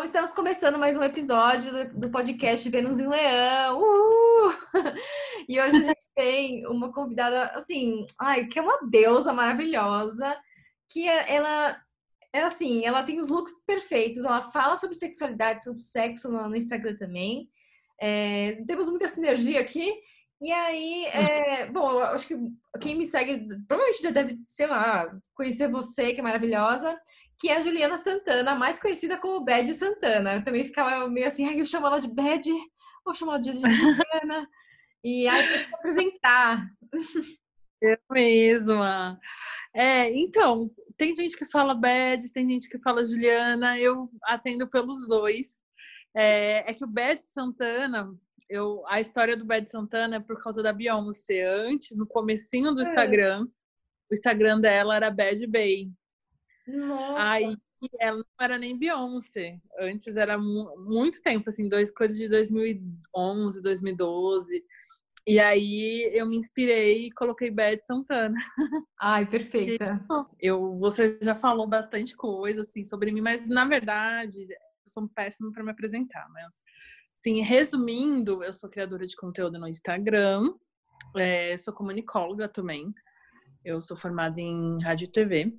Então, 0.00 0.06
estamos 0.06 0.32
começando 0.32 0.78
mais 0.78 0.96
um 0.96 1.02
episódio 1.02 1.92
do 1.92 2.10
podcast 2.10 2.66
Vênus 2.70 2.98
em 2.98 3.06
Leão. 3.06 3.78
Uhul! 3.78 4.52
E 5.46 5.60
hoje 5.60 5.76
a 5.76 5.82
gente 5.82 6.06
tem 6.14 6.66
uma 6.66 6.90
convidada, 6.90 7.48
assim, 7.48 8.06
ai, 8.18 8.46
que 8.46 8.58
é 8.58 8.62
uma 8.62 8.78
deusa 8.88 9.30
maravilhosa, 9.30 10.34
que 10.88 11.06
é, 11.06 11.34
ela 11.34 11.78
é 12.32 12.40
assim, 12.40 12.82
ela 12.82 13.02
tem 13.02 13.20
os 13.20 13.28
looks 13.28 13.52
perfeitos, 13.66 14.24
ela 14.24 14.40
fala 14.40 14.74
sobre 14.78 14.96
sexualidade, 14.96 15.62
sobre 15.62 15.80
sexo 15.80 16.32
no, 16.32 16.48
no 16.48 16.56
Instagram 16.56 16.96
também. 16.96 17.50
É, 18.00 18.62
temos 18.66 18.88
muita 18.88 19.06
sinergia 19.06 19.60
aqui. 19.60 19.92
E 20.40 20.50
aí, 20.50 21.04
é, 21.08 21.70
bom, 21.70 21.90
eu 21.90 22.04
acho 22.04 22.26
que 22.26 22.38
quem 22.80 22.96
me 22.96 23.04
segue 23.04 23.46
provavelmente 23.68 24.02
já 24.02 24.10
deve, 24.10 24.38
sei 24.48 24.66
lá, 24.66 25.14
conhecer 25.34 25.70
você, 25.70 26.14
que 26.14 26.20
é 26.20 26.22
maravilhosa 26.22 26.98
que 27.40 27.48
é 27.48 27.56
a 27.56 27.62
Juliana 27.62 27.96
Santana, 27.96 28.54
mais 28.54 28.78
conhecida 28.78 29.16
como 29.16 29.42
Bad 29.42 29.72
Santana. 29.72 30.34
Eu 30.34 30.44
também 30.44 30.62
ficava 30.62 31.08
meio 31.08 31.26
assim, 31.26 31.48
ai, 31.48 31.58
eu 31.58 31.64
chamo 31.64 31.86
ela 31.86 31.98
de 31.98 32.06
Bad, 32.06 32.50
vou 33.02 33.14
chamar 33.14 33.32
ela 33.32 33.40
de 33.40 33.52
Juliana. 33.54 34.46
e 35.02 35.26
aí, 35.26 35.62
eu 35.62 35.74
apresentar. 35.74 36.70
Eu 37.80 37.96
mesma. 38.10 39.18
É, 39.74 40.12
então, 40.12 40.70
tem 40.98 41.16
gente 41.16 41.34
que 41.34 41.48
fala 41.48 41.72
Bad, 41.72 42.30
tem 42.30 42.46
gente 42.50 42.68
que 42.68 42.78
fala 42.80 43.06
Juliana, 43.06 43.78
eu 43.80 44.10
atendo 44.24 44.68
pelos 44.68 45.08
dois. 45.08 45.58
É, 46.14 46.70
é 46.70 46.74
que 46.74 46.84
o 46.84 46.88
Bad 46.88 47.24
Santana, 47.24 48.12
eu, 48.50 48.84
a 48.86 49.00
história 49.00 49.34
do 49.34 49.46
Bad 49.46 49.70
Santana 49.70 50.16
é 50.16 50.20
por 50.20 50.38
causa 50.42 50.62
da 50.62 50.74
Beyoncé. 50.74 51.46
Antes, 51.46 51.96
no 51.96 52.06
comecinho 52.06 52.74
do 52.74 52.80
é. 52.80 52.82
Instagram, 52.82 53.46
o 54.10 54.14
Instagram 54.14 54.60
dela 54.60 54.96
era 54.96 55.10
Bad 55.10 55.46
Bay. 55.46 55.90
Nossa. 56.66 57.30
Aí 57.30 57.56
ela 57.98 58.18
não 58.18 58.44
era 58.44 58.58
nem 58.58 58.78
Beyoncé. 58.78 59.58
Antes 59.78 60.14
era 60.16 60.38
mu 60.38 60.74
muito 60.86 61.22
tempo, 61.22 61.48
assim, 61.48 61.68
dois, 61.68 61.90
coisas 61.90 62.16
de 62.16 62.28
2011, 62.28 63.62
2012. 63.62 64.64
E 65.26 65.38
aí 65.38 66.10
eu 66.12 66.26
me 66.26 66.36
inspirei 66.36 67.06
e 67.06 67.12
coloquei 67.12 67.50
Beth 67.50 67.80
Santana. 67.84 68.34
Ai, 69.00 69.26
perfeita. 69.30 70.04
Eu, 70.40 70.78
você 70.78 71.18
já 71.22 71.34
falou 71.34 71.66
bastante 71.66 72.16
coisa 72.16 72.62
assim 72.62 72.84
sobre 72.84 73.12
mim, 73.12 73.20
mas 73.20 73.46
na 73.46 73.64
verdade 73.64 74.42
eu 74.42 74.58
sou 74.88 75.08
péssima 75.08 75.52
para 75.52 75.62
me 75.62 75.70
apresentar. 75.70 76.26
Mas, 76.30 76.62
sim, 77.14 77.40
resumindo, 77.42 78.42
eu 78.42 78.52
sou 78.52 78.70
criadora 78.70 79.06
de 79.06 79.16
conteúdo 79.16 79.58
no 79.58 79.68
Instagram, 79.68 80.54
é, 81.16 81.56
sou 81.56 81.74
comunicóloga 81.74 82.48
também. 82.48 82.92
Eu 83.64 83.80
sou 83.80 83.96
formada 83.96 84.40
em 84.40 84.82
rádio 84.82 85.04
e 85.04 85.12
TV. 85.12 85.58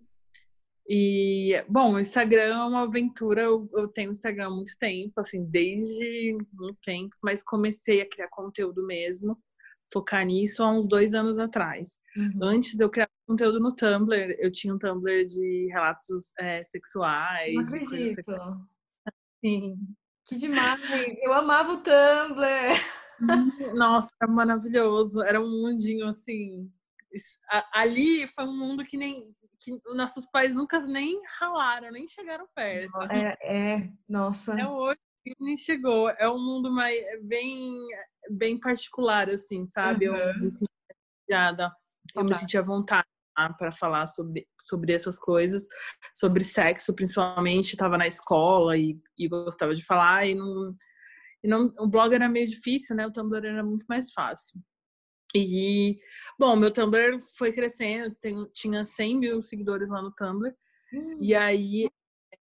E, 0.87 1.63
bom, 1.69 1.93
o 1.93 1.99
Instagram 1.99 2.55
é 2.55 2.65
uma 2.65 2.81
aventura. 2.83 3.41
Eu, 3.41 3.69
eu 3.73 3.87
tenho 3.87 4.11
Instagram 4.11 4.47
há 4.47 4.49
muito 4.49 4.77
tempo, 4.77 5.13
assim, 5.17 5.45
desde 5.45 6.37
muito 6.53 6.79
tempo, 6.83 7.15
mas 7.21 7.43
comecei 7.43 8.01
a 8.01 8.09
criar 8.09 8.27
conteúdo 8.29 8.85
mesmo, 8.85 9.37
focar 9.91 10.25
nisso 10.25 10.63
há 10.63 10.71
uns 10.71 10.87
dois 10.87 11.13
anos 11.13 11.39
atrás. 11.39 11.99
Uhum. 12.17 12.39
Antes 12.43 12.79
eu 12.79 12.89
criava 12.89 13.11
conteúdo 13.27 13.59
no 13.59 13.75
Tumblr, 13.75 14.35
eu 14.39 14.51
tinha 14.51 14.73
um 14.73 14.79
Tumblr 14.79 15.25
de 15.25 15.67
relatos 15.71 16.33
é, 16.39 16.63
sexuais. 16.63 17.53
Não 17.53 17.63
acredito. 17.63 18.15
Sexuais. 18.15 18.57
Sim. 19.43 19.77
Que 20.25 20.35
demais! 20.35 20.81
Eu 21.21 21.33
amava 21.33 21.73
o 21.73 21.77
Tumblr! 21.77 23.01
Nossa, 23.75 24.11
era 24.21 24.31
maravilhoso. 24.31 25.21
Era 25.21 25.39
um 25.39 25.49
mundinho 25.49 26.07
assim. 26.07 26.71
Ali 27.73 28.27
foi 28.27 28.45
um 28.45 28.57
mundo 28.57 28.83
que 28.83 28.97
nem 28.97 29.33
que 29.61 29.79
nossos 29.93 30.25
pais 30.25 30.55
nunca 30.55 30.79
nem 30.79 31.21
ralaram, 31.39 31.91
nem 31.91 32.07
chegaram 32.07 32.47
perto. 32.55 32.91
É, 33.11 33.37
é 33.43 33.89
nossa. 34.09 34.59
É 34.59 34.67
hoje 34.67 34.99
que 35.23 35.35
nem 35.39 35.55
chegou. 35.55 36.09
É 36.09 36.27
um 36.27 36.39
mundo 36.39 36.71
mais 36.71 36.99
bem, 37.23 37.71
bem 38.31 38.59
particular, 38.59 39.29
assim, 39.29 39.65
sabe? 39.67 40.09
Uhum. 40.09 40.15
Eu 40.17 40.39
me 40.39 40.49
senti 40.51 40.71
eu 42.15 42.23
me 42.25 42.35
sentia 42.35 42.59
à 42.59 42.63
vontade 42.63 43.07
para 43.57 43.71
falar 43.71 44.05
sobre, 44.07 44.45
sobre 44.59 44.93
essas 44.93 45.17
coisas, 45.17 45.65
sobre 46.13 46.43
sexo, 46.43 46.93
principalmente. 46.93 47.73
Estava 47.73 47.97
na 47.97 48.07
escola 48.07 48.77
e, 48.77 48.99
e 49.17 49.27
gostava 49.27 49.73
de 49.73 49.85
falar, 49.85 50.27
e 50.27 50.35
não, 50.35 50.75
e 51.43 51.47
não. 51.47 51.73
O 51.79 51.87
blog 51.87 52.13
era 52.13 52.27
meio 52.27 52.47
difícil, 52.47 52.95
né? 52.95 53.05
O 53.05 53.11
Tumblr 53.11 53.45
era 53.45 53.63
muito 53.63 53.85
mais 53.87 54.11
fácil. 54.11 54.59
E, 55.35 55.99
bom, 56.37 56.55
meu 56.55 56.71
Tumblr 56.71 57.19
foi 57.37 57.53
crescendo, 57.53 58.15
tem, 58.19 58.45
tinha 58.53 58.83
100 58.83 59.19
mil 59.19 59.41
seguidores 59.41 59.89
lá 59.89 60.01
no 60.01 60.11
Tumblr. 60.11 60.53
Hum. 60.93 61.17
E 61.21 61.33
aí 61.33 61.87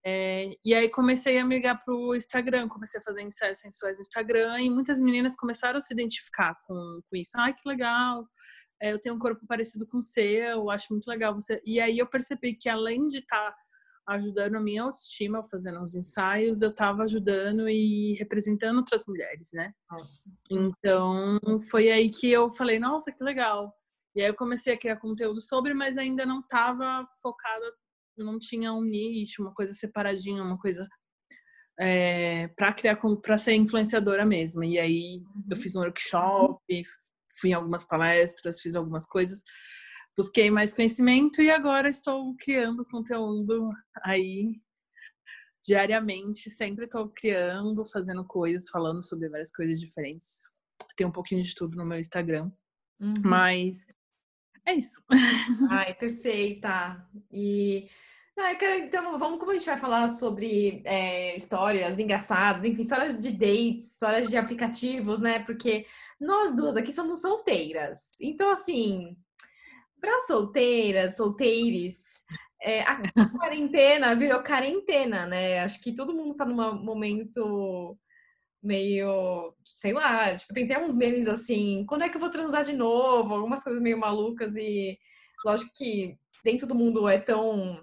é, 0.05 0.51
e 0.65 0.75
aí 0.75 0.89
comecei 0.89 1.39
a 1.39 1.45
migrar 1.45 1.83
pro 1.85 2.15
Instagram, 2.15 2.69
comecei 2.69 2.99
a 2.99 3.03
fazer 3.03 3.23
ensaios 3.23 3.59
sensuais 3.59 3.99
no 3.99 4.03
Instagram 4.03 4.59
e 4.61 4.71
muitas 4.71 4.99
meninas 4.99 5.37
começaram 5.37 5.77
a 5.77 5.81
se 5.81 5.93
identificar 5.93 6.55
com, 6.67 7.01
com 7.09 7.17
isso. 7.17 7.33
Ai, 7.37 7.53
que 7.53 7.69
legal, 7.69 8.27
é, 8.81 8.93
eu 8.93 8.99
tenho 8.99 9.15
um 9.15 9.19
corpo 9.19 9.47
parecido 9.47 9.87
com 9.87 9.99
o 9.99 10.03
seu, 10.03 10.71
acho 10.71 10.87
muito 10.91 11.07
legal 11.07 11.35
você. 11.35 11.61
E 11.67 11.79
aí 11.79 11.99
eu 11.99 12.07
percebi 12.07 12.55
que 12.55 12.69
além 12.69 13.09
de 13.09 13.19
estar 13.19 13.51
tá 13.51 13.57
ajudando 14.11 14.57
a 14.57 14.61
minha 14.61 14.83
autoestima, 14.83 15.43
fazendo 15.45 15.81
os 15.81 15.95
ensaios, 15.95 16.63
eu 16.63 16.71
estava 16.71 17.05
ajudando 17.05 17.69
e 17.69 18.15
representando 18.15 18.79
outras 18.79 19.05
mulheres, 19.07 19.51
né? 19.53 19.73
Nossa. 19.91 20.31
Então, 20.51 21.39
foi 21.71 21.91
aí 21.91 22.11
que 22.11 22.31
eu 22.31 22.51
falei, 22.51 22.79
nossa, 22.79 23.13
que 23.13 23.23
legal. 23.23 23.73
E 24.15 24.21
aí 24.21 24.29
eu 24.29 24.35
comecei 24.35 24.75
a 24.75 24.79
criar 24.79 24.97
conteúdo 24.97 25.41
sobre, 25.41 25.75
mas 25.75 25.97
ainda 25.97 26.27
não 26.27 26.41
estava 26.41 27.07
focada, 27.23 27.73
não 28.19 28.39
tinha 28.39 28.73
um 28.73 28.83
nicho, 28.83 29.43
uma 29.43 29.55
coisa 29.55 29.73
separadinha, 29.73 30.43
uma 30.43 30.59
coisa 30.59 30.89
é, 31.81 32.49
para 32.49 32.73
criar, 32.73 32.99
para 33.23 33.39
ser 33.39 33.55
influenciadora 33.55 34.27
mesmo. 34.27 34.65
E 34.65 34.77
aí 34.79 35.23
uhum. 35.25 35.45
eu 35.51 35.57
fiz 35.57 35.77
um 35.77 35.81
workshop, 35.81 36.83
fui 37.41 37.51
em 37.51 37.55
algumas 37.55 37.85
palestras, 37.85 38.61
fiz 38.61 38.75
algumas 38.75 39.07
coisas 39.07 39.45
busquei 40.17 40.51
mais 40.51 40.73
conhecimento 40.73 41.41
e 41.43 41.51
agora 41.51 41.89
estou 41.89 42.35
criando 42.37 42.85
conteúdo 42.85 43.71
aí 44.03 44.61
diariamente. 45.65 46.51
Sempre 46.51 46.85
estou 46.85 47.09
criando, 47.09 47.85
fazendo 47.85 48.25
coisas, 48.25 48.69
falando 48.69 49.03
sobre 49.03 49.29
várias 49.29 49.53
coisas 49.53 49.79
diferentes. 49.81 50.51
Tem 50.97 51.07
um 51.07 51.13
pouquinho 51.13 51.43
de 51.43 51.55
tudo 51.55 51.77
no 51.77 51.87
meu 51.87 51.99
Instagram. 51.99 52.51
Uhum. 53.01 53.15
Mas 53.25 53.87
é 54.67 54.75
isso. 54.75 55.03
Ai, 55.71 55.95
perfeita. 55.95 57.07
E 57.31 57.89
ah, 58.39 58.55
quero, 58.55 58.85
então, 58.85 59.19
vamos 59.19 59.39
como 59.39 59.51
a 59.51 59.55
gente 59.55 59.67
vai 59.67 59.79
falar 59.79 60.09
sobre 60.09 60.83
é, 60.87 61.37
histórias 61.37 61.99
engraçadas, 61.99 62.65
enfim, 62.65 62.81
histórias 62.81 63.21
de 63.21 63.31
dates, 63.33 63.93
histórias 63.93 64.31
de 64.31 64.37
aplicativos, 64.37 65.21
né? 65.21 65.41
Porque 65.41 65.87
nós 66.19 66.57
duas 66.57 66.77
aqui 66.77 66.91
somos 66.91 67.21
solteiras. 67.21 68.19
Então, 68.21 68.51
assim, 68.51 69.17
para 70.01 70.19
solteiras, 70.21 71.17
solteires, 71.17 72.23
é, 72.63 72.83
a 72.83 73.01
quarentena 73.41 74.15
virou 74.15 74.43
quarentena, 74.43 75.27
né? 75.27 75.61
Acho 75.61 75.81
que 75.81 75.95
todo 75.95 76.15
mundo 76.15 76.35
tá 76.37 76.45
num 76.45 76.83
momento 76.83 77.99
meio, 78.63 79.55
sei 79.73 79.93
lá, 79.93 80.35
tipo, 80.37 80.53
tem 80.53 80.65
até 80.65 80.83
uns 80.83 80.95
memes 80.95 81.27
assim, 81.29 81.85
quando 81.89 82.03
é 82.03 82.09
que 82.09 82.17
eu 82.17 82.21
vou 82.21 82.31
transar 82.31 82.65
de 82.65 82.73
novo? 82.75 83.35
Algumas 83.35 83.65
coisas 83.65 83.81
meio 83.81 83.99
malucas 83.99 84.57
e 84.57 84.99
lógico 85.45 85.71
que 85.75 86.19
nem 86.45 86.59
todo 86.59 86.75
mundo 86.75 87.09
é 87.09 87.19
tão 87.19 87.83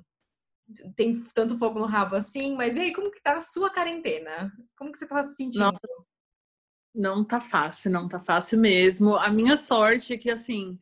tem 0.95 1.13
tanto 1.33 1.57
fogo 1.57 1.79
no 1.79 1.85
rabo 1.85 2.15
assim, 2.15 2.55
mas 2.55 2.75
e 2.75 2.81
aí, 2.81 2.93
como 2.93 3.11
que 3.11 3.21
tá 3.21 3.37
a 3.37 3.41
sua 3.41 3.71
quarentena? 3.71 4.51
Como 4.77 4.91
que 4.91 4.97
você 4.97 5.07
tá 5.07 5.23
se 5.23 5.35
sentindo? 5.35 5.63
Nossa, 5.63 5.79
não 6.93 7.23
tá 7.23 7.39
fácil, 7.39 7.91
não 7.91 8.07
tá 8.07 8.19
fácil 8.19 8.59
mesmo. 8.59 9.15
A 9.15 9.29
minha 9.29 9.55
sorte 9.55 10.13
é 10.13 10.17
que, 10.17 10.29
assim, 10.29 10.77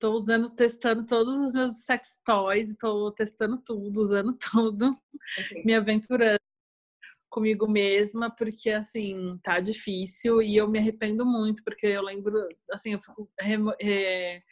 Tô 0.00 0.14
usando, 0.14 0.48
testando 0.48 1.04
todos 1.04 1.34
os 1.36 1.52
meus 1.52 1.84
sex 1.84 2.18
toys, 2.24 2.74
tô 2.76 3.12
testando 3.12 3.62
tudo, 3.64 4.00
usando 4.00 4.36
tudo, 4.40 4.98
okay. 5.38 5.62
me 5.62 5.74
aventurando 5.74 6.40
comigo 7.28 7.68
mesma, 7.68 8.34
porque 8.34 8.70
assim, 8.70 9.38
tá 9.42 9.60
difícil 9.60 10.42
e 10.42 10.56
eu 10.56 10.68
me 10.68 10.78
arrependo 10.78 11.24
muito, 11.24 11.62
porque 11.62 11.86
eu 11.86 12.02
lembro, 12.02 12.34
assim, 12.72 12.94
eu 12.94 13.00
fico 13.00 13.30
re, 13.38 13.56
re, 13.80 14.42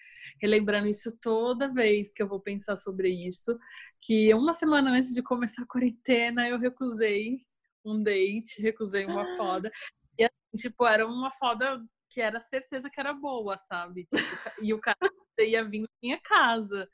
relembrando 0.41 0.87
isso 0.87 1.11
toda 1.21 1.73
vez 1.73 2.13
que 2.13 2.23
eu 2.23 2.29
vou 2.29 2.41
pensar 2.41 2.77
sobre 2.77 3.09
isso, 3.09 3.59
que 4.01 4.33
uma 4.35 4.53
semana 4.53 4.91
antes 4.91 5.13
de 5.13 5.23
começar 5.23 5.63
a 5.63 5.67
quarentena 5.67 6.49
eu 6.49 6.59
recusei 6.59 7.41
um 7.85 8.03
date, 8.03 8.63
recusei 8.63 9.07
uma 9.07 9.23
ah. 9.23 9.37
foda. 9.37 9.73
E 10.19 10.25
assim, 10.25 10.69
tipo, 10.69 10.87
era 10.87 11.07
uma 11.07 11.31
foda 11.33 11.83
que 12.19 12.23
era 12.23 12.41
certeza 12.41 12.91
que 12.91 12.99
era 12.99 13.13
boa, 13.13 13.57
sabe? 13.57 14.05
Tipo, 14.05 14.65
e 14.65 14.75
o 14.75 14.81
cara 14.81 14.99
ia 15.39 15.63
vir 15.63 15.83
na 15.83 15.89
minha 16.03 16.21
casa. 16.21 16.91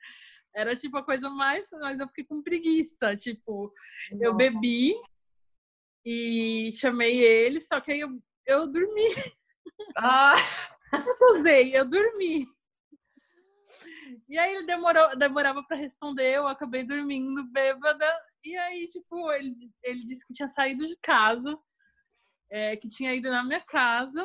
Era 0.54 0.76
tipo 0.76 0.98
a 0.98 1.02
coisa 1.02 1.30
mais, 1.30 1.66
mas 1.80 1.98
eu 1.98 2.06
fiquei 2.08 2.26
com 2.26 2.42
preguiça. 2.42 3.16
Tipo, 3.16 3.72
eu 4.20 4.34
bebi 4.34 4.94
e 6.04 6.70
chamei 6.74 7.24
ele, 7.24 7.58
só 7.58 7.80
que 7.80 7.92
aí 7.92 8.00
eu, 8.00 8.22
eu 8.46 8.70
dormi. 8.70 9.06
Ah! 9.96 10.34
Eu 10.94 11.40
usei, 11.40 11.76
eu 11.76 11.84
dormi. 11.84 12.46
E 14.28 14.38
aí 14.38 14.54
ele 14.54 14.64
demorou, 14.64 15.16
demorava 15.16 15.60
para 15.64 15.76
responder, 15.76 16.36
eu 16.36 16.46
acabei 16.46 16.84
dormindo 16.84 17.50
bêbada 17.50 18.06
E 18.44 18.56
aí, 18.56 18.86
tipo, 18.86 19.28
ele, 19.32 19.56
ele 19.82 20.04
disse 20.04 20.24
que 20.24 20.34
tinha 20.34 20.46
saído 20.46 20.86
de 20.86 20.96
casa, 21.02 21.58
é, 22.48 22.76
que 22.76 22.88
tinha 22.88 23.12
ido 23.12 23.28
na 23.28 23.42
minha 23.42 23.60
casa. 23.60 24.24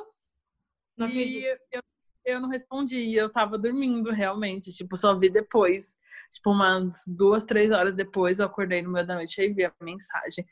Não 1.00 1.10
e 1.10 1.46
eu, 1.72 1.82
eu 2.26 2.42
não 2.42 2.50
respondi, 2.50 3.14
eu 3.14 3.32
tava 3.32 3.58
dormindo 3.58 4.12
realmente, 4.12 4.74
tipo, 4.74 4.98
só 4.98 5.18
vi 5.18 5.30
depois. 5.30 5.98
Tipo, 6.32 6.52
umas 6.52 7.04
duas, 7.08 7.44
três 7.46 7.72
horas 7.72 7.96
depois, 7.96 8.40
eu 8.40 8.46
acordei 8.46 8.82
no 8.82 8.92
meio 8.92 9.08
da 9.08 9.16
noite 9.16 9.42
e 9.42 9.52
vi 9.52 9.66
a 9.66 9.74
mensagem. 9.82 10.46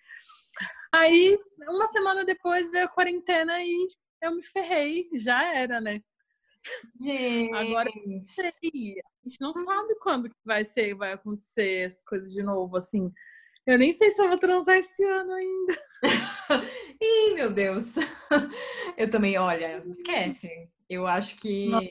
Aí, 0.92 1.38
uma 1.70 1.86
semana 1.86 2.26
depois, 2.26 2.72
veio 2.72 2.86
a 2.86 2.90
quarentena 2.90 3.62
e 3.62 3.88
eu 4.24 4.36
me 4.36 4.44
ferrei, 4.44 5.08
já 5.14 5.56
era, 5.56 5.80
né? 5.80 6.02
Gente. 7.00 7.54
Agora, 7.54 7.92
sei, 8.24 8.96
a 9.00 9.30
gente 9.30 9.40
não 9.40 9.54
sabe 9.54 9.96
quando 10.00 10.30
que 10.30 10.36
vai 10.44 10.66
ser, 10.66 10.96
vai 10.96 11.14
acontecer 11.14 11.86
as 11.86 12.04
coisas 12.04 12.34
de 12.34 12.42
novo, 12.42 12.76
assim. 12.76 13.12
Eu 13.66 13.78
nem 13.78 13.94
sei 13.94 14.10
se 14.12 14.22
eu 14.22 14.30
vou 14.30 14.38
transar 14.38 14.78
esse 14.78 15.04
ano 15.04 15.34
ainda. 15.34 15.74
Ih, 17.02 17.34
meu 17.34 17.52
Deus. 17.52 17.96
Eu 18.98 19.10
também, 19.10 19.38
olha, 19.38 19.84
esquece. 19.88 20.70
Eu 20.90 21.06
acho 21.06 21.38
que 21.38 21.70
não. 21.70 21.82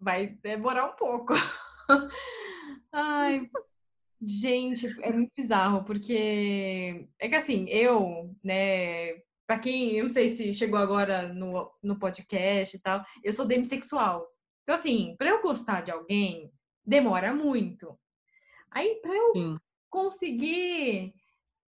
vai 0.00 0.28
demorar 0.42 0.86
um 0.86 0.96
pouco. 0.96 1.34
Ai, 2.92 3.50
gente, 4.20 4.86
é 5.02 5.12
muito 5.12 5.32
bizarro, 5.36 5.84
porque 5.84 7.06
é 7.18 7.28
que 7.28 7.34
assim, 7.34 7.66
eu, 7.68 8.34
né, 8.42 9.14
para 9.46 9.58
quem, 9.58 9.96
eu 9.96 10.04
não 10.04 10.08
sei 10.08 10.28
se 10.28 10.52
chegou 10.54 10.78
agora 10.78 11.32
no, 11.32 11.72
no 11.82 11.98
podcast 11.98 12.76
e 12.76 12.80
tal, 12.80 13.04
eu 13.22 13.32
sou 13.32 13.46
demissexual. 13.46 14.26
Então, 14.62 14.74
assim, 14.74 15.16
para 15.18 15.30
eu 15.30 15.42
gostar 15.42 15.80
de 15.80 15.90
alguém, 15.90 16.52
demora 16.84 17.34
muito. 17.34 17.98
Aí, 18.70 18.96
para 19.02 19.14
eu 19.14 19.32
Sim. 19.32 19.58
conseguir 19.88 21.14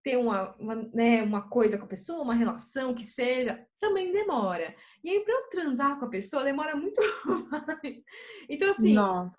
ter 0.02 0.16
uma, 0.16 0.54
uma, 0.56 0.74
né, 0.94 1.22
uma 1.22 1.48
coisa 1.48 1.76
com 1.76 1.84
a 1.84 1.88
pessoa, 1.88 2.22
uma 2.22 2.34
relação 2.34 2.94
que 2.94 3.04
seja, 3.04 3.66
também 3.78 4.12
demora. 4.12 4.74
E 5.04 5.10
aí, 5.10 5.20
para 5.20 5.34
eu 5.34 5.48
transar 5.48 5.98
com 5.98 6.06
a 6.06 6.10
pessoa, 6.10 6.44
demora 6.44 6.74
muito 6.76 7.00
mais. 7.50 8.02
Então, 8.48 8.70
assim, 8.70 8.94
Nossa. 8.94 9.36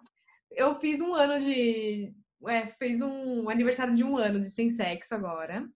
eu 0.52 0.76
fiz 0.76 1.02
um 1.02 1.14
ano 1.14 1.40
de. 1.40 2.14
É, 2.48 2.68
fez 2.68 3.02
um 3.02 3.50
aniversário 3.50 3.94
de 3.94 4.04
um 4.04 4.18
ano 4.18 4.40
de 4.40 4.50
sem 4.50 4.70
sexo 4.70 5.14
agora. 5.14 5.68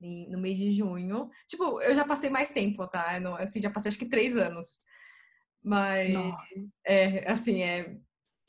No 0.00 0.40
mês 0.40 0.58
de 0.58 0.72
junho. 0.72 1.30
Tipo, 1.46 1.80
eu 1.80 1.94
já 1.94 2.04
passei 2.04 2.28
mais 2.28 2.50
tempo, 2.50 2.88
tá? 2.88 3.16
Eu 3.16 3.20
não, 3.20 3.34
assim, 3.36 3.62
já 3.62 3.70
passei 3.70 3.88
acho 3.88 3.98
que 3.98 4.08
três 4.08 4.36
anos. 4.36 4.80
Mas, 5.62 6.12
Nossa. 6.12 6.68
é, 6.84 7.30
assim, 7.30 7.62
é 7.62 7.96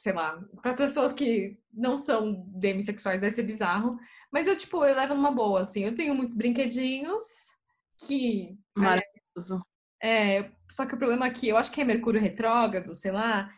sei 0.03 0.11
lá, 0.11 0.38
para 0.61 0.73
pessoas 0.73 1.13
que 1.13 1.57
não 1.71 1.97
são 1.97 2.44
demissexuais 2.50 3.21
deve 3.21 3.33
ser 3.33 3.44
bizarro, 3.44 3.97
mas 4.29 4.45
eu, 4.47 4.57
tipo, 4.57 4.83
eu 4.83 4.94
levo 4.94 5.15
numa 5.15 5.31
boa, 5.31 5.61
assim, 5.61 5.85
eu 5.85 5.95
tenho 5.95 6.13
muitos 6.13 6.35
brinquedinhos 6.35 7.23
que... 8.05 8.53
Maravilhoso. 8.75 9.65
É, 10.03 10.51
só 10.69 10.85
que 10.85 10.94
o 10.94 10.97
problema 10.97 11.25
aqui, 11.25 11.47
eu 11.47 11.55
acho 11.55 11.71
que 11.71 11.79
é 11.79 11.85
Mercúrio 11.85 12.19
retrógrado, 12.19 12.94
sei 12.94 13.13
lá, 13.13 13.50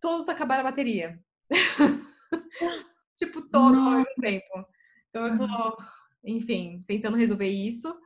todos 0.00 0.28
acabaram 0.28 0.62
a 0.62 0.70
bateria. 0.70 1.16
tipo, 3.16 3.40
todo 3.48 3.78
ao 3.78 3.90
mesmo 3.98 4.14
tempo. 4.20 4.66
Então 5.10 5.28
eu 5.28 5.36
tô, 5.36 5.82
enfim, 6.24 6.82
tentando 6.88 7.16
resolver 7.16 7.46
isso. 7.46 7.96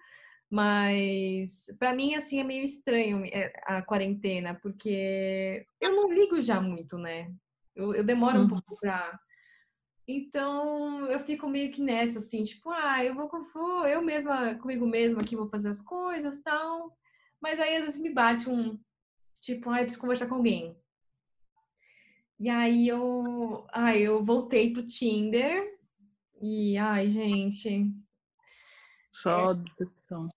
Mas 0.50 1.64
para 1.78 1.94
mim 1.94 2.14
assim 2.14 2.38
é 2.38 2.44
meio 2.44 2.62
estranho 2.62 3.24
é, 3.24 3.50
a 3.64 3.80
quarentena, 3.80 4.54
porque 4.60 5.64
eu 5.80 5.96
não 5.96 6.12
ligo 6.12 6.42
já 6.42 6.60
muito, 6.60 6.98
né? 6.98 7.32
Eu, 7.74 7.94
eu 7.94 8.04
demoro 8.04 8.38
uhum. 8.38 8.44
um 8.44 8.48
pouco 8.48 8.76
pra. 8.80 9.18
Então 10.06 11.06
eu 11.06 11.18
fico 11.20 11.48
meio 11.48 11.70
que 11.70 11.80
nessa, 11.80 12.18
assim, 12.18 12.42
tipo, 12.42 12.70
ah, 12.70 13.04
eu 13.04 13.14
vou, 13.14 13.30
vou 13.52 13.86
eu 13.86 14.02
mesma, 14.02 14.56
comigo 14.56 14.86
mesma 14.86 15.22
aqui 15.22 15.36
vou 15.36 15.48
fazer 15.48 15.68
as 15.68 15.80
coisas 15.80 16.42
tal. 16.42 16.96
Mas 17.40 17.58
aí 17.58 17.76
às 17.76 17.82
vezes 17.84 18.00
me 18.00 18.12
bate 18.12 18.48
um, 18.48 18.78
tipo, 19.40 19.70
ah, 19.70 19.78
eu 19.78 19.84
preciso 19.84 20.00
conversar 20.00 20.26
com 20.26 20.36
alguém. 20.36 20.76
E 22.38 22.48
aí 22.48 22.88
eu, 22.88 23.66
ah, 23.72 23.96
eu 23.96 24.24
voltei 24.24 24.72
pro 24.72 24.84
Tinder 24.84 25.78
e, 26.40 26.76
ai, 26.76 27.08
gente. 27.08 27.94
Só 29.12 29.52
é, 29.52 29.54
decepção. 29.54 30.28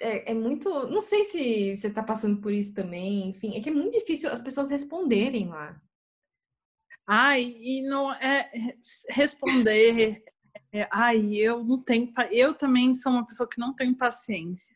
É, 0.00 0.30
é, 0.30 0.34
muito. 0.34 0.68
Não 0.86 1.00
sei 1.00 1.24
se 1.24 1.74
você 1.74 1.90
tá 1.90 2.04
passando 2.04 2.40
por 2.40 2.52
isso 2.52 2.72
também, 2.72 3.30
enfim, 3.30 3.56
é 3.56 3.60
que 3.60 3.68
é 3.68 3.72
muito 3.72 3.98
difícil 3.98 4.30
as 4.30 4.40
pessoas 4.40 4.70
responderem 4.70 5.48
lá. 5.48 5.80
Ai, 7.06 7.42
e 7.58 7.82
não 7.88 8.12
é 8.12 8.50
responder. 9.08 10.22
É, 10.72 10.88
ai, 10.92 11.34
eu 11.34 11.64
não 11.64 11.82
tenho. 11.82 12.12
Eu 12.30 12.54
também 12.54 12.94
sou 12.94 13.12
uma 13.12 13.26
pessoa 13.26 13.48
que 13.48 13.60
não 13.60 13.74
tem 13.74 13.92
paciência. 13.92 14.74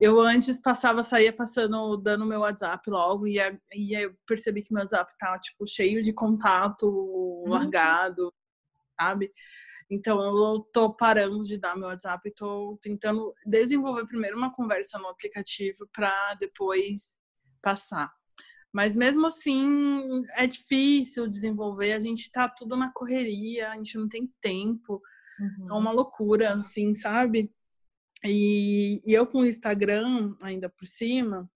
Eu 0.00 0.20
antes 0.20 0.60
passava, 0.60 1.02
saía 1.02 1.32
passando, 1.32 1.96
dando 1.96 2.26
meu 2.26 2.40
WhatsApp 2.40 2.90
logo, 2.90 3.26
e, 3.26 3.38
e 3.72 3.94
eu 3.94 4.14
percebi 4.26 4.60
que 4.60 4.72
meu 4.72 4.82
WhatsApp 4.82 5.12
tá, 5.18 5.38
tipo, 5.38 5.66
cheio 5.66 6.02
de 6.02 6.12
contato 6.12 6.88
uhum. 6.88 7.48
largado, 7.48 8.32
sabe? 9.00 9.32
Então 9.90 10.20
eu 10.20 10.60
tô 10.72 10.94
parando 10.94 11.42
de 11.44 11.58
dar 11.58 11.76
meu 11.76 11.88
WhatsApp 11.88 12.28
e 12.28 12.34
tô 12.34 12.78
tentando 12.82 13.32
desenvolver 13.46 14.06
primeiro 14.06 14.36
uma 14.36 14.52
conversa 14.52 14.98
no 14.98 15.08
aplicativo 15.08 15.88
para 15.92 16.34
depois 16.34 17.20
passar. 17.62 18.12
Mas 18.74 18.96
mesmo 18.96 19.28
assim, 19.28 20.26
é 20.32 20.48
difícil 20.48 21.28
desenvolver, 21.28 21.92
a 21.92 22.00
gente 22.00 22.28
tá 22.28 22.48
tudo 22.48 22.74
na 22.74 22.92
correria, 22.92 23.70
a 23.70 23.76
gente 23.76 23.96
não 23.96 24.08
tem 24.08 24.28
tempo. 24.40 25.00
Uhum. 25.38 25.68
É 25.70 25.72
uma 25.74 25.92
loucura, 25.92 26.54
assim, 26.54 26.92
sabe? 26.92 27.52
E, 28.24 29.00
e, 29.06 29.12
eu 29.12 29.28
com 29.28 29.42
o 29.42 29.46
Instagram 29.46 30.34
ainda 30.42 30.68
por 30.68 30.86
cima, 30.86 31.48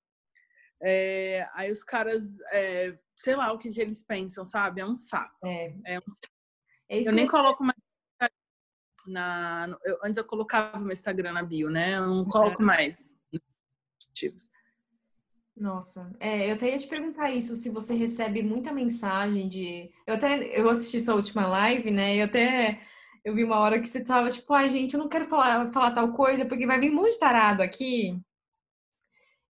é, 0.81 1.49
aí 1.55 1.73
os 1.73 1.83
caras, 1.83 2.23
é, 2.53 2.97
sei 3.17 3.35
lá 3.35 3.53
o 3.53 3.59
que, 3.59 3.71
que, 3.71 3.81
eles 3.81 4.01
pensam, 4.05 4.47
sabe? 4.47 4.81
É 4.81 4.87
um 4.87 4.95
saco. 4.95 5.45
É, 5.45 5.75
é 5.87 5.99
um 5.99 6.11
saco. 6.11 6.35
É 6.89 7.01
eu 7.01 7.13
nem 7.13 7.27
coloco 7.27 7.65
mais 7.65 7.77
na. 9.09 9.77
Eu, 9.85 9.99
antes 10.05 10.19
eu 10.19 10.25
colocava 10.25 10.79
meu 10.79 10.93
Instagram 10.93 11.33
na 11.33 11.43
bio, 11.43 11.69
né? 11.69 11.97
Eu 11.97 12.07
não 12.07 12.25
coloco 12.27 12.63
mais. 12.63 13.17
Nossa, 15.59 16.13
é, 16.21 16.51
eu 16.51 16.55
até 16.55 16.71
ia 16.71 16.79
te 16.79 16.87
perguntar 16.87 17.33
isso, 17.33 17.57
se 17.57 17.69
você 17.69 17.95
recebe 17.95 18.43
muita 18.43 18.73
mensagem 18.73 19.49
de. 19.49 19.91
Eu 20.07 20.15
até 20.15 20.39
eu 20.59 20.71
assisti 20.71 21.01
sua 21.01 21.17
última 21.17 21.47
live, 21.49 21.91
né? 21.91 22.17
Eu 22.17 22.27
até 22.27 22.81
eu 23.25 23.35
vi 23.35 23.45
uma 23.45 23.59
hora 23.59 23.81
que 23.81 23.89
você 23.89 24.03
tava 24.03 24.31
tipo, 24.31 24.53
ai, 24.55 24.69
gente, 24.69 24.95
eu 24.95 25.01
não 25.01 25.09
quero 25.09 25.27
falar, 25.27 25.67
falar 25.69 25.93
tal 25.93 26.13
coisa, 26.13 26.47
porque 26.47 26.67
vai 26.67 26.79
vir 26.79 26.91
muito 26.91 27.19
tarado 27.19 27.63
aqui. 27.63 28.19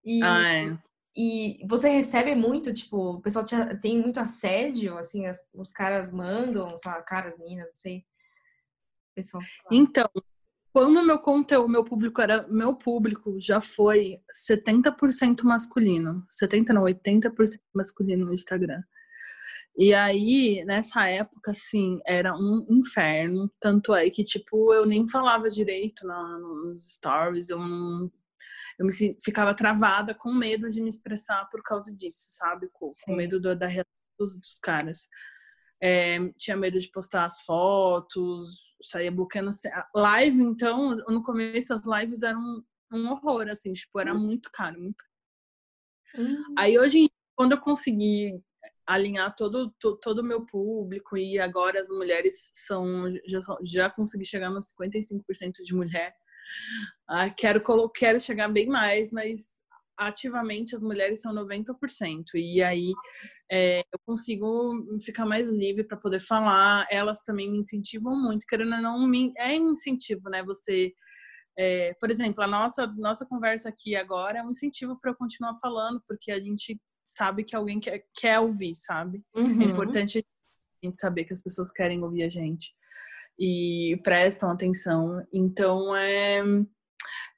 E, 0.03 0.23
ai. 0.23 0.79
e 1.15 1.61
você 1.69 1.91
recebe 1.91 2.35
muito, 2.35 2.73
tipo, 2.73 3.15
o 3.15 3.21
pessoal 3.21 3.45
te, 3.45 3.55
tem 3.81 4.01
muito 4.01 4.19
assédio, 4.19 4.97
assim, 4.97 5.27
as, 5.27 5.39
os 5.55 5.71
caras 5.71 6.11
mandam, 6.11 6.77
sei 6.79 6.91
lá, 6.91 7.03
caras, 7.03 7.37
meninas, 7.39 7.67
não 7.67 7.75
sei. 7.75 8.05
Pessoal. 9.15 9.43
Então, 9.71 10.09
quando 10.79 11.03
meu 11.03 11.19
conteúdo, 11.19 11.69
meu 11.69 11.83
público 11.83 12.23
era, 12.23 12.47
meu 12.47 12.73
público 12.73 13.37
já 13.41 13.61
foi 13.61 14.21
70% 14.49 15.43
masculino, 15.43 16.25
70 16.29 16.73
não, 16.73 16.85
80% 16.85 17.33
masculino 17.75 18.27
no 18.27 18.33
Instagram. 18.33 18.81
E 19.77 19.93
aí, 19.93 20.65
nessa 20.65 21.09
época, 21.09 21.51
assim, 21.51 21.99
era 22.07 22.33
um 22.33 22.65
inferno, 22.71 23.51
tanto 23.61 23.93
é 23.93 24.09
que, 24.09 24.23
tipo, 24.23 24.73
eu 24.73 24.87
nem 24.87 25.09
falava 25.09 25.49
direito 25.49 26.07
na, 26.07 26.39
nos 26.39 26.95
stories, 26.95 27.49
eu 27.49 27.59
não 27.59 28.09
eu 28.79 28.87
me 28.87 28.93
ficava 29.21 29.53
travada 29.57 30.15
com 30.15 30.33
medo 30.33 30.71
de 30.71 30.81
me 30.81 30.89
expressar 30.89 31.45
por 31.51 31.61
causa 31.61 31.93
disso, 31.93 32.29
sabe? 32.37 32.69
Com, 32.73 32.93
com 33.05 33.17
medo 33.17 33.41
do, 33.41 33.57
da 33.57 33.67
reação 33.67 33.91
dos, 34.17 34.39
dos 34.39 34.61
caras. 34.61 35.09
É, 35.81 36.19
tinha 36.37 36.57
medo 36.57 36.79
de 36.79 36.91
postar 36.91 37.25
as 37.25 37.43
fotos, 37.43 38.77
saía 38.83 39.13
bloqueando. 39.13 39.51
Live, 39.95 40.43
então, 40.43 40.97
no 41.09 41.23
começo 41.23 41.73
as 41.73 41.83
lives 41.87 42.23
eram 42.23 42.65
um 42.93 43.11
horror, 43.11 43.49
assim, 43.49 43.73
tipo, 43.73 44.01
era 44.01 44.15
hum. 44.15 44.19
muito 44.19 44.51
caro, 44.53 44.81
muito 44.81 45.05
Hum. 46.17 46.55
Aí 46.57 46.79
hoje, 46.79 47.11
quando 47.37 47.53
eu 47.53 47.61
consegui 47.61 48.41
alinhar 48.87 49.35
todo 49.37 49.71
todo 50.01 50.21
o 50.21 50.25
meu 50.25 50.47
público 50.47 51.17
e 51.17 51.39
agora 51.39 51.79
as 51.79 51.89
mulheres 51.89 52.51
são 52.55 53.11
já, 53.27 53.41
já 53.63 53.91
consegui 53.91 54.25
chegar 54.25 54.51
nos 54.51 54.73
55% 54.73 55.63
de 55.63 55.75
mulher. 55.75 56.15
Ah, 57.07 57.29
quero 57.29 57.63
quero 57.95 58.19
chegar 58.19 58.49
bem 58.49 58.67
mais, 58.67 59.13
mas 59.13 59.63
ativamente 59.99 60.75
as 60.75 60.83
mulheres 60.83 61.21
são 61.21 61.35
90%. 61.35 62.35
E 62.35 62.63
aí 62.63 62.93
é, 63.51 63.81
eu 63.81 63.99
consigo 64.07 64.87
ficar 65.05 65.27
mais 65.27 65.51
livre 65.51 65.83
para 65.85 65.97
poder 65.97 66.21
falar. 66.21 66.87
Elas 66.91 67.21
também 67.21 67.51
me 67.51 67.59
incentivam 67.59 68.17
muito, 68.17 68.47
querendo 68.47 68.75
ou 68.75 68.81
não, 68.83 69.07
me, 69.07 69.33
é 69.37 69.55
incentivo, 69.55 70.31
né? 70.31 70.43
Você, 70.45 70.93
é, 71.59 71.95
por 72.01 72.11
exemplo, 72.11 72.43
a 72.43 72.47
nossa, 72.47 72.87
nossa 72.97 73.27
conversa 73.27 73.69
aqui 73.69 73.97
agora 73.97 74.39
é 74.39 74.43
um 74.43 74.51
incentivo 74.51 74.99
para 75.01 75.11
eu 75.11 75.17
continuar 75.17 75.57
falando, 75.61 76.01
porque 76.07 76.31
a 76.31 76.41
gente 76.41 76.81
sabe 77.05 77.43
que 77.43 77.57
alguém 77.57 77.81
quer, 77.81 78.05
quer 78.15 78.39
ouvir, 78.39 78.75
sabe? 78.77 79.23
É 79.35 79.41
uhum. 79.41 79.63
É 79.63 79.65
importante 79.65 80.19
a 80.19 80.87
gente 80.87 80.99
saber 80.99 81.25
que 81.25 81.33
as 81.33 81.43
pessoas 81.43 81.73
querem 81.73 82.03
ouvir 82.03 82.23
a 82.23 82.29
gente. 82.29 82.73
e 83.39 83.99
prestam 84.03 84.51
atenção. 84.51 85.25
Então 85.33 85.95
é 85.97 86.43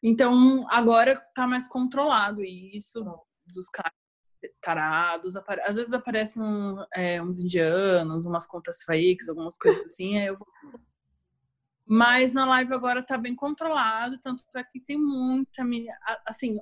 então 0.02 0.62
agora 0.68 1.20
tá 1.34 1.46
mais 1.46 1.68
controlado 1.68 2.42
e 2.42 2.74
isso 2.74 3.04
dos 3.46 3.68
caras 3.68 3.92
tarados, 4.62 5.34
às 5.36 5.76
vezes 5.76 5.92
aparecem 5.92 6.42
um, 6.42 6.82
é, 6.94 7.22
uns 7.22 7.42
indianos, 7.42 8.24
umas 8.24 8.46
contas 8.46 8.82
fakes, 8.84 9.28
algumas 9.28 9.58
coisas 9.58 9.84
assim, 9.84 10.16
aí 10.16 10.26
eu 10.26 10.36
vou 10.36 10.46
mas 11.92 12.34
na 12.34 12.46
live 12.46 12.72
agora 12.72 13.04
tá 13.04 13.18
bem 13.18 13.34
controlado, 13.34 14.16
tanto 14.20 14.44
é 14.54 14.62
que 14.62 14.78
tem 14.78 14.96
muita. 14.96 15.64
Assim, 16.24 16.60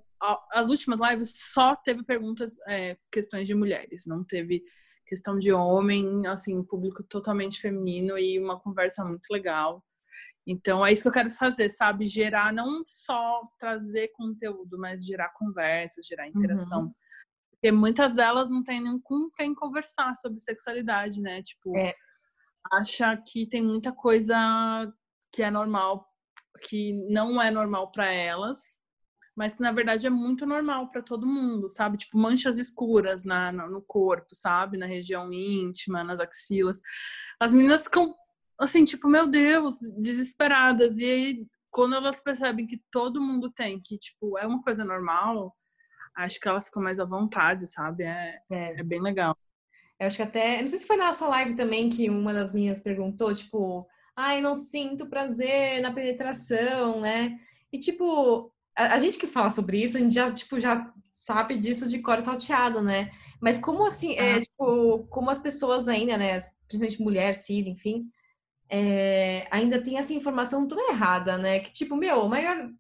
as 0.51 0.71
últimas 0.71 0.99
lives 0.99 1.35
só 1.53 1.77
teve 1.77 2.03
perguntas, 2.03 2.57
é, 2.67 2.97
questões 3.13 3.47
de 3.47 3.55
mulheres, 3.55 4.07
não 4.07 4.25
teve 4.25 4.65
questão 5.05 5.39
de 5.39 5.53
homem, 5.53 6.27
assim, 6.27 6.63
público 6.63 7.03
totalmente 7.03 7.61
feminino 7.61 8.19
e 8.19 8.39
uma 8.39 8.59
conversa 8.59 9.05
muito 9.05 9.27
legal. 9.31 9.85
Então 10.51 10.85
é 10.85 10.91
isso 10.91 11.03
que 11.03 11.09
eu 11.09 11.13
quero 11.13 11.31
fazer, 11.31 11.69
sabe? 11.69 12.09
Gerar, 12.09 12.55
não 12.55 12.83
só 12.87 13.43
trazer 13.59 14.09
conteúdo, 14.15 14.79
mas 14.79 15.05
gerar 15.05 15.29
conversa, 15.35 16.01
gerar 16.03 16.27
interação. 16.27 16.85
Uhum. 16.85 16.95
Porque 17.51 17.71
muitas 17.71 18.15
delas 18.15 18.49
não 18.49 18.63
tem 18.63 18.81
nem 18.81 18.99
com 18.99 19.29
quem 19.37 19.55
conversar 19.55 20.15
sobre 20.17 20.39
sexualidade, 20.39 21.21
né? 21.21 21.43
Tipo, 21.43 21.77
é. 21.77 21.95
acha 22.73 23.15
que 23.27 23.47
tem 23.47 23.61
muita 23.61 23.93
coisa 23.93 24.91
que 25.35 25.43
é 25.43 25.51
normal, 25.51 26.09
que 26.63 26.95
não 27.11 27.43
é 27.43 27.51
normal 27.51 27.93
para 27.93 28.11
elas, 28.11 28.81
mas 29.37 29.53
que 29.53 29.61
na 29.61 29.71
verdade 29.71 30.07
é 30.07 30.11
muito 30.11 30.47
normal 30.47 30.91
para 30.91 31.03
todo 31.03 31.27
mundo, 31.27 31.69
sabe? 31.69 31.99
Tipo 31.99 32.17
manchas 32.17 32.57
escuras 32.57 33.23
na, 33.23 33.53
no 33.53 33.83
corpo, 33.83 34.35
sabe? 34.35 34.79
Na 34.79 34.87
região 34.87 35.31
íntima, 35.31 36.03
nas 36.03 36.21
axilas. 36.21 36.81
As 37.39 37.53
meninas 37.53 37.85
ficam 37.85 38.17
assim, 38.59 38.85
tipo, 38.85 39.09
meu 39.09 39.27
Deus, 39.27 39.77
desesperadas. 39.97 40.99
E 40.99 41.05
aí, 41.05 41.47
quando 41.71 41.95
elas 41.95 42.21
percebem 42.21 42.67
que 42.67 42.83
todo 42.91 43.21
mundo 43.21 43.51
tem, 43.51 43.81
que 43.81 43.99
tipo, 43.99 44.37
é 44.39 44.47
uma 44.47 44.63
coisa 44.63 44.85
normal, 44.85 45.57
acho 46.17 46.41
que 46.41 46.49
elas 46.49 46.67
ficam 46.67 46.83
mais 46.83 46.99
à 46.99 47.05
vontade, 47.05 47.67
sabe? 47.67 48.05
É, 48.05 48.41
é. 48.51 48.81
é 48.81 48.83
bem 48.83 49.01
legal. 49.01 49.37
Eu 49.99 50.07
acho 50.07 50.17
que 50.17 50.23
até. 50.23 50.61
Não 50.61 50.69
sei 50.69 50.79
se 50.79 50.87
foi 50.87 50.97
na 50.97 51.13
sua 51.13 51.29
live 51.29 51.55
também 51.55 51.89
que 51.89 52.09
uma 52.09 52.33
das 52.33 52.53
minhas 52.53 52.81
perguntou, 52.81 53.35
tipo, 53.35 53.87
ai, 54.17 54.41
não 54.41 54.55
sinto 54.55 55.09
prazer 55.09 55.81
na 55.81 55.93
penetração, 55.93 57.01
né? 57.01 57.39
E 57.73 57.79
tipo, 57.79 58.53
a, 58.77 58.95
a, 58.95 58.99
gente 58.99 59.19
que 59.19 59.27
fala 59.27 59.51
sobre 59.51 59.83
isso, 59.83 59.97
a 59.97 60.01
gente 60.01 60.15
já, 60.15 60.33
tipo, 60.33 60.59
já 60.61 60.93
sabe 61.13 61.59
disso 61.59 61.89
de 61.89 61.99
cor 62.01 62.21
salteado, 62.21 62.81
né? 62.81 63.11
Mas 63.41 63.59
como 63.59 63.85
assim, 63.85 64.15
é, 64.17 64.41
tipo, 64.41 65.07
como 65.11 65.31
as 65.31 65.39
pessoas 65.39 65.89
ainda, 65.89 66.17
né, 66.17 66.39
principalmente 66.67 67.03
mulher, 67.03 67.35
cis, 67.35 67.67
enfim, 67.67 68.09
é, 68.71 69.47
ainda 69.51 69.83
tem 69.83 69.99
essa 69.99 70.13
informação 70.13 70.67
tão 70.67 70.91
errada, 70.91 71.39
né? 71.39 71.61
Que 71.61 71.73
tipo, 71.73 71.97
meu, 71.97 72.29
maior, 72.29 72.71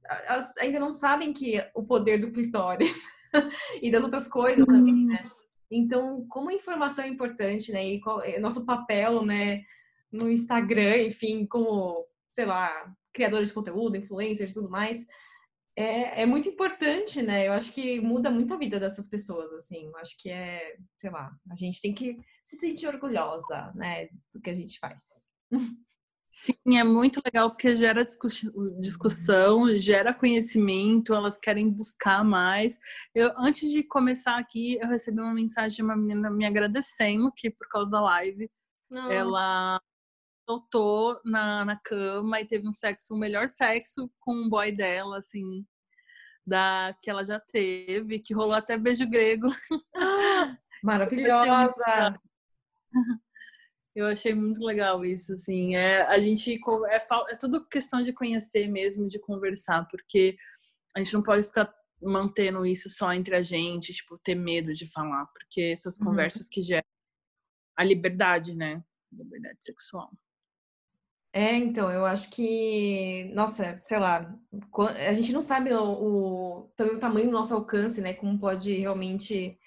ainda 0.61 0.78
não 0.78 0.92
sabem 0.92 1.33
que 1.33 1.62
o 1.75 1.85
poder 1.85 2.18
do 2.18 2.33
clitóris 2.33 3.02
e 3.83 3.90
das 3.90 4.04
outras 4.04 4.28
coisas 4.28 4.66
também, 4.66 5.07
né? 5.07 5.30
Então, 5.71 6.26
como 6.28 6.50
a 6.50 6.54
informação 6.54 7.04
é 7.04 7.09
importante, 7.09 7.73
né? 7.73 7.87
E 7.87 8.00
qual 8.00 8.23
é 8.23 8.38
nosso 8.38 8.64
papel, 8.64 9.25
né? 9.25 9.64
no 10.11 10.30
Instagram, 10.30 10.99
enfim, 11.04 11.47
como, 11.47 12.07
sei 12.33 12.47
lá, 12.47 12.92
criadores 13.12 13.49
de 13.49 13.54
conteúdo, 13.54 13.97
influencers 13.97 14.52
e 14.52 14.54
tudo 14.54 14.71
mais, 14.71 15.07
é, 15.76 16.23
é 16.23 16.26
muito 16.26 16.49
importante, 16.49 17.23
né? 17.23 17.47
Eu 17.47 17.52
acho 17.52 17.73
que 17.73 18.00
muda 18.00 18.30
muito 18.30 18.52
a 18.52 18.57
vida 18.57 18.80
dessas 18.80 19.09
pessoas, 19.09 19.52
assim. 19.52 19.87
Eu 19.87 19.97
acho 19.99 20.16
que 20.18 20.28
é, 20.28 20.76
sei 20.99 21.11
lá, 21.11 21.30
a 21.50 21.54
gente 21.54 21.80
tem 21.80 21.95
que 21.95 22.18
se 22.42 22.57
sentir 22.57 22.88
orgulhosa, 22.88 23.73
né, 23.75 24.09
do 24.33 24.40
que 24.40 24.50
a 24.50 24.54
gente 24.54 24.78
faz. 24.78 25.27
Sim, 26.30 26.78
é 26.78 26.84
muito 26.84 27.20
legal 27.24 27.50
porque 27.50 27.74
gera 27.74 28.06
discussão, 28.78 29.76
gera 29.76 30.14
conhecimento, 30.14 31.12
elas 31.12 31.36
querem 31.36 31.68
buscar 31.68 32.22
mais. 32.22 32.78
Eu, 33.12 33.32
antes 33.36 33.70
de 33.70 33.82
começar 33.82 34.36
aqui, 34.38 34.78
eu 34.80 34.86
recebi 34.86 35.20
uma 35.20 35.34
mensagem 35.34 35.76
de 35.76 35.82
uma 35.82 35.96
menina 35.96 36.30
me 36.30 36.46
agradecendo 36.46 37.32
que 37.36 37.50
por 37.50 37.68
causa 37.68 37.92
da 37.92 38.00
live, 38.02 38.48
ah. 38.92 39.08
ela 39.12 39.80
soltou 40.48 41.20
na, 41.24 41.64
na 41.64 41.76
cama 41.76 42.40
e 42.40 42.46
teve 42.46 42.68
um 42.68 42.72
sexo, 42.72 43.14
o 43.14 43.18
melhor 43.18 43.48
sexo 43.48 44.10
com 44.20 44.32
um 44.32 44.48
boy 44.48 44.70
dela, 44.70 45.18
assim, 45.18 45.66
da 46.46 46.96
que 47.02 47.10
ela 47.10 47.24
já 47.24 47.40
teve, 47.40 48.20
que 48.20 48.32
rolou 48.32 48.54
até 48.54 48.78
beijo 48.78 49.08
grego. 49.08 49.48
Maravilhosa! 50.84 52.14
Eu 53.98 54.06
achei 54.06 54.32
muito 54.32 54.64
legal 54.64 55.04
isso, 55.04 55.32
assim. 55.32 55.74
É, 55.74 56.02
a 56.02 56.20
gente 56.20 56.52
é, 56.52 57.32
é 57.32 57.36
tudo 57.36 57.66
questão 57.66 58.00
de 58.00 58.12
conhecer 58.12 58.68
mesmo, 58.68 59.08
de 59.08 59.18
conversar, 59.18 59.88
porque 59.90 60.36
a 60.94 61.00
gente 61.00 61.12
não 61.14 61.22
pode 61.22 61.42
ficar 61.42 61.74
mantendo 62.00 62.64
isso 62.64 62.88
só 62.88 63.12
entre 63.12 63.34
a 63.34 63.42
gente, 63.42 63.92
tipo, 63.92 64.16
ter 64.18 64.36
medo 64.36 64.72
de 64.72 64.86
falar, 64.86 65.26
porque 65.26 65.60
essas 65.60 65.98
uhum. 65.98 66.06
conversas 66.06 66.48
que 66.48 66.62
geram 66.62 66.86
a 67.76 67.82
liberdade, 67.82 68.54
né? 68.54 68.84
Liberdade 69.12 69.58
sexual. 69.60 70.12
É, 71.32 71.56
então, 71.56 71.90
eu 71.90 72.06
acho 72.06 72.30
que, 72.30 73.32
nossa, 73.34 73.80
sei 73.82 73.98
lá, 73.98 74.32
a 75.08 75.12
gente 75.12 75.32
não 75.32 75.42
sabe 75.42 75.72
o, 75.74 75.82
o, 75.82 76.72
também 76.76 76.94
o 76.94 77.00
tamanho 77.00 77.26
do 77.26 77.32
nosso 77.32 77.52
alcance, 77.52 78.00
né? 78.00 78.14
Como 78.14 78.38
pode 78.38 78.72
realmente 78.78 79.58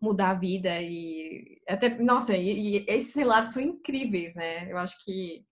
mudar 0.00 0.30
a 0.30 0.34
vida 0.34 0.80
e 0.80 1.60
até, 1.68 1.88
nossa, 1.98 2.36
e, 2.36 2.78
e 2.78 2.84
esses 2.88 3.14
relatos 3.14 3.54
são 3.54 3.62
incríveis, 3.62 4.34
né? 4.34 4.70
Eu 4.70 4.78
acho 4.78 5.02
que 5.04 5.44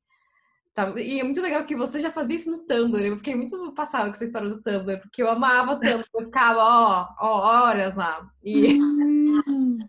Tá, 0.75 0.93
e 0.99 1.21
é 1.21 1.23
muito 1.23 1.41
legal 1.41 1.65
que 1.65 1.77
você 1.77 2.01
já 2.01 2.11
fazia 2.11 2.35
isso 2.35 2.51
no 2.51 2.67
Tumblr. 2.67 3.07
Eu 3.07 3.17
fiquei 3.17 3.37
muito 3.37 3.73
passada 3.75 4.07
com 4.07 4.11
essa 4.11 4.25
história 4.25 4.49
do 4.49 4.61
Tumblr, 4.61 5.01
porque 5.01 5.23
eu 5.23 5.31
amava 5.31 5.75
o 5.75 5.79
Tumblr, 5.79 6.05
eu 6.13 6.25
ficava, 6.25 6.59
ó, 6.59 7.09
ó, 7.21 7.63
horas 7.63 7.95
lá. 7.95 8.29
E... 8.43 8.75
Hum. 8.75 9.79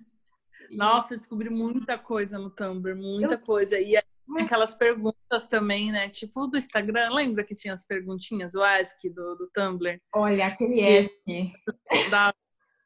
Nossa, 0.70 1.14
eu 1.14 1.18
descobri 1.18 1.50
muita 1.50 1.98
coisa 1.98 2.38
no 2.38 2.52
Tumblr, 2.52 2.96
muita 2.96 3.34
eu... 3.34 3.40
coisa. 3.40 3.80
E 3.80 3.96
aquelas 4.38 4.76
perguntas 4.76 5.48
também, 5.48 5.92
né? 5.92 6.08
Tipo 6.10 6.46
do 6.46 6.58
Instagram, 6.58 7.12
lembra 7.12 7.44
que 7.44 7.56
tinha 7.56 7.74
as 7.74 7.84
perguntinhas, 7.84 8.54
o 8.54 8.62
Ask 8.62 9.00
do, 9.06 9.36
do 9.36 9.50
Tumblr? 9.52 10.00
Olha, 10.14 10.48
aquele 10.48 11.10
que... 11.24 11.52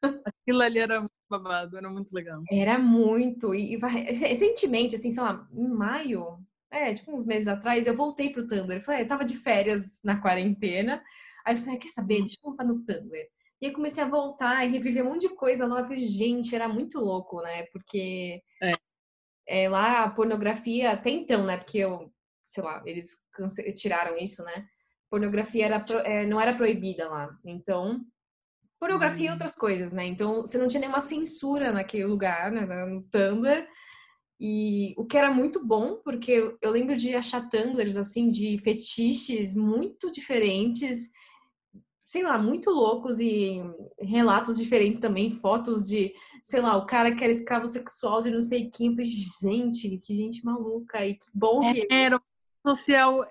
Aquilo 0.02 0.62
ali 0.62 0.78
era 0.78 1.08
babado, 1.28 1.76
era 1.76 1.90
muito 1.90 2.12
legal. 2.12 2.42
Era 2.50 2.78
muito. 2.78 3.54
E, 3.54 3.76
recentemente, 3.76 4.94
assim, 4.94 5.10
sei 5.10 5.22
lá, 5.22 5.46
em 5.52 5.68
maio, 5.68 6.38
é, 6.70 6.92
tipo 6.94 7.14
uns 7.14 7.24
meses 7.24 7.48
atrás, 7.48 7.86
eu 7.86 7.94
voltei 7.94 8.30
pro 8.30 8.46
Tumblr. 8.46 8.76
Eu 8.76 8.80
falei, 8.80 9.02
eu 9.02 9.08
tava 9.08 9.24
de 9.24 9.36
férias 9.36 10.00
na 10.02 10.20
quarentena. 10.20 11.02
Aí 11.44 11.54
eu 11.54 11.60
falei, 11.60 11.78
quer 11.78 11.88
saber? 11.88 12.20
Deixa 12.20 12.36
eu 12.42 12.50
voltar 12.50 12.64
no 12.64 12.80
Tumblr. 12.84 13.26
E 13.60 13.66
aí 13.66 13.72
comecei 13.72 14.02
a 14.02 14.08
voltar 14.08 14.64
e 14.64 14.70
reviver 14.70 15.04
um 15.04 15.10
monte 15.10 15.28
de 15.28 15.34
coisa 15.34 15.66
nova. 15.66 15.96
Gente, 15.96 16.54
era 16.54 16.68
muito 16.68 16.98
louco, 16.98 17.42
né? 17.42 17.64
Porque 17.64 18.42
é 18.62 18.72
é, 19.50 19.68
lá 19.68 20.04
a 20.04 20.10
pornografia, 20.10 20.92
até 20.92 21.10
então, 21.10 21.44
né? 21.44 21.56
Porque 21.56 21.78
eu, 21.78 22.12
sei 22.48 22.62
lá, 22.62 22.80
eles 22.86 23.18
tiraram 23.74 24.16
isso, 24.16 24.44
né? 24.44 24.64
Pornografia 25.10 25.66
era, 25.66 25.84
é, 26.04 26.24
não 26.24 26.40
era 26.40 26.54
proibida 26.54 27.08
lá. 27.08 27.36
Então, 27.44 28.00
pornografia 28.80 29.26
e 29.26 29.28
hum. 29.28 29.32
outras 29.32 29.54
coisas, 29.54 29.92
né? 29.92 30.06
Então, 30.06 30.40
você 30.40 30.58
não 30.58 30.66
tinha 30.66 30.80
nenhuma 30.80 31.00
censura 31.00 31.70
naquele 31.70 32.06
lugar, 32.06 32.50
né? 32.50 32.66
No 32.86 33.02
Tumblr. 33.02 33.68
E 34.40 34.94
o 34.96 35.04
que 35.04 35.18
era 35.18 35.30
muito 35.30 35.64
bom, 35.64 36.00
porque 36.02 36.56
eu, 36.62 36.70
lembro 36.70 36.96
de 36.96 37.14
achar 37.14 37.48
Tumblrs, 37.50 37.98
assim, 37.98 38.30
de 38.30 38.58
fetiches 38.64 39.54
muito 39.54 40.10
diferentes 40.10 41.10
sei 42.10 42.24
lá, 42.24 42.36
muito 42.36 42.70
loucos 42.70 43.20
e 43.20 43.62
relatos 44.00 44.58
diferentes 44.58 44.98
também, 44.98 45.30
fotos 45.30 45.86
de, 45.86 46.12
sei 46.42 46.60
lá, 46.60 46.76
o 46.76 46.84
cara 46.84 47.14
que 47.14 47.22
era 47.22 47.32
escravo 47.32 47.68
sexual 47.68 48.20
de 48.20 48.32
não 48.32 48.40
sei 48.40 48.68
quem. 48.68 48.90
Falei, 48.90 49.08
gente, 49.40 49.96
que 49.98 50.16
gente 50.16 50.44
maluca 50.44 51.06
e 51.06 51.14
que 51.14 51.26
bom 51.32 51.60
que. 51.72 51.86
Era 51.88 52.20
social. 52.66 53.24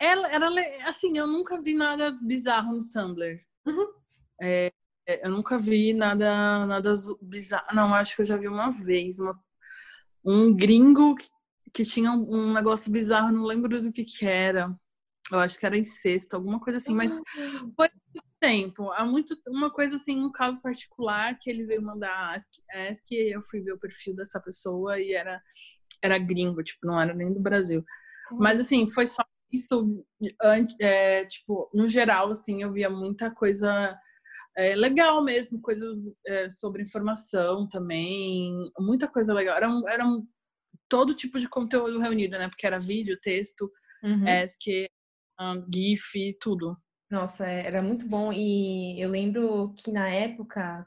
Ela 0.00 0.28
era 0.32 0.48
assim, 0.88 1.16
eu 1.16 1.28
nunca 1.28 1.62
vi 1.62 1.74
nada 1.74 2.10
bizarro 2.10 2.74
no 2.74 2.90
Tumblr. 2.90 3.40
Uhum. 3.64 3.86
É, 4.42 4.72
eu 5.06 5.30
nunca 5.30 5.58
vi 5.58 5.92
nada, 5.92 6.66
nada 6.66 6.92
bizarro. 7.20 7.66
Não, 7.74 7.94
acho 7.94 8.16
que 8.16 8.22
eu 8.22 8.26
já 8.26 8.36
vi 8.36 8.48
uma 8.48 8.70
vez 8.70 9.18
uma, 9.18 9.38
um 10.24 10.54
gringo 10.54 11.14
que, 11.14 11.28
que 11.72 11.84
tinha 11.84 12.12
um 12.12 12.52
negócio 12.52 12.90
bizarro, 12.90 13.32
não 13.32 13.44
lembro 13.44 13.80
do 13.80 13.92
que 13.92 14.04
que 14.04 14.26
era. 14.26 14.74
Eu 15.32 15.38
acho 15.38 15.58
que 15.58 15.64
era 15.64 15.78
incesto, 15.78 16.36
alguma 16.36 16.60
coisa 16.60 16.76
assim, 16.76 16.94
mas 16.94 17.18
ah. 17.18 17.22
foi 17.76 17.88
muito 18.14 18.28
tempo. 18.40 18.92
Há 18.92 19.04
muito 19.04 19.34
uma 19.48 19.70
coisa 19.70 19.96
assim, 19.96 20.22
um 20.22 20.30
caso 20.30 20.60
particular 20.60 21.38
que 21.40 21.48
ele 21.48 21.64
veio 21.64 21.82
mandar 21.82 22.34
ask, 22.34 22.48
ask 22.90 23.10
eu 23.10 23.40
fui 23.40 23.60
ver 23.60 23.72
o 23.72 23.78
perfil 23.78 24.14
dessa 24.14 24.40
pessoa 24.40 25.00
e 25.00 25.12
era 25.12 25.42
era 26.02 26.18
gringo, 26.18 26.62
tipo, 26.62 26.86
não 26.86 27.00
era 27.00 27.14
nem 27.14 27.32
do 27.32 27.40
Brasil. 27.40 27.82
Uhum. 28.30 28.38
Mas 28.38 28.60
assim, 28.60 28.86
foi 28.90 29.06
só 29.06 29.24
isso 29.50 30.04
é, 30.80 31.24
tipo, 31.24 31.70
no 31.72 31.88
geral 31.88 32.30
assim, 32.30 32.62
eu 32.62 32.72
via 32.72 32.90
muita 32.90 33.30
coisa 33.30 33.98
é, 34.56 34.74
legal 34.74 35.22
mesmo, 35.22 35.60
coisas 35.60 36.12
é, 36.26 36.48
sobre 36.48 36.82
informação 36.82 37.68
também, 37.68 38.70
muita 38.78 39.08
coisa 39.08 39.34
legal. 39.34 39.56
Era, 39.56 39.68
um, 39.68 39.88
era 39.88 40.06
um, 40.06 40.26
todo 40.88 41.14
tipo 41.14 41.38
de 41.38 41.48
conteúdo 41.48 41.98
reunido, 41.98 42.38
né? 42.38 42.48
Porque 42.48 42.66
era 42.66 42.78
vídeo, 42.78 43.18
texto, 43.20 43.70
uhum. 44.02 44.24
ESC, 44.26 44.86
um, 45.40 45.60
GIF, 45.72 46.36
tudo. 46.40 46.76
Nossa, 47.10 47.46
é, 47.46 47.66
era 47.66 47.82
muito 47.82 48.06
bom. 48.06 48.32
E 48.32 49.00
eu 49.00 49.10
lembro 49.10 49.74
que 49.76 49.90
na 49.90 50.08
época 50.08 50.86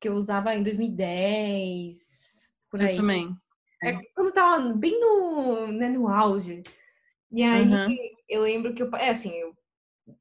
que 0.00 0.08
eu 0.08 0.14
usava 0.14 0.54
em 0.54 0.62
2010, 0.62 2.52
por 2.70 2.80
aí. 2.80 2.92
Eu 2.92 2.96
também. 2.96 3.36
É, 3.84 3.98
quando 4.14 4.32
tava 4.32 4.74
bem 4.74 4.98
no, 5.00 5.68
né, 5.72 5.88
no 5.88 6.08
auge. 6.08 6.62
E 7.30 7.42
aí 7.42 7.64
uhum. 7.64 7.96
eu 8.28 8.42
lembro 8.42 8.74
que 8.74 8.82
eu. 8.82 8.94
É 8.96 9.10
assim, 9.10 9.32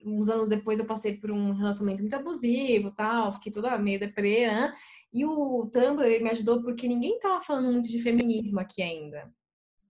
uns 0.06 0.30
anos 0.30 0.48
depois 0.48 0.80
eu 0.80 0.86
passei 0.86 1.18
por 1.18 1.32
um 1.32 1.54
relacionamento 1.54 2.02
muito 2.02 2.16
abusivo 2.16 2.92
tal, 2.92 3.34
fiquei 3.34 3.52
toda 3.52 3.78
meio 3.78 4.00
deprê, 4.00 4.48
né? 4.48 4.74
E 5.14 5.26
o 5.26 5.70
Tumblr 5.72 6.24
me 6.24 6.30
ajudou 6.30 6.62
porque 6.62 6.88
ninguém 6.88 7.20
tava 7.20 7.42
falando 7.42 7.72
muito 7.72 7.90
de 7.90 8.02
feminismo 8.02 8.60
aqui 8.60 8.82
ainda. 8.82 9.30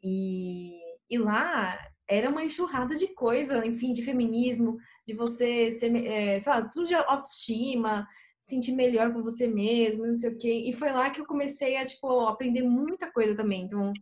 E, 0.04 0.80
e 1.10 1.18
lá 1.18 1.78
era 2.08 2.30
uma 2.30 2.44
enxurrada 2.44 2.96
de 2.96 3.08
coisa, 3.08 3.66
enfim, 3.66 3.94
de 3.94 4.02
feminismo, 4.02 4.78
de 5.06 5.14
você 5.14 5.72
ser, 5.72 5.96
é, 6.06 6.40
sei 6.40 6.52
lá, 6.52 6.68
tudo 6.68 6.88
de 6.88 6.96
autoestima, 6.96 8.08
sentir 8.42 8.72
melhor 8.74 9.14
com 9.14 9.22
você 9.22 9.48
mesmo, 9.48 10.08
não 10.08 10.16
sei 10.16 10.32
o 10.32 10.38
quê. 10.38 10.64
E 10.68 10.74
foi 10.74 10.92
lá 10.92 11.10
que 11.12 11.22
eu 11.22 11.26
comecei 11.26 11.78
a, 11.78 11.86
tipo, 11.86 12.22
aprender 12.22 12.64
muita 12.64 13.12
coisa 13.12 13.36
também. 13.36 13.64
Então, 13.64 13.94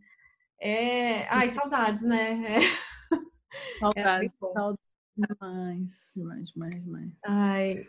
é... 0.58 1.26
Ai, 1.28 1.48
saudades, 1.48 2.02
né? 2.02 2.42
É... 3.52 3.80
Saudades, 3.80 4.30
saudades 4.38 4.89
demais, 5.16 6.12
demais, 6.14 6.48
demais, 6.50 6.82
demais. 6.82 7.12
Ai, 7.24 7.86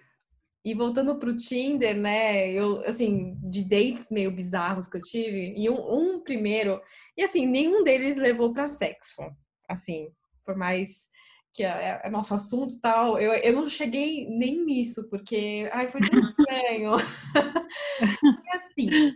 e 0.63 0.75
voltando 0.75 1.17
pro 1.17 1.35
Tinder, 1.35 1.97
né? 1.97 2.51
Eu, 2.51 2.85
assim, 2.85 3.35
de 3.41 3.63
dates 3.63 4.11
meio 4.11 4.31
bizarros 4.31 4.87
que 4.87 4.97
eu 4.97 5.01
tive, 5.01 5.55
e 5.57 5.69
um, 5.69 5.75
um 5.75 6.23
primeiro, 6.23 6.79
e 7.17 7.23
assim, 7.23 7.47
nenhum 7.47 7.83
deles 7.83 8.17
levou 8.17 8.53
para 8.53 8.67
sexo. 8.67 9.21
Assim, 9.67 10.09
por 10.45 10.55
mais 10.55 11.07
que 11.53 11.63
é, 11.63 12.01
é, 12.03 12.09
nosso 12.09 12.33
assunto 12.33 12.79
tal, 12.79 13.19
eu, 13.19 13.33
eu 13.33 13.53
não 13.53 13.67
cheguei 13.67 14.29
nem 14.29 14.63
nisso, 14.63 15.09
porque 15.09 15.69
ai, 15.73 15.89
foi 15.91 16.01
tão 16.01 16.19
estranho. 16.21 16.91
e 18.45 18.55
assim, 18.55 19.15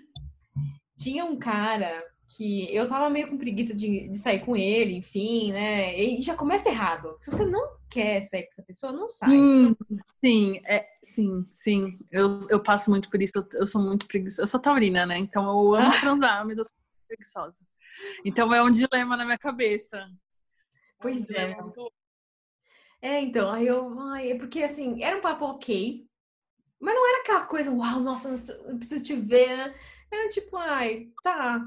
tinha 0.97 1.25
um 1.25 1.37
cara 1.37 2.03
que 2.35 2.73
eu 2.75 2.87
tava 2.87 3.09
meio 3.09 3.29
com 3.29 3.37
preguiça 3.37 3.73
de, 3.73 4.09
de, 4.09 4.17
sair 4.17 4.39
com 4.43 4.55
ele, 4.55 4.95
enfim, 4.95 5.53
né? 5.53 5.97
E 5.97 6.21
já 6.21 6.35
começa 6.35 6.69
errado. 6.69 7.15
Se 7.17 7.31
você 7.31 7.45
não 7.45 7.71
quer 7.89 8.19
sair 8.21 8.43
com 8.43 8.49
essa 8.49 8.63
pessoa, 8.63 8.91
não 8.91 9.09
sai. 9.09 9.29
Sim, 9.29 9.75
sim, 10.23 10.61
é, 10.65 10.85
sim, 11.01 11.45
sim. 11.49 11.99
Eu, 12.11 12.29
eu 12.49 12.61
passo 12.61 12.89
muito 12.89 13.09
por 13.09 13.21
isso, 13.21 13.33
eu, 13.37 13.47
eu 13.53 13.65
sou 13.65 13.81
muito 13.81 14.05
preguiçosa. 14.05 14.41
Eu 14.43 14.47
sou 14.47 14.59
taurina, 14.59 15.05
né? 15.05 15.17
Então 15.17 15.47
eu 15.47 15.75
amo 15.75 15.99
transar, 16.01 16.45
mas 16.45 16.57
eu 16.57 16.65
sou 16.65 16.73
preguiçosa. 17.07 17.65
Então 18.25 18.53
é 18.53 18.61
um 18.61 18.69
dilema 18.69 19.15
na 19.15 19.23
minha 19.23 19.37
cabeça. 19.37 20.09
Pois 20.99 21.29
é. 21.29 21.51
é. 21.51 21.61
Muito... 21.61 21.91
É, 23.01 23.21
então, 23.21 23.49
aí 23.49 23.65
eu. 23.65 23.97
Ai, 23.99 24.31
é 24.31 24.37
porque 24.37 24.61
assim, 24.61 25.01
era 25.01 25.17
um 25.17 25.21
papo 25.21 25.45
ok, 25.45 26.05
mas 26.79 26.93
não 26.93 27.09
era 27.09 27.21
aquela 27.21 27.45
coisa, 27.45 27.71
uau, 27.71 27.99
nossa, 28.01 28.29
eu 28.67 28.77
preciso 28.77 29.01
te 29.01 29.15
ver. 29.15 29.55
Né? 29.55 29.75
Era 30.11 30.27
tipo, 30.29 30.57
ai, 30.57 31.07
tá. 31.23 31.65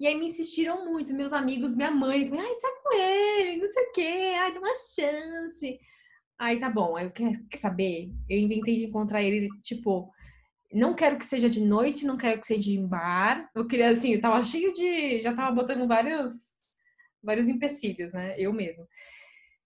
E 0.00 0.06
aí 0.06 0.16
me 0.16 0.26
insistiram 0.26 0.84
muito, 0.84 1.12
meus 1.12 1.32
amigos, 1.32 1.74
minha 1.74 1.90
mãe, 1.90 2.28
ai, 2.32 2.54
sai 2.54 2.70
com 2.82 2.94
ele, 2.94 3.60
não 3.60 3.68
sei 3.68 3.82
o 3.84 3.92
quê, 3.92 4.34
ai, 4.38 4.54
dá 4.54 4.60
uma 4.60 4.74
chance. 4.74 5.80
Aí 6.38 6.60
tá 6.60 6.70
bom, 6.70 6.98
eu 6.98 7.10
quero 7.10 7.32
saber, 7.56 8.10
eu 8.28 8.38
inventei 8.38 8.76
de 8.76 8.84
encontrar 8.84 9.22
ele, 9.22 9.48
tipo, 9.60 10.12
não 10.72 10.94
quero 10.94 11.18
que 11.18 11.24
seja 11.24 11.48
de 11.48 11.60
noite, 11.60 12.06
não 12.06 12.16
quero 12.16 12.40
que 12.40 12.46
seja 12.46 12.70
em 12.70 12.86
bar. 12.86 13.50
Eu 13.54 13.66
queria, 13.66 13.90
assim, 13.90 14.12
eu 14.14 14.20
tava 14.20 14.42
cheio 14.44 14.72
de. 14.72 15.20
Já 15.20 15.34
tava 15.34 15.54
botando 15.54 15.88
vários, 15.88 16.32
vários 17.22 17.48
empecilhos, 17.48 18.12
né? 18.12 18.34
Eu 18.38 18.52
mesmo. 18.52 18.86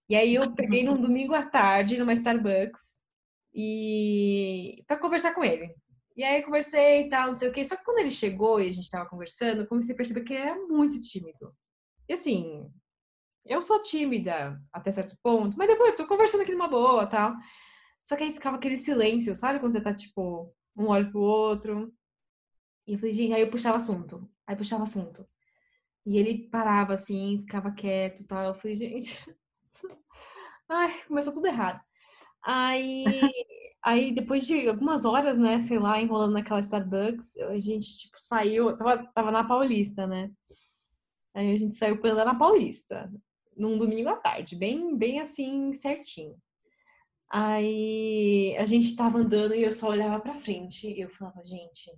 E 0.09 0.15
aí 0.15 0.35
eu 0.35 0.53
peguei 0.53 0.83
num 0.83 0.99
domingo 0.99 1.33
à 1.33 1.43
tarde, 1.45 1.97
numa 1.97 2.13
Starbucks, 2.13 3.01
e 3.53 4.83
para 4.87 4.97
conversar 4.97 5.33
com 5.33 5.43
ele. 5.43 5.75
E 6.15 6.23
aí 6.23 6.43
conversei 6.43 7.07
e 7.07 7.09
tal, 7.09 7.27
não 7.27 7.33
sei 7.33 7.49
o 7.49 7.51
quê. 7.51 7.63
Só 7.65 7.75
que 7.75 7.83
quando 7.83 7.99
ele 7.99 8.11
chegou 8.11 8.59
e 8.61 8.69
a 8.69 8.71
gente 8.71 8.89
tava 8.89 9.09
conversando, 9.09 9.67
comecei 9.67 9.93
a 9.93 9.97
perceber 9.97 10.21
que 10.21 10.33
ele 10.33 10.43
era 10.43 10.55
muito 10.67 10.99
tímido. 10.99 11.55
E 12.07 12.13
assim, 12.13 12.71
eu 13.45 13.61
sou 13.61 13.81
tímida 13.81 14.61
até 14.71 14.91
certo 14.91 15.17
ponto, 15.23 15.57
mas 15.57 15.67
depois 15.67 15.91
eu 15.91 15.95
tô 15.95 16.07
conversando 16.07 16.41
aqui 16.41 16.51
numa 16.51 16.67
boa 16.67 17.07
tal. 17.07 17.33
Só 18.03 18.15
que 18.15 18.23
aí 18.23 18.33
ficava 18.33 18.57
aquele 18.57 18.77
silêncio, 18.77 19.35
sabe? 19.35 19.59
Quando 19.59 19.71
você 19.71 19.81
tá, 19.81 19.93
tipo, 19.93 20.53
um 20.75 20.87
olho 20.87 21.09
pro 21.11 21.21
outro. 21.21 21.93
E 22.87 22.93
eu 22.93 22.99
falei, 22.99 23.13
gente, 23.13 23.33
aí 23.33 23.41
eu 23.41 23.49
puxava 23.49 23.77
assunto. 23.77 24.29
Aí 24.45 24.55
puxava 24.55 24.83
assunto. 24.83 25.27
E 26.05 26.17
ele 26.17 26.49
parava 26.49 26.93
assim, 26.93 27.39
ficava 27.39 27.71
quieto 27.71 28.21
e 28.21 28.25
tal. 28.25 28.43
Eu 28.45 28.55
falei, 28.55 28.75
gente. 28.75 29.25
Ai, 30.69 31.03
começou 31.07 31.33
tudo 31.33 31.47
errado. 31.47 31.81
Aí 32.43 33.05
Aí, 33.83 34.13
depois 34.13 34.47
de 34.47 34.67
algumas 34.67 35.03
horas, 35.03 35.37
né, 35.37 35.59
sei 35.59 35.77
lá, 35.77 36.01
enrolando 36.01 36.33
naquela 36.33 36.61
Starbucks, 36.61 37.37
a 37.37 37.59
gente, 37.59 37.97
tipo, 37.97 38.15
saiu, 38.17 38.75
tava, 38.77 39.05
tava 39.13 39.31
na 39.31 39.43
Paulista, 39.43 40.07
né? 40.07 40.31
Aí 41.35 41.51
a 41.51 41.57
gente 41.57 41.73
saiu 41.73 41.99
pra 41.99 42.11
andar 42.11 42.25
na 42.25 42.35
Paulista, 42.35 43.11
num 43.57 43.77
domingo 43.77 44.09
à 44.09 44.15
tarde, 44.15 44.55
bem, 44.55 44.95
bem 44.95 45.19
assim, 45.19 45.73
certinho. 45.73 46.37
Aí 47.29 48.55
a 48.57 48.65
gente 48.65 48.95
tava 48.95 49.17
andando 49.17 49.55
e 49.55 49.63
eu 49.63 49.71
só 49.71 49.89
olhava 49.89 50.21
pra 50.21 50.35
frente 50.35 50.87
e 50.87 51.01
eu 51.01 51.09
falava, 51.09 51.43
gente, 51.43 51.91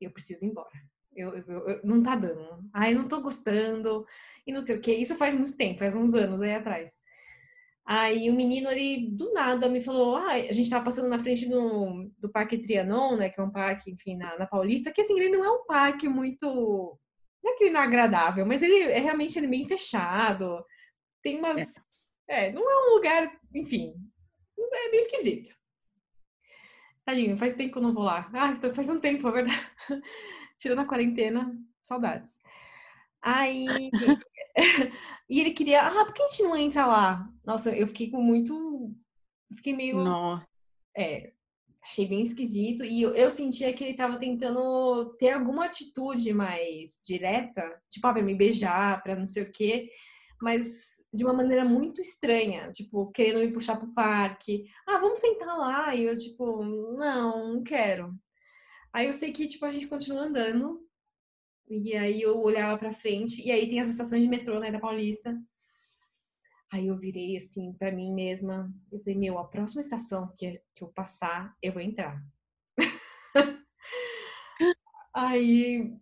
eu 0.00 0.10
preciso 0.10 0.44
ir 0.44 0.48
embora. 0.48 0.68
Eu, 1.14 1.34
eu, 1.34 1.68
eu, 1.68 1.80
não 1.84 2.02
tá 2.02 2.16
dando. 2.16 2.68
Ai, 2.72 2.92
não 2.92 3.08
tô 3.08 3.20
gostando 3.20 4.04
e 4.46 4.52
não 4.52 4.60
sei 4.60 4.76
o 4.76 4.80
que. 4.80 4.92
Isso 4.92 5.14
faz 5.14 5.34
muito 5.34 5.56
tempo, 5.56 5.78
faz 5.78 5.94
uns 5.94 6.14
anos 6.14 6.42
aí 6.42 6.54
atrás. 6.54 6.98
Aí 7.90 8.28
o 8.28 8.34
menino, 8.34 8.70
ele 8.70 9.08
do 9.12 9.32
nada 9.32 9.66
me 9.66 9.80
falou: 9.80 10.16
ah, 10.16 10.32
a 10.32 10.52
gente 10.52 10.68
tava 10.68 10.84
passando 10.84 11.08
na 11.08 11.18
frente 11.18 11.48
do, 11.48 12.12
do 12.18 12.30
Parque 12.30 12.58
Trianon, 12.58 13.16
né? 13.16 13.30
Que 13.30 13.40
é 13.40 13.42
um 13.42 13.50
parque, 13.50 13.90
enfim, 13.90 14.14
na, 14.14 14.38
na 14.38 14.46
Paulista, 14.46 14.92
que 14.92 15.00
assim, 15.00 15.18
ele 15.18 15.30
não 15.34 15.42
é 15.42 15.50
um 15.50 15.64
parque 15.64 16.06
muito. 16.06 16.98
Não 17.42 17.52
é 17.52 17.56
que 17.56 17.64
ele 17.64 17.72
não 17.72 17.80
é 17.80 17.84
agradável, 17.84 18.44
mas 18.44 18.60
ele 18.60 18.78
é 18.92 18.98
realmente 18.98 19.38
ele 19.38 19.46
é 19.46 19.50
bem 19.50 19.66
fechado. 19.66 20.62
Tem 21.22 21.38
umas. 21.38 21.76
É. 22.28 22.48
é, 22.48 22.52
não 22.52 22.70
é 22.70 22.90
um 22.90 22.94
lugar, 22.96 23.32
enfim, 23.54 23.94
é 24.58 24.90
meio 24.90 25.00
esquisito. 25.00 25.56
Tadinho, 27.06 27.38
faz 27.38 27.56
tempo 27.56 27.72
que 27.72 27.78
eu 27.78 27.82
não 27.82 27.94
vou 27.94 28.02
lá. 28.02 28.30
Ah, 28.34 28.54
faz 28.54 28.90
um 28.90 29.00
tempo, 29.00 29.26
é 29.28 29.32
verdade. 29.32 29.70
Tirando 30.58 30.80
a 30.80 30.86
quarentena, 30.86 31.56
saudades. 31.82 32.38
Aí 33.22 33.90
e 35.28 35.40
ele 35.40 35.52
queria, 35.52 35.86
ah, 35.86 36.04
por 36.04 36.12
que 36.12 36.22
a 36.22 36.28
gente 36.28 36.42
não 36.42 36.56
entra 36.56 36.86
lá? 36.86 37.28
Nossa, 37.44 37.74
eu 37.74 37.86
fiquei 37.86 38.10
com 38.10 38.20
muito. 38.20 38.92
Fiquei 39.56 39.74
meio. 39.74 39.98
Nossa. 39.98 40.48
É, 40.96 41.32
achei 41.82 42.06
bem 42.06 42.22
esquisito. 42.22 42.84
E 42.84 43.02
eu, 43.02 43.14
eu 43.14 43.30
sentia 43.30 43.72
que 43.72 43.84
ele 43.84 43.94
tava 43.94 44.18
tentando 44.18 45.16
ter 45.18 45.30
alguma 45.30 45.66
atitude 45.66 46.32
mais 46.34 47.00
direta, 47.04 47.62
tipo, 47.90 48.06
ah, 48.06 48.12
pra 48.12 48.22
me 48.22 48.34
beijar, 48.34 49.02
pra 49.02 49.16
não 49.16 49.26
sei 49.26 49.44
o 49.44 49.52
quê, 49.52 49.90
mas 50.40 50.98
de 51.12 51.24
uma 51.24 51.32
maneira 51.32 51.64
muito 51.64 52.00
estranha, 52.00 52.70
tipo, 52.70 53.10
querendo 53.12 53.40
me 53.40 53.52
puxar 53.52 53.76
pro 53.76 53.92
parque. 53.94 54.64
Ah, 54.86 54.98
vamos 54.98 55.20
sentar 55.20 55.56
lá. 55.56 55.94
E 55.94 56.04
eu, 56.04 56.16
tipo, 56.18 56.62
não, 56.64 57.54
não 57.54 57.62
quero. 57.62 58.14
Aí 58.92 59.06
eu 59.06 59.12
sei 59.12 59.32
que, 59.32 59.48
tipo, 59.48 59.64
a 59.64 59.70
gente 59.70 59.86
continua 59.86 60.22
andando 60.22 60.87
e 61.70 61.94
aí 61.94 62.22
eu 62.22 62.38
olhava 62.40 62.78
para 62.78 62.92
frente, 62.92 63.46
e 63.46 63.50
aí 63.50 63.68
tem 63.68 63.80
as 63.80 63.88
estações 63.88 64.22
de 64.22 64.28
metrô, 64.28 64.58
né, 64.58 64.70
da 64.70 64.80
Paulista. 64.80 65.36
Aí 66.70 66.88
eu 66.88 66.98
virei 66.98 67.36
assim 67.36 67.72
para 67.72 67.90
mim 67.90 68.12
mesma, 68.12 68.70
eu 68.92 68.98
falei, 69.00 69.18
meu, 69.18 69.38
a 69.38 69.44
próxima 69.44 69.80
estação 69.80 70.32
que, 70.36 70.60
que 70.74 70.84
eu 70.84 70.88
passar, 70.88 71.54
eu 71.62 71.72
vou 71.72 71.80
entrar. 71.80 72.22
aí, 75.14 75.94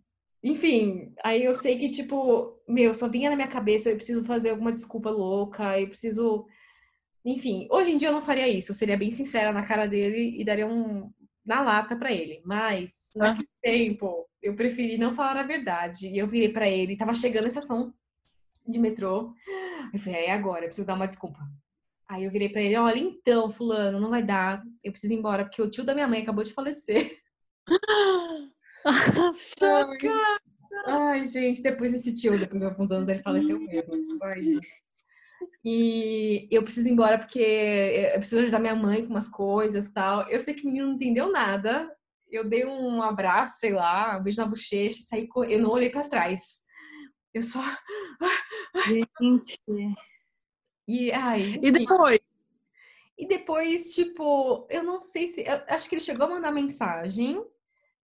enfim, 0.43 1.13
aí 1.23 1.43
eu 1.43 1.53
sei 1.53 1.77
que, 1.77 1.89
tipo, 1.89 2.61
meu, 2.67 2.93
só 2.93 3.07
vinha 3.07 3.29
na 3.29 3.35
minha 3.35 3.47
cabeça, 3.47 3.89
eu 3.89 3.95
preciso 3.95 4.25
fazer 4.25 4.49
alguma 4.49 4.71
desculpa 4.71 5.09
louca, 5.09 5.79
eu 5.79 5.87
preciso. 5.87 6.45
Enfim, 7.23 7.67
hoje 7.71 7.91
em 7.91 7.97
dia 7.97 8.09
eu 8.09 8.13
não 8.13 8.21
faria 8.21 8.47
isso, 8.47 8.71
eu 8.71 8.75
seria 8.75 8.97
bem 8.97 9.11
sincera 9.11 9.51
na 9.51 9.65
cara 9.65 9.85
dele 9.87 10.39
e 10.39 10.45
daria 10.45 10.67
um, 10.67 11.11
na 11.45 11.61
lata 11.61 11.95
para 11.95 12.11
ele. 12.11 12.41
Mas 12.45 13.11
ah. 13.21 13.37
Tempo 13.71 14.27
eu 14.41 14.55
preferi 14.55 14.97
não 14.97 15.13
falar 15.13 15.37
a 15.37 15.43
verdade. 15.43 16.07
E 16.07 16.17
eu 16.17 16.27
virei 16.27 16.49
para 16.49 16.67
ele, 16.67 16.97
tava 16.97 17.13
chegando 17.13 17.45
a 17.45 17.47
estação 17.47 17.93
de 18.67 18.79
metrô. 18.79 19.33
Eu 19.93 19.99
falei, 19.99 20.25
é 20.25 20.31
agora, 20.31 20.61
eu 20.61 20.67
preciso 20.67 20.87
dar 20.87 20.95
uma 20.95 21.07
desculpa. 21.07 21.39
Aí 22.07 22.23
eu 22.23 22.31
virei 22.31 22.49
para 22.49 22.61
ele, 22.61 22.77
olha, 22.77 22.99
então, 22.99 23.49
fulano, 23.49 23.99
não 23.99 24.09
vai 24.09 24.23
dar. 24.23 24.63
Eu 24.83 24.91
preciso 24.91 25.13
ir 25.13 25.17
embora 25.17 25.43
porque 25.43 25.61
o 25.61 25.69
tio 25.69 25.83
da 25.83 25.93
minha 25.93 26.07
mãe 26.07 26.21
acabou 26.21 26.43
de 26.43 26.53
falecer. 26.53 27.11
Chocada! 29.59 30.39
Ai, 30.85 31.25
gente, 31.27 31.61
depois 31.61 31.91
desse 31.91 32.13
tio, 32.13 32.39
depois 32.39 32.61
de 32.61 32.67
alguns 32.67 32.91
anos, 32.91 33.09
ele 33.09 33.21
faleceu 33.21 33.59
mesmo. 33.59 33.93
Ai. 34.21 34.59
E 35.65 36.47
eu 36.49 36.63
preciso 36.63 36.87
ir 36.87 36.91
embora 36.91 37.17
porque 37.17 37.39
eu 37.39 38.19
preciso 38.19 38.41
ajudar 38.41 38.59
minha 38.59 38.75
mãe 38.75 39.03
com 39.03 39.09
umas 39.09 39.27
coisas 39.27 39.91
tal. 39.91 40.29
Eu 40.29 40.39
sei 40.39 40.53
que 40.53 40.63
o 40.63 40.65
menino 40.65 40.87
não 40.87 40.93
entendeu 40.93 41.31
nada. 41.31 41.91
Eu 42.29 42.43
dei 42.43 42.65
um 42.65 43.01
abraço, 43.01 43.59
sei 43.59 43.71
lá, 43.71 44.17
um 44.17 44.23
beijo 44.23 44.41
na 44.41 44.47
bochecha, 44.47 45.01
saí 45.01 45.27
cor... 45.27 45.49
eu 45.49 45.59
não 45.59 45.69
olhei 45.69 45.89
para 45.89 46.07
trás. 46.07 46.63
Eu 47.33 47.43
só 47.43 47.61
Gente, 48.87 49.57
E, 50.87 51.11
ai, 51.11 51.59
e 51.61 51.69
depois? 51.69 52.19
E 53.17 53.27
depois, 53.27 53.93
tipo, 53.93 54.65
eu 54.69 54.83
não 54.83 55.01
sei 55.01 55.27
se. 55.27 55.43
acho 55.67 55.89
que 55.89 55.95
ele 55.95 56.01
chegou 56.01 56.27
a 56.27 56.29
mandar 56.29 56.51
mensagem 56.51 57.43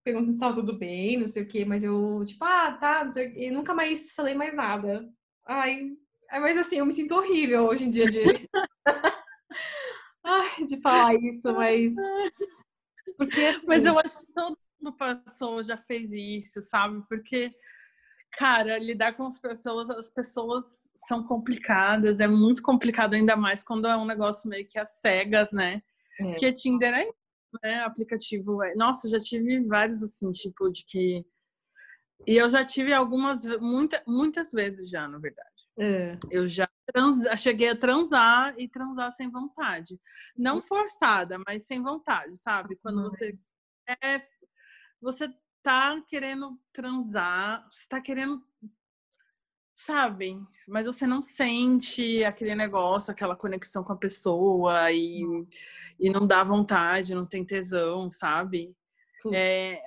perguntando 0.04 0.32
se 0.32 0.38
estava 0.38 0.56
tudo 0.56 0.78
bem, 0.78 1.18
não 1.18 1.28
sei 1.28 1.44
o 1.44 1.48
quê, 1.48 1.64
mas 1.64 1.82
eu, 1.82 2.22
tipo, 2.26 2.44
ah, 2.44 2.74
tá, 2.74 3.06
não 3.06 3.12
sei 3.12 3.30
o 3.30 3.34
quê. 3.34 3.48
E 3.48 3.52
nunca 3.52 3.74
mais 3.74 4.14
falei 4.14 4.36
mais 4.36 4.54
nada. 4.54 5.10
Ai, 5.48 5.96
mas 6.30 6.58
assim, 6.58 6.78
eu 6.78 6.86
me 6.86 6.92
sinto 6.92 7.16
horrível 7.16 7.66
hoje 7.66 7.86
em 7.86 7.90
dia 7.90 8.06
de. 8.06 8.22
Ai, 10.24 10.66
de 10.66 10.82
falar 10.82 11.16
isso, 11.16 11.54
mas. 11.54 11.96
Porque. 13.18 13.42
Mas 13.68 13.86
eu 13.86 13.98
acho 14.00 14.20
que 14.20 14.34
todo 14.34 14.58
mundo 14.82 14.98
passou, 14.98 15.64
já 15.64 15.78
fez 15.78 16.12
isso, 16.12 16.62
sabe? 16.62 17.04
Porque, 17.08 17.52
cara, 18.34 18.78
lidar 18.78 19.14
com 19.14 19.26
as 19.26 19.40
pessoas, 19.40 19.90
as 19.90 20.10
pessoas 20.10 20.66
são 21.08 21.24
complicadas, 21.26 22.20
é 22.20 22.28
muito 22.28 22.62
complicado, 22.62 23.14
ainda 23.14 23.36
mais 23.36 23.64
quando 23.64 23.88
é 23.88 23.96
um 23.96 24.06
negócio 24.06 24.50
meio 24.50 24.66
que 24.68 24.80
às 24.80 25.00
cegas, 25.00 25.52
né? 25.52 25.82
É. 26.20 26.26
Porque 26.26 26.54
Tinder 26.54 26.94
é 26.94 27.08
né? 27.62 27.80
Aplicativo. 27.82 28.64
É... 28.64 28.74
Nossa, 28.76 29.10
já 29.10 29.20
tive 29.20 29.60
vários 29.62 30.02
assim, 30.02 30.32
tipo, 30.32 30.70
de 30.70 30.84
que. 30.86 31.26
E 32.26 32.38
eu 32.38 32.48
já 32.48 32.64
tive 32.64 32.94
algumas, 32.94 33.46
muita, 33.60 34.02
muitas 34.08 34.52
vezes 34.52 34.90
já, 34.90 35.08
na 35.08 35.20
verdade. 35.20 35.68
É. 35.78 36.18
Eu 36.32 36.48
já 36.48 36.70
trans, 36.94 37.18
cheguei 37.42 37.70
a 37.70 37.78
transar 37.78 38.54
e 38.58 38.68
transar 38.70 39.12
sem 39.12 39.30
vontade. 39.30 40.00
Não 40.38 40.62
forçada, 40.62 41.42
mas 41.46 41.66
sem 41.66 41.82
vontade, 41.82 42.38
sabe? 42.38 42.78
Quando 42.78 43.00
uhum. 43.00 43.10
você 43.10 43.38
é, 44.02 44.22
você 45.02 45.28
tá 45.62 46.02
querendo 46.08 46.58
transar, 46.72 47.68
você 47.70 47.88
tá 47.90 48.00
querendo 48.00 48.42
sabe? 49.76 50.40
Mas 50.68 50.86
você 50.86 51.06
não 51.06 51.22
sente 51.22 52.24
aquele 52.24 52.56
negócio, 52.56 53.12
aquela 53.12 53.36
conexão 53.36 53.84
com 53.84 53.92
a 53.92 53.98
pessoa 53.98 54.92
e, 54.92 55.24
e 56.00 56.10
não 56.10 56.26
dá 56.28 56.44
vontade, 56.44 57.16
não 57.16 57.26
tem 57.26 57.44
tesão, 57.44 58.10
sabe? 58.10 58.76
É, 59.34 59.82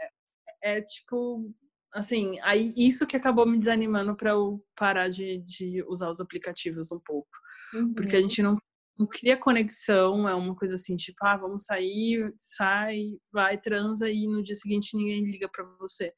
é 0.60 0.80
tipo, 0.80 1.54
assim, 1.92 2.38
aí 2.42 2.72
isso 2.76 3.06
que 3.06 3.16
acabou 3.16 3.46
me 3.46 3.58
desanimando 3.58 4.16
para 4.16 4.30
eu 4.30 4.62
parar 4.74 5.08
de, 5.08 5.38
de 5.38 5.84
usar 5.88 6.10
os 6.10 6.20
aplicativos 6.20 6.92
um 6.92 7.00
pouco. 7.00 7.28
Uhum. 7.74 7.94
Porque 7.94 8.16
a 8.16 8.20
gente 8.20 8.42
não, 8.42 8.56
não 8.98 9.06
cria 9.06 9.36
conexão, 9.36 10.28
é 10.28 10.34
uma 10.34 10.54
coisa 10.54 10.74
assim, 10.74 10.96
tipo, 10.96 11.18
ah, 11.22 11.36
vamos 11.36 11.64
sair, 11.64 12.32
sai, 12.36 13.18
vai, 13.32 13.58
transa 13.58 14.10
e 14.10 14.26
no 14.26 14.42
dia 14.42 14.54
seguinte 14.54 14.96
ninguém 14.96 15.24
liga 15.24 15.48
para 15.48 15.64
você. 15.78 16.12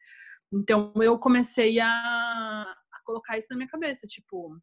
Então 0.53 0.93
eu 0.97 1.19
comecei 1.19 1.79
a, 1.79 2.75
colocar 3.09 3.39
isso 3.39 3.49
na 3.51 3.57
minha 3.57 3.69
cabeça, 3.69 4.07
tipo, 4.07 4.55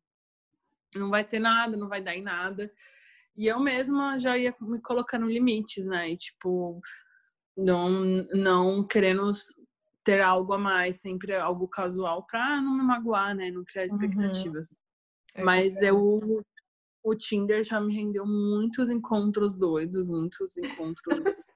não 0.95 1.09
vai 1.09 1.23
ter 1.23 1.39
nada, 1.39 1.75
não 1.75 1.89
vai 1.89 1.99
dar 2.01 2.15
em 2.15 2.21
nada. 2.21 2.71
E 3.35 3.47
eu 3.47 3.59
mesma 3.59 4.17
já 4.17 4.37
ia 4.37 4.55
me 4.61 4.79
colocando 4.79 5.25
limites, 5.25 5.83
né? 5.83 6.11
E, 6.11 6.15
tipo, 6.15 6.79
não, 7.57 7.89
não 8.33 8.87
querendo 8.87 9.29
ter 10.05 10.21
algo 10.21 10.53
a 10.53 10.57
mais, 10.57 11.01
sempre 11.01 11.33
algo 11.35 11.67
casual 11.67 12.23
pra 12.25 12.61
não 12.61 12.77
me 12.77 12.83
magoar, 12.83 13.35
né? 13.35 13.49
Não 13.51 13.65
criar 13.65 13.81
uhum. 13.81 13.87
expectativas. 13.87 14.75
Uhum. 15.35 15.43
Mas 15.43 15.81
eu 15.81 16.45
o 17.03 17.13
Tinder 17.13 17.63
já 17.63 17.79
me 17.79 17.93
rendeu 17.93 18.25
muitos 18.25 18.89
encontros 18.89 19.57
doidos, 19.57 20.07
muitos 20.07 20.57
encontros. 20.57 21.25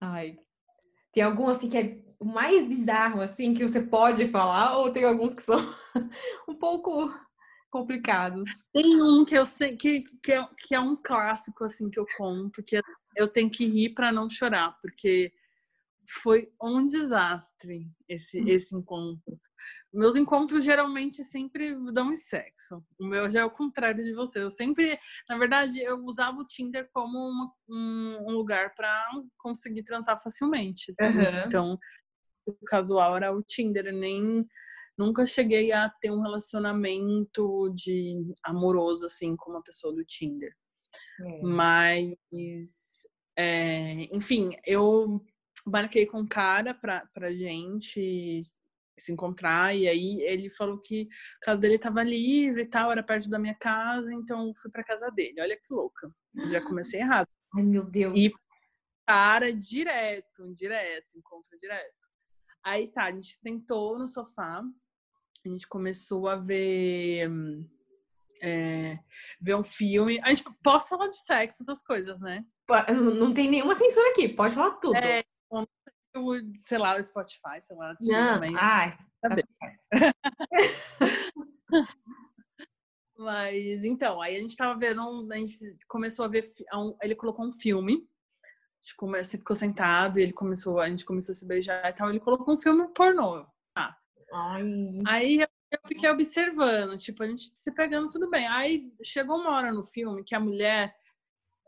Ai. 0.00 0.38
Tem 1.12 1.22
algum 1.22 1.48
assim 1.48 1.68
que 1.68 1.76
é 1.76 1.98
o 2.18 2.24
mais 2.24 2.66
bizarro, 2.66 3.20
assim, 3.20 3.52
que 3.52 3.66
você 3.66 3.82
pode 3.82 4.26
falar, 4.28 4.78
ou 4.78 4.90
tem 4.90 5.04
alguns 5.04 5.34
que 5.34 5.42
são 5.42 5.58
um 6.48 6.54
pouco 6.54 7.12
complicados? 7.70 8.48
Tem 8.72 9.02
um 9.02 9.24
que 9.24 9.34
eu 9.34 9.44
sei 9.44 9.76
que, 9.76 10.02
que, 10.22 10.32
é, 10.32 10.48
que 10.56 10.74
é 10.74 10.80
um 10.80 10.96
clássico, 10.96 11.64
assim, 11.64 11.90
que 11.90 11.98
eu 11.98 12.06
conto, 12.16 12.62
que 12.62 12.80
eu 13.16 13.28
tenho 13.28 13.50
que 13.50 13.66
rir 13.66 13.90
para 13.90 14.10
não 14.10 14.30
chorar, 14.30 14.78
porque 14.80 15.32
foi 16.20 16.52
um 16.62 16.84
desastre 16.86 17.90
esse, 18.08 18.40
hum. 18.40 18.48
esse 18.48 18.76
encontro. 18.76 19.40
Meus 19.92 20.16
encontros 20.16 20.64
geralmente 20.64 21.22
sempre 21.22 21.74
dão 21.92 22.14
sexo. 22.14 22.82
O 22.98 23.06
meu 23.06 23.30
já 23.30 23.40
é 23.40 23.44
o 23.44 23.50
contrário 23.50 24.02
de 24.02 24.14
você. 24.14 24.42
Eu 24.42 24.50
sempre, 24.50 24.98
na 25.28 25.38
verdade, 25.38 25.78
eu 25.80 26.04
usava 26.04 26.38
o 26.38 26.46
Tinder 26.46 26.88
como 26.92 27.18
uma, 27.18 27.52
um, 27.68 28.26
um, 28.28 28.32
lugar 28.32 28.74
para 28.74 29.10
conseguir 29.38 29.82
transar 29.84 30.20
facilmente. 30.22 30.90
Uhum. 31.00 31.46
Então, 31.46 31.78
casual 32.66 33.16
era 33.16 33.32
o 33.34 33.42
Tinder, 33.42 33.92
nem 33.92 34.46
nunca 34.96 35.26
cheguei 35.26 35.72
a 35.72 35.88
ter 35.88 36.10
um 36.10 36.22
relacionamento 36.22 37.70
de 37.74 38.34
amoroso 38.42 39.06
assim 39.06 39.36
com 39.36 39.50
uma 39.50 39.62
pessoa 39.62 39.94
do 39.94 40.04
Tinder. 40.04 40.52
É. 41.20 41.42
Mas 41.42 42.16
é, 43.36 44.14
enfim, 44.14 44.56
eu 44.66 45.22
marquei 45.64 46.06
com 46.06 46.20
um 46.20 46.26
cara 46.26 46.74
pra, 46.74 47.06
pra 47.12 47.32
gente 47.32 48.40
se 48.98 49.12
encontrar 49.12 49.74
e 49.74 49.88
aí 49.88 50.20
ele 50.22 50.50
falou 50.50 50.78
que 50.78 51.08
a 51.42 51.46
casa 51.46 51.60
dele 51.60 51.76
estava 51.76 52.02
livre 52.02 52.62
e 52.62 52.66
tal, 52.66 52.92
era 52.92 53.02
perto 53.02 53.28
da 53.28 53.38
minha 53.38 53.54
casa, 53.54 54.12
então 54.12 54.52
fui 54.56 54.70
para 54.70 54.84
casa 54.84 55.10
dele. 55.10 55.40
Olha 55.40 55.56
que 55.56 55.72
louca. 55.72 56.10
Já 56.50 56.60
comecei 56.62 57.00
errado. 57.00 57.28
Ai, 57.56 57.62
meu 57.62 57.84
Deus. 57.84 58.16
E 58.18 58.30
cara 59.06 59.52
direto, 59.52 60.54
direto, 60.54 61.18
encontro 61.18 61.58
direto. 61.58 62.02
Aí 62.64 62.88
tá, 62.88 63.04
a 63.04 63.10
gente 63.10 63.38
sentou 63.42 63.98
no 63.98 64.06
sofá, 64.06 64.62
a 65.44 65.48
gente 65.48 65.66
começou 65.66 66.28
a 66.28 66.36
ver. 66.36 67.28
É, 68.44 68.98
ver 69.40 69.54
um 69.54 69.62
filme. 69.62 70.20
A 70.22 70.30
gente 70.30 70.44
posso 70.64 70.88
falar 70.88 71.08
de 71.08 71.16
sexo, 71.16 71.62
essas 71.62 71.80
coisas, 71.82 72.20
né? 72.20 72.44
Não 72.92 73.32
tem 73.32 73.48
nenhuma 73.48 73.74
censura 73.74 74.10
aqui, 74.10 74.28
pode 74.28 74.54
falar 74.54 74.72
tudo. 74.72 74.96
É, 74.96 75.22
sei 76.56 76.78
lá, 76.78 76.96
o 76.96 77.02
Spotify, 77.02 77.60
sei 77.64 77.76
lá. 77.76 77.96
Não, 78.00 78.40
mas... 78.40 78.54
ai, 78.56 78.98
tá 79.20 79.28
mas 83.16 83.84
então, 83.84 84.20
aí 84.20 84.36
a 84.36 84.40
gente 84.40 84.56
tava 84.56 84.78
vendo, 84.78 85.32
a 85.32 85.36
gente 85.36 85.76
começou 85.88 86.24
a 86.24 86.28
ver, 86.28 86.44
ele 87.02 87.14
colocou 87.14 87.46
um 87.46 87.52
filme 87.52 88.06
gente 88.82 88.96
começa, 88.96 89.38
ficou 89.38 89.54
sentado 89.54 90.18
e 90.18 90.22
ele 90.22 90.32
começou, 90.32 90.80
a 90.80 90.88
gente 90.88 91.04
começou 91.04 91.32
a 91.32 91.36
se 91.36 91.46
beijar 91.46 91.88
e 91.88 91.92
tal. 91.92 92.10
Ele 92.10 92.18
colocou 92.18 92.54
um 92.54 92.58
filme 92.58 92.88
pornô. 92.88 93.46
Ah. 93.76 93.96
Aí 95.06 95.40
eu 95.40 95.78
fiquei 95.86 96.10
observando, 96.10 96.98
tipo, 96.98 97.22
a 97.22 97.26
gente 97.26 97.52
se 97.54 97.72
pegando 97.72 98.08
tudo 98.08 98.28
bem. 98.28 98.46
Aí 98.48 98.92
chegou 99.02 99.38
uma 99.38 99.50
hora 99.50 99.72
no 99.72 99.84
filme 99.84 100.24
que 100.24 100.34
a 100.34 100.40
mulher 100.40 100.94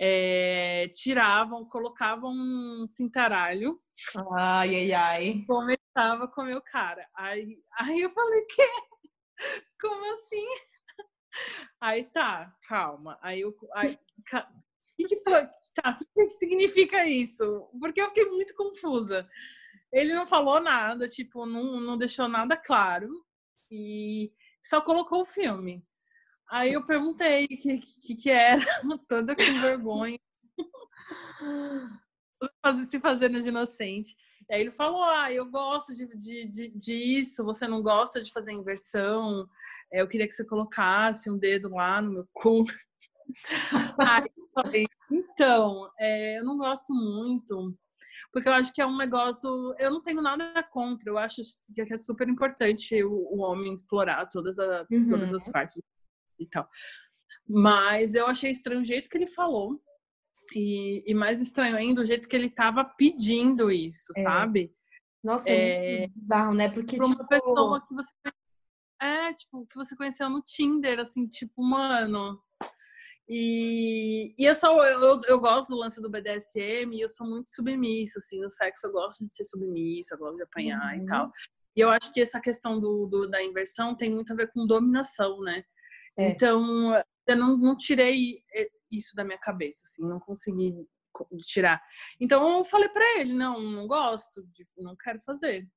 é, 0.00 0.88
tiravam, 0.94 1.64
colocavam 1.64 2.30
um 2.32 2.86
cintaralho. 2.88 3.80
Ai, 4.36 4.74
ai, 4.74 4.92
ai. 4.92 5.44
Começava 5.46 6.24
a 6.24 6.28
comer 6.28 6.56
o 6.56 6.62
cara. 6.62 7.08
Aí, 7.14 7.58
aí 7.78 8.00
eu 8.00 8.10
falei, 8.10 8.42
que? 8.42 8.68
Como 9.80 10.12
assim? 10.14 10.46
Aí 11.80 12.04
tá, 12.04 12.54
calma. 12.68 13.18
Aí 13.22 13.40
eu. 13.40 13.54
Aí, 13.74 13.94
o 13.94 14.96
que, 14.96 15.08
que 15.08 15.20
foi? 15.22 15.46
Tá, 15.74 15.98
o 16.00 16.14
que 16.14 16.30
significa 16.30 17.04
isso? 17.06 17.68
Porque 17.80 18.00
eu 18.00 18.08
fiquei 18.08 18.26
muito 18.26 18.54
confusa. 18.54 19.28
Ele 19.92 20.14
não 20.14 20.26
falou 20.26 20.60
nada, 20.60 21.08
tipo, 21.08 21.46
não, 21.46 21.80
não 21.80 21.96
deixou 21.96 22.28
nada 22.28 22.56
claro 22.56 23.08
e 23.70 24.32
só 24.62 24.80
colocou 24.80 25.20
o 25.20 25.24
filme. 25.24 25.84
Aí 26.54 26.72
eu 26.72 26.84
perguntei 26.84 27.46
o 27.46 27.48
que, 27.48 27.78
que, 27.78 28.14
que 28.14 28.30
era, 28.30 28.62
toda 29.08 29.34
com 29.34 29.60
vergonha, 29.60 30.20
se 32.86 33.00
fazendo 33.00 33.40
de 33.40 33.48
inocente. 33.48 34.14
E 34.48 34.54
aí 34.54 34.60
ele 34.60 34.70
falou: 34.70 35.02
Ah, 35.02 35.32
eu 35.32 35.50
gosto 35.50 35.92
de, 35.92 36.06
de, 36.16 36.46
de, 36.46 36.68
disso, 36.68 37.44
você 37.44 37.66
não 37.66 37.82
gosta 37.82 38.22
de 38.22 38.30
fazer 38.30 38.52
inversão, 38.52 39.48
é, 39.92 40.00
eu 40.00 40.06
queria 40.06 40.28
que 40.28 40.32
você 40.32 40.44
colocasse 40.44 41.28
um 41.28 41.36
dedo 41.36 41.70
lá 41.70 42.00
no 42.00 42.12
meu 42.12 42.28
cu. 42.32 42.62
aí 43.98 44.30
eu 44.36 44.48
falei: 44.54 44.86
então, 45.10 45.90
é, 45.98 46.38
eu 46.38 46.44
não 46.44 46.56
gosto 46.56 46.94
muito, 46.94 47.76
porque 48.32 48.48
eu 48.48 48.52
acho 48.52 48.72
que 48.72 48.80
é 48.80 48.86
um 48.86 48.96
negócio. 48.96 49.74
Eu 49.76 49.90
não 49.90 50.00
tenho 50.00 50.22
nada 50.22 50.62
contra, 50.62 51.10
eu 51.10 51.18
acho 51.18 51.42
que 51.74 51.80
é 51.80 51.96
super 51.96 52.28
importante 52.28 53.02
o, 53.02 53.10
o 53.10 53.40
homem 53.40 53.72
explorar 53.72 54.28
todas, 54.28 54.60
a, 54.60 54.86
uhum. 54.88 55.04
todas 55.08 55.34
as 55.34 55.48
partes 55.48 55.82
e 56.38 56.46
tal. 56.46 56.68
Mas 57.48 58.14
eu 58.14 58.26
achei 58.26 58.50
estranho 58.50 58.80
o 58.80 58.84
jeito 58.84 59.08
que 59.08 59.16
ele 59.16 59.26
falou. 59.26 59.80
E, 60.54 61.02
e 61.06 61.14
mais 61.14 61.40
estranho 61.40 61.76
ainda 61.76 62.02
o 62.02 62.04
jeito 62.04 62.28
que 62.28 62.36
ele 62.36 62.50
tava 62.50 62.84
pedindo 62.84 63.70
isso, 63.70 64.12
é. 64.16 64.22
sabe? 64.22 64.74
Nossa, 65.22 65.50
é, 65.50 66.04
é 66.04 66.08
bizarro, 66.08 66.54
né? 66.54 66.70
Porque 66.70 66.96
tipo... 66.96 67.06
uma 67.06 67.26
pessoa 67.26 67.80
que 67.86 67.94
você 67.94 68.12
é, 69.00 69.32
tipo, 69.32 69.66
que 69.66 69.76
você 69.76 69.96
conheceu 69.96 70.30
no 70.30 70.40
Tinder, 70.42 70.98
assim, 70.98 71.26
tipo, 71.26 71.62
mano, 71.62 72.40
e, 73.28 74.34
e 74.38 74.44
eu, 74.44 74.54
sou, 74.54 74.84
eu, 74.84 75.20
eu 75.26 75.40
gosto 75.40 75.70
do 75.70 75.76
lance 75.76 76.00
do 76.00 76.10
BDSM 76.10 76.94
e 76.94 77.00
eu 77.00 77.08
sou 77.08 77.26
muito 77.26 77.50
submissa, 77.50 78.18
assim, 78.18 78.40
no 78.40 78.50
sexo 78.50 78.86
eu 78.86 78.92
gosto 78.92 79.24
de 79.24 79.34
ser 79.34 79.44
submissa, 79.44 80.16
gosto 80.16 80.36
de 80.36 80.42
apanhar 80.42 80.94
uhum. 80.94 81.02
e 81.02 81.06
tal. 81.06 81.32
E 81.76 81.80
eu 81.80 81.90
acho 81.90 82.12
que 82.12 82.20
essa 82.20 82.40
questão 82.40 82.78
do, 82.78 83.06
do, 83.06 83.28
da 83.28 83.42
inversão 83.42 83.96
tem 83.96 84.10
muito 84.10 84.32
a 84.32 84.36
ver 84.36 84.52
com 84.52 84.66
dominação, 84.66 85.40
né? 85.40 85.64
É. 86.16 86.30
Então, 86.30 86.94
eu 87.26 87.36
não, 87.36 87.56
não 87.56 87.76
tirei 87.76 88.42
isso 88.90 89.14
da 89.14 89.24
minha 89.24 89.38
cabeça, 89.38 89.82
assim, 89.84 90.06
não 90.06 90.20
consegui 90.20 90.74
tirar. 91.46 91.82
Então 92.20 92.58
eu 92.58 92.64
falei 92.64 92.88
para 92.88 93.20
ele, 93.20 93.32
não, 93.32 93.60
não 93.60 93.86
gosto, 93.86 94.42
de, 94.52 94.66
não 94.76 94.96
quero 94.96 95.20
fazer. 95.20 95.68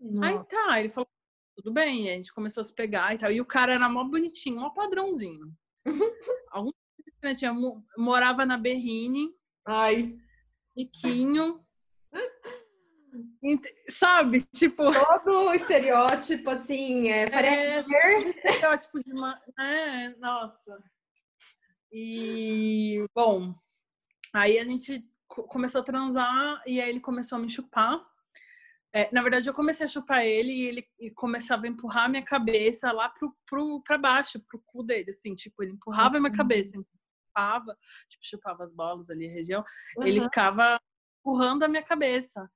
Nossa. 0.00 0.28
Aí 0.28 0.44
tá, 0.44 0.80
ele 0.80 0.88
falou, 0.88 1.08
tudo 1.56 1.72
bem, 1.72 2.10
a 2.10 2.14
gente 2.14 2.32
começou 2.32 2.62
a 2.62 2.64
se 2.64 2.74
pegar 2.74 3.14
e 3.14 3.18
tal. 3.18 3.30
E 3.30 3.40
o 3.40 3.46
cara 3.46 3.74
era 3.74 3.88
mó 3.88 4.04
bonitinho, 4.04 4.60
mó 4.60 4.70
padrãozinho. 4.70 5.52
Algum 6.50 6.70
né, 7.22 7.34
tinha, 7.34 7.54
morava 7.96 8.44
na 8.44 8.56
Berrine. 8.56 9.28
Ai. 9.66 10.16
Riquinho. 10.76 11.64
Sabe, 13.88 14.42
tipo. 14.42 14.82
Todo 15.24 15.54
estereótipo, 15.54 16.50
assim, 16.50 17.08
é. 17.08 17.24
é 17.24 17.80
estereótipo 18.36 19.02
de. 19.02 19.12
Uma, 19.12 19.40
é, 19.58 20.10
nossa. 20.16 20.82
E, 21.92 23.04
bom, 23.14 23.54
aí 24.32 24.58
a 24.58 24.64
gente 24.64 25.06
começou 25.28 25.82
a 25.82 25.84
transar 25.84 26.60
e 26.66 26.80
aí 26.80 26.88
ele 26.88 27.00
começou 27.00 27.36
a 27.36 27.40
me 27.40 27.50
chupar. 27.50 28.02
É, 28.94 29.10
na 29.12 29.22
verdade, 29.22 29.48
eu 29.48 29.54
comecei 29.54 29.86
a 29.86 29.88
chupar 29.88 30.24
ele 30.24 30.52
e 30.52 30.66
ele 30.66 30.88
e 31.00 31.10
começava 31.10 31.64
a 31.64 31.68
empurrar 31.68 32.04
a 32.04 32.08
minha 32.08 32.24
cabeça 32.24 32.92
lá 32.92 33.08
pro, 33.08 33.34
pro, 33.46 33.82
pra 33.82 33.96
baixo, 33.96 34.38
pro 34.40 34.62
cu 34.66 34.82
dele, 34.82 35.10
assim, 35.10 35.34
tipo, 35.34 35.62
ele 35.62 35.72
empurrava 35.72 36.18
a 36.18 36.20
minha 36.20 36.32
cabeça, 36.32 36.76
empurrava, 36.76 37.76
tipo, 38.08 38.24
chupava 38.24 38.64
as 38.64 38.72
bolas 38.72 39.08
ali, 39.08 39.26
a 39.26 39.32
região, 39.32 39.64
uhum. 39.96 40.06
ele 40.06 40.20
ficava 40.20 40.78
empurrando 41.20 41.62
a 41.62 41.68
minha 41.68 41.82
cabeça. 41.82 42.50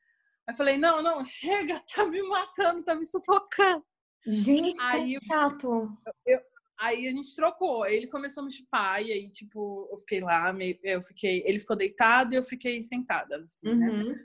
Aí 0.46 0.52
eu 0.52 0.56
falei, 0.56 0.78
não, 0.78 1.02
não, 1.02 1.24
chega, 1.24 1.82
tá 1.94 2.06
me 2.06 2.22
matando, 2.22 2.84
tá 2.84 2.94
me 2.94 3.06
sufocando. 3.06 3.84
Gente, 4.26 4.80
aí, 4.80 5.18
que 5.18 5.26
chato. 5.26 5.88
Eu, 6.24 6.40
Aí 6.78 7.08
a 7.08 7.10
gente 7.10 7.34
trocou. 7.34 7.86
Ele 7.86 8.06
começou 8.06 8.42
a 8.42 8.46
me 8.46 8.52
chupar 8.52 9.02
e 9.02 9.10
aí, 9.10 9.30
tipo, 9.30 9.88
eu 9.90 9.96
fiquei 9.96 10.20
lá, 10.20 10.52
meio, 10.52 10.78
eu 10.82 11.02
fiquei, 11.02 11.42
ele 11.46 11.58
ficou 11.58 11.76
deitado 11.76 12.34
e 12.34 12.36
eu 12.36 12.42
fiquei 12.42 12.82
sentada, 12.82 13.42
assim, 13.42 13.74
né? 13.74 13.88
uhum. 13.88 14.08
né? 14.10 14.24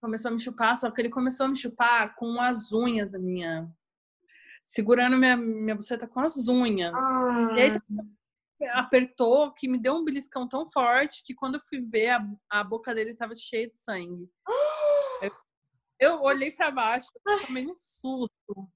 Começou 0.00 0.30
a 0.30 0.34
me 0.34 0.40
chupar, 0.40 0.76
só 0.76 0.90
que 0.90 1.00
ele 1.00 1.08
começou 1.08 1.46
a 1.46 1.48
me 1.48 1.56
chupar 1.56 2.14
com 2.16 2.40
as 2.40 2.72
unhas 2.72 3.12
da 3.12 3.18
minha 3.18 3.70
segurando 4.64 5.16
minha 5.16 5.36
minha 5.36 5.74
buceta 5.74 6.06
com 6.06 6.20
as 6.20 6.48
unhas. 6.48 6.94
Ah. 6.94 7.54
E 7.56 7.60
aí 7.60 7.72
apertou 8.74 9.52
que 9.52 9.66
me 9.68 9.78
deu 9.78 9.94
um 9.94 10.04
beliscão 10.04 10.46
tão 10.46 10.70
forte 10.70 11.24
que 11.24 11.34
quando 11.34 11.54
eu 11.54 11.60
fui 11.60 11.80
ver 11.80 12.10
a, 12.10 12.28
a 12.50 12.62
boca 12.62 12.94
dele 12.94 13.14
tava 13.14 13.34
cheia 13.34 13.68
de 13.68 13.80
sangue. 13.80 14.28
eu, 14.46 14.81
eu 16.02 16.20
olhei 16.20 16.50
para 16.50 16.70
baixo, 16.70 17.08
eu 17.24 17.46
tomei 17.46 17.66
um 17.66 17.76
susto. 17.76 18.68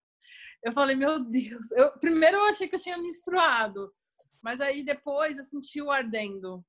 Eu 0.62 0.72
falei, 0.72 0.94
meu 0.94 1.18
Deus. 1.18 1.70
Eu, 1.72 1.98
primeiro 1.98 2.36
eu 2.36 2.44
achei 2.46 2.68
que 2.68 2.76
eu 2.76 2.80
tinha 2.80 2.96
menstruado, 2.96 3.90
mas 4.40 4.60
aí 4.60 4.84
depois 4.84 5.36
eu 5.36 5.44
senti 5.44 5.82
o 5.82 5.90
ardendo. 5.90 6.64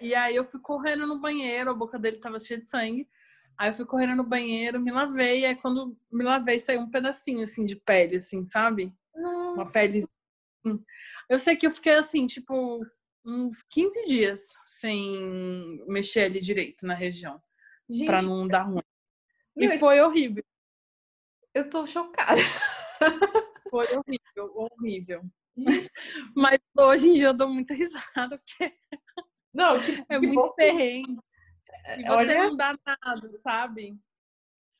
E 0.00 0.14
aí 0.14 0.36
eu 0.36 0.44
fui 0.44 0.60
correndo 0.60 1.06
no 1.06 1.20
banheiro, 1.20 1.70
a 1.70 1.74
boca 1.74 1.98
dele 1.98 2.18
tava 2.18 2.38
cheia 2.38 2.60
de 2.60 2.68
sangue. 2.68 3.08
Aí 3.58 3.70
eu 3.70 3.74
fui 3.74 3.84
correndo 3.84 4.16
no 4.16 4.24
banheiro, 4.24 4.80
me 4.80 4.92
lavei, 4.92 5.44
aí 5.44 5.56
quando 5.56 5.96
me 6.12 6.22
lavei 6.22 6.60
saiu 6.60 6.80
um 6.80 6.90
pedacinho 6.90 7.42
assim 7.42 7.64
de 7.64 7.74
pele, 7.74 8.16
assim, 8.16 8.46
sabe? 8.46 8.94
Nossa. 9.14 9.54
Uma 9.54 9.72
pele. 9.72 10.06
Eu 11.28 11.38
sei 11.38 11.56
que 11.56 11.66
eu 11.66 11.70
fiquei 11.70 11.94
assim, 11.94 12.26
tipo, 12.26 12.80
uns 13.24 13.62
15 13.64 14.06
dias 14.06 14.40
sem 14.64 15.84
mexer 15.88 16.20
ali 16.20 16.40
direito 16.40 16.86
na 16.86 16.94
região. 16.94 17.40
para 18.06 18.22
não 18.22 18.46
dar 18.46 18.62
ruim. 18.62 18.82
Meu, 19.58 19.74
e 19.74 19.78
foi 19.78 20.00
horrível. 20.00 20.44
Eu 21.54 21.68
tô 21.68 21.86
chocada. 21.86 22.40
Foi 23.70 23.86
horrível, 23.94 24.52
horrível. 24.54 25.22
Mas 26.34 26.58
hoje 26.74 27.08
em 27.10 27.12
dia 27.14 27.26
eu 27.26 27.34
dou 27.34 27.48
muita 27.48 27.74
risada, 27.74 28.38
porque 28.38 28.74
não, 29.52 29.78
que, 29.80 29.90
é 30.08 30.20
que 30.20 30.26
muito 30.26 30.40
bom. 30.40 30.52
perrengue. 30.54 31.18
E 31.98 32.02
você 32.02 32.10
Olha... 32.10 32.44
não 32.44 32.56
dá 32.56 32.78
nada, 32.86 33.32
sabe? 33.42 33.98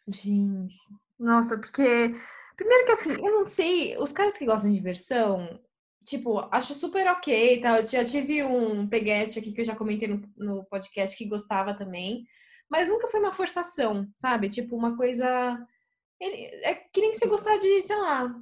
Gente, 0.06 0.76
nossa, 1.18 1.58
porque. 1.58 2.14
Primeiro 2.56 2.86
que 2.86 2.92
assim, 2.92 3.12
eu 3.12 3.30
não 3.30 3.46
sei, 3.46 3.96
os 3.98 4.10
caras 4.10 4.36
que 4.36 4.44
gostam 4.44 4.70
de 4.70 4.76
diversão, 4.76 5.60
tipo, 6.04 6.40
acho 6.50 6.74
super 6.74 7.06
ok, 7.06 7.60
tá? 7.60 7.78
Eu 7.78 7.86
já 7.86 8.04
tive 8.04 8.42
um 8.42 8.88
peguete 8.88 9.38
aqui 9.38 9.52
que 9.52 9.60
eu 9.60 9.64
já 9.64 9.76
comentei 9.76 10.08
no, 10.08 10.20
no 10.36 10.64
podcast 10.64 11.16
que 11.16 11.28
gostava 11.28 11.72
também, 11.72 12.26
mas 12.70 12.88
nunca 12.88 13.08
foi 13.08 13.20
uma 13.20 13.32
forçação, 13.32 14.08
sabe? 14.16 14.48
Tipo, 14.48 14.76
uma 14.76 14.96
coisa 14.96 15.58
ele, 16.20 16.36
é 16.64 16.74
que 16.74 17.00
nem 17.00 17.14
você 17.14 17.26
gostar 17.26 17.56
de, 17.58 17.80
sei 17.80 17.96
lá, 17.96 18.34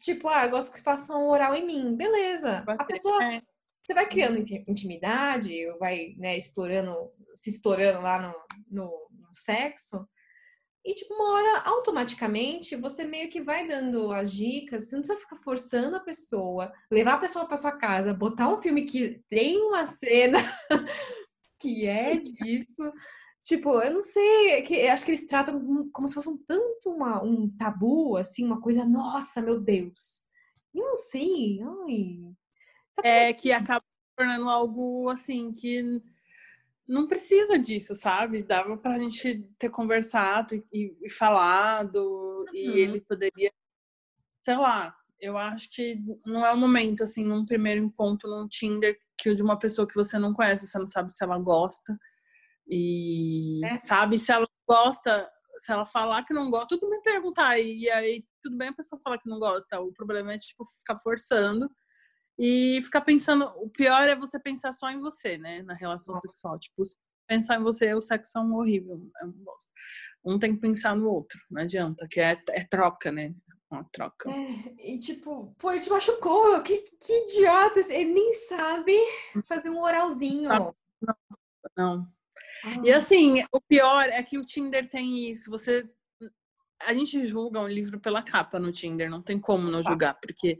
tipo, 0.00 0.28
ah, 0.28 0.44
eu 0.44 0.50
gosto 0.50 0.74
que 0.74 0.82
façam 0.82 1.28
oral 1.28 1.54
em 1.54 1.66
mim. 1.66 1.96
Beleza. 1.96 2.64
A 2.66 2.84
pessoa. 2.84 3.22
É. 3.22 3.42
Você 3.82 3.94
vai 3.94 4.06
criando 4.06 4.38
intimidade, 4.68 5.50
vai, 5.78 6.14
né, 6.18 6.36
explorando, 6.36 7.10
se 7.34 7.48
explorando 7.48 8.02
lá 8.02 8.20
no, 8.20 8.34
no, 8.70 9.08
no 9.10 9.28
sexo. 9.32 10.06
E, 10.84 10.94
tipo, 10.94 11.14
uma 11.14 11.32
hora, 11.32 11.62
automaticamente, 11.64 12.76
você 12.76 13.04
meio 13.04 13.30
que 13.30 13.40
vai 13.40 13.66
dando 13.66 14.12
as 14.12 14.32
dicas. 14.32 14.84
Você 14.84 14.96
não 14.96 15.02
precisa 15.02 15.20
ficar 15.20 15.36
forçando 15.36 15.96
a 15.96 16.00
pessoa, 16.00 16.72
levar 16.90 17.14
a 17.14 17.18
pessoa 17.18 17.46
para 17.46 17.56
sua 17.56 17.72
casa, 17.72 18.12
botar 18.12 18.48
um 18.48 18.58
filme 18.58 18.84
que 18.84 19.22
tem 19.30 19.58
uma 19.62 19.86
cena 19.86 20.38
que 21.58 21.86
é 21.86 22.16
disso. 22.16 22.92
Tipo, 23.42 23.80
eu 23.80 23.94
não 23.94 24.02
sei, 24.02 24.62
que, 24.62 24.86
acho 24.86 25.04
que 25.04 25.12
eles 25.12 25.26
tratam 25.26 25.88
como 25.92 26.06
se 26.06 26.14
fosse 26.14 26.28
um 26.28 26.36
tanto 26.36 26.90
uma, 26.90 27.22
um 27.22 27.48
tabu, 27.56 28.16
assim, 28.16 28.44
uma 28.44 28.60
coisa, 28.60 28.84
nossa, 28.84 29.40
meu 29.40 29.58
Deus. 29.58 30.22
Eu 30.74 30.84
não 30.84 30.96
sei, 30.96 31.60
ai. 31.62 32.34
Tá 32.96 33.08
é 33.08 33.32
que 33.32 33.50
acaba 33.50 33.84
tornando 34.16 34.48
algo 34.48 35.08
assim 35.08 35.52
que 35.52 35.82
não 36.86 37.06
precisa 37.06 37.58
disso, 37.58 37.96
sabe? 37.96 38.42
Dava 38.42 38.76
pra 38.76 38.98
gente 38.98 39.42
ter 39.58 39.70
conversado 39.70 40.54
e, 40.72 40.94
e 41.02 41.08
falado, 41.08 41.98
uhum. 41.98 42.54
e 42.54 42.78
ele 42.78 43.00
poderia, 43.00 43.50
sei 44.42 44.56
lá, 44.56 44.94
eu 45.18 45.36
acho 45.36 45.70
que 45.70 45.98
não 46.26 46.44
é 46.44 46.52
o 46.52 46.58
momento, 46.58 47.04
assim, 47.04 47.24
num 47.24 47.46
primeiro 47.46 47.82
encontro 47.82 48.28
num 48.28 48.46
Tinder, 48.48 48.98
que 49.16 49.34
de 49.34 49.42
uma 49.42 49.58
pessoa 49.58 49.88
que 49.88 49.94
você 49.94 50.18
não 50.18 50.34
conhece, 50.34 50.66
você 50.66 50.78
não 50.78 50.86
sabe 50.86 51.12
se 51.12 51.24
ela 51.24 51.38
gosta 51.38 51.98
e 52.70 53.60
é. 53.64 53.74
sabe 53.74 54.16
se 54.16 54.30
ela 54.30 54.46
gosta, 54.68 55.28
se 55.58 55.72
ela 55.72 55.84
falar 55.84 56.24
que 56.24 56.32
não 56.32 56.48
gosta, 56.48 56.68
tudo 56.68 56.88
bem 56.88 57.02
perguntar. 57.02 57.58
E 57.58 57.90
aí, 57.90 58.24
tudo 58.40 58.56
bem 58.56 58.68
a 58.68 58.74
pessoa 58.74 59.00
falar 59.02 59.18
que 59.18 59.28
não 59.28 59.40
gosta. 59.40 59.80
O 59.80 59.92
problema 59.92 60.32
é, 60.32 60.38
tipo, 60.38 60.64
ficar 60.64 60.96
forçando 61.00 61.68
e 62.38 62.80
ficar 62.82 63.00
pensando. 63.00 63.46
O 63.56 63.68
pior 63.68 64.08
é 64.08 64.14
você 64.14 64.38
pensar 64.38 64.72
só 64.72 64.88
em 64.88 65.00
você, 65.00 65.36
né? 65.36 65.62
Na 65.62 65.74
relação 65.74 66.14
sexual. 66.14 66.60
Tipo, 66.60 66.82
pensar 67.26 67.56
em 67.56 67.62
você, 67.62 67.92
o 67.92 68.00
sexo 68.00 68.38
é 68.38 68.40
um 68.40 68.54
horrível. 68.54 69.10
É 69.20 69.26
um, 69.26 69.44
um 70.24 70.38
tem 70.38 70.54
que 70.54 70.60
pensar 70.60 70.94
no 70.94 71.08
outro, 71.08 71.40
não 71.50 71.62
adianta, 71.62 72.06
que 72.08 72.20
é, 72.20 72.40
é 72.50 72.64
troca, 72.64 73.10
né? 73.10 73.34
Uma 73.68 73.84
troca. 73.92 74.30
É, 74.30 74.92
e 74.92 74.98
tipo, 74.98 75.54
pô, 75.58 75.72
ele 75.72 75.80
te 75.80 75.90
machucou, 75.90 76.60
que, 76.62 76.78
que 77.00 77.12
idiota, 77.24 77.80
ele 77.92 78.12
nem 78.12 78.34
sabe 78.34 78.96
fazer 79.46 79.70
um 79.70 79.80
oralzinho. 79.80 80.48
Não, 80.48 80.74
não. 81.76 82.19
E 82.84 82.92
assim, 82.92 83.42
o 83.52 83.60
pior 83.60 84.08
é 84.08 84.22
que 84.22 84.38
o 84.38 84.44
Tinder 84.44 84.88
tem 84.88 85.30
isso. 85.30 85.50
Você. 85.50 85.88
A 86.82 86.94
gente 86.94 87.26
julga 87.26 87.60
um 87.60 87.68
livro 87.68 88.00
pela 88.00 88.22
capa 88.22 88.58
no 88.58 88.72
Tinder, 88.72 89.10
não 89.10 89.20
tem 89.20 89.38
como 89.38 89.70
não 89.70 89.82
tá. 89.82 89.90
julgar, 89.90 90.18
porque 90.20 90.58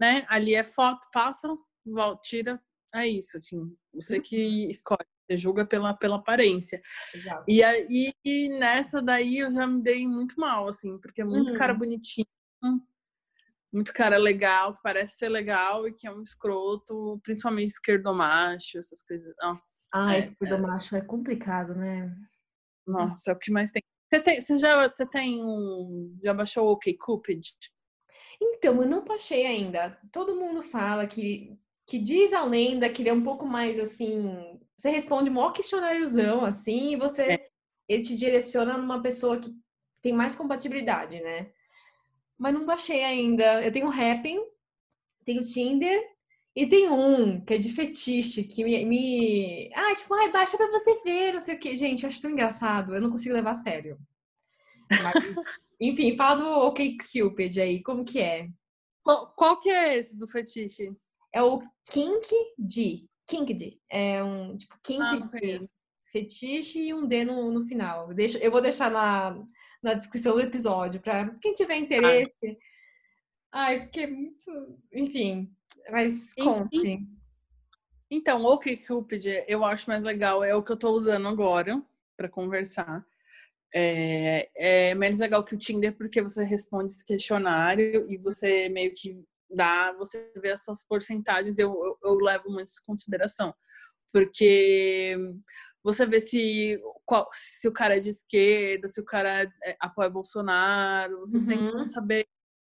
né, 0.00 0.24
ali 0.28 0.54
é 0.54 0.64
foto, 0.64 1.06
passa, 1.12 1.48
volta, 1.84 2.22
tira, 2.22 2.62
é 2.94 3.06
isso, 3.06 3.36
assim. 3.36 3.76
Você 3.92 4.18
que 4.20 4.64
uhum. 4.64 4.70
escolhe, 4.70 5.06
você 5.28 5.36
julga 5.36 5.66
pela, 5.66 5.92
pela 5.92 6.16
aparência. 6.16 6.80
Exato. 7.14 7.44
E 7.46 7.62
aí 7.62 8.12
e 8.24 8.48
nessa 8.58 9.02
daí 9.02 9.38
eu 9.38 9.50
já 9.50 9.66
me 9.66 9.82
dei 9.82 10.06
muito 10.06 10.40
mal, 10.40 10.68
assim, 10.68 10.98
porque 10.98 11.20
é 11.20 11.24
muito 11.24 11.52
uhum. 11.52 11.58
cara 11.58 11.74
bonitinho 11.74 12.26
muito 13.78 13.92
cara 13.92 14.18
legal, 14.18 14.74
que 14.74 14.82
parece 14.82 15.16
ser 15.16 15.28
legal 15.28 15.86
e 15.86 15.92
que 15.92 16.06
é 16.06 16.10
um 16.10 16.20
escroto, 16.20 17.20
principalmente 17.22 17.68
esquerdomacho, 17.68 18.78
essas 18.78 19.02
coisas. 19.02 19.32
Nossa. 19.40 19.64
Ah, 19.94 20.16
é, 20.16 20.18
esquerdomacho 20.18 20.96
é. 20.96 20.98
é 20.98 21.02
complicado, 21.02 21.74
né? 21.74 22.14
Nossa, 22.86 23.30
é 23.30 23.34
o 23.34 23.38
que 23.38 23.52
mais 23.52 23.70
tem. 23.70 23.82
Você, 24.10 24.20
tem, 24.20 24.40
você 24.40 24.58
já 24.58 24.88
você 24.88 25.06
tem 25.06 25.42
um. 25.42 26.18
Já 26.22 26.34
baixou 26.34 26.66
o 26.66 26.72
OK 26.72 26.92
Cupid? 26.94 27.42
Então, 28.40 28.82
eu 28.82 28.88
não 28.88 29.04
baixei 29.04 29.46
ainda. 29.46 29.98
Todo 30.10 30.36
mundo 30.36 30.62
fala 30.62 31.06
que, 31.06 31.56
que 31.86 31.98
diz 31.98 32.32
a 32.32 32.44
lenda 32.44 32.88
que 32.88 33.02
ele 33.02 33.10
é 33.10 33.12
um 33.12 33.22
pouco 33.22 33.46
mais 33.46 33.78
assim. 33.78 34.58
Você 34.76 34.90
responde 34.90 35.30
um 35.30 35.52
questionáriozão, 35.52 36.44
assim, 36.44 36.92
e 36.92 36.96
você. 36.96 37.22
É. 37.22 37.48
Ele 37.88 38.02
te 38.02 38.16
direciona 38.16 38.76
numa 38.76 39.00
pessoa 39.00 39.40
que 39.40 39.54
tem 40.02 40.12
mais 40.12 40.34
compatibilidade, 40.34 41.20
né? 41.20 41.50
Mas 42.38 42.54
não 42.54 42.64
baixei 42.64 43.02
ainda. 43.02 43.62
Eu 43.62 43.72
tenho 43.72 43.88
o 43.88 43.92
Happn, 43.92 44.38
tenho 45.24 45.42
o 45.42 45.44
Tinder 45.44 46.00
e 46.54 46.66
tem 46.66 46.88
um 46.88 47.40
que 47.44 47.54
é 47.54 47.58
de 47.58 47.70
fetiche, 47.70 48.44
que 48.44 48.64
me. 48.64 48.84
me... 48.84 49.70
Ah, 49.74 49.94
tipo, 49.94 50.14
ai, 50.14 50.30
baixa 50.30 50.56
pra 50.56 50.70
você 50.70 51.02
ver, 51.02 51.32
não 51.32 51.40
sei 51.40 51.56
o 51.56 51.58
quê. 51.58 51.76
Gente, 51.76 52.04
eu 52.04 52.08
acho 52.08 52.22
tão 52.22 52.30
engraçado, 52.30 52.94
eu 52.94 53.00
não 53.00 53.10
consigo 53.10 53.34
levar 53.34 53.52
a 53.52 53.56
sério. 53.56 53.98
Mas, 54.90 55.14
enfim, 55.80 56.16
fala 56.16 56.36
do 56.36 56.46
OK 56.46 56.96
Cupid 57.12 57.60
aí, 57.60 57.82
como 57.82 58.04
que 58.04 58.20
é? 58.20 58.48
Qual, 59.02 59.32
qual, 59.36 59.60
que 59.60 59.70
é 59.70 59.96
esse 59.96 60.16
do 60.16 60.26
fetiche? 60.26 60.92
É 61.32 61.42
o 61.42 61.60
Kink 61.86 62.28
D. 62.58 63.06
Kink 63.26 63.54
D. 63.54 63.78
É 63.90 64.22
um 64.22 64.56
tipo 64.56 64.74
Kink 64.82 65.02
Ah, 65.02 65.16
D. 65.16 65.58
Fetiche 66.10 66.80
e 66.80 66.94
um 66.94 67.06
D 67.06 67.24
no, 67.24 67.50
no 67.50 67.64
final. 67.66 68.12
Deixa, 68.14 68.38
eu 68.38 68.50
vou 68.50 68.60
deixar 68.60 68.90
na, 68.90 69.40
na 69.82 69.94
descrição 69.94 70.34
do 70.34 70.40
episódio 70.40 71.00
para 71.00 71.30
quem 71.40 71.54
tiver 71.54 71.76
interesse. 71.76 72.58
Ai, 73.52 73.82
porque 73.82 74.00
é 74.00 74.06
muito. 74.06 74.78
Enfim, 74.92 75.50
mas 75.90 76.32
E- 76.36 76.42
conte. 76.42 77.06
Então, 78.10 78.42
o 78.42 78.46
OkCupid 78.46 79.44
eu 79.46 79.64
acho 79.64 79.88
mais 79.88 80.04
legal, 80.04 80.42
é 80.42 80.54
o 80.54 80.62
que 80.62 80.72
eu 80.72 80.78
tô 80.78 80.90
usando 80.90 81.28
agora 81.28 81.82
para 82.16 82.28
conversar. 82.28 83.04
É, 83.74 84.48
é 84.56 84.94
mais 84.94 85.18
legal 85.18 85.44
que 85.44 85.54
o 85.54 85.58
Tinder 85.58 85.94
porque 85.94 86.22
você 86.22 86.42
responde 86.42 86.90
esse 86.92 87.04
questionário 87.04 88.10
e 88.10 88.16
você 88.16 88.70
meio 88.70 88.94
que 88.94 89.22
dá, 89.50 89.92
você 89.92 90.30
vê 90.36 90.52
as 90.52 90.64
suas 90.64 90.82
porcentagens, 90.84 91.58
eu, 91.58 91.70
eu, 91.70 91.98
eu 92.02 92.14
levo 92.14 92.50
muito 92.50 92.68
isso 92.68 92.80
em 92.82 92.86
consideração. 92.86 93.54
Porque 94.10 95.16
você 95.92 96.06
vê 96.06 96.20
se, 96.20 96.78
qual, 97.06 97.28
se 97.32 97.66
o 97.66 97.72
cara 97.72 97.96
é 97.96 98.00
de 98.00 98.10
esquerda, 98.10 98.88
se 98.88 99.00
o 99.00 99.04
cara 99.04 99.42
é- 99.64 99.76
apoia 99.80 100.10
Bolsonaro, 100.10 101.20
você 101.20 101.40
tem 101.40 101.58
Uhum. 101.58 101.72
como 101.72 101.88
saber 101.88 102.26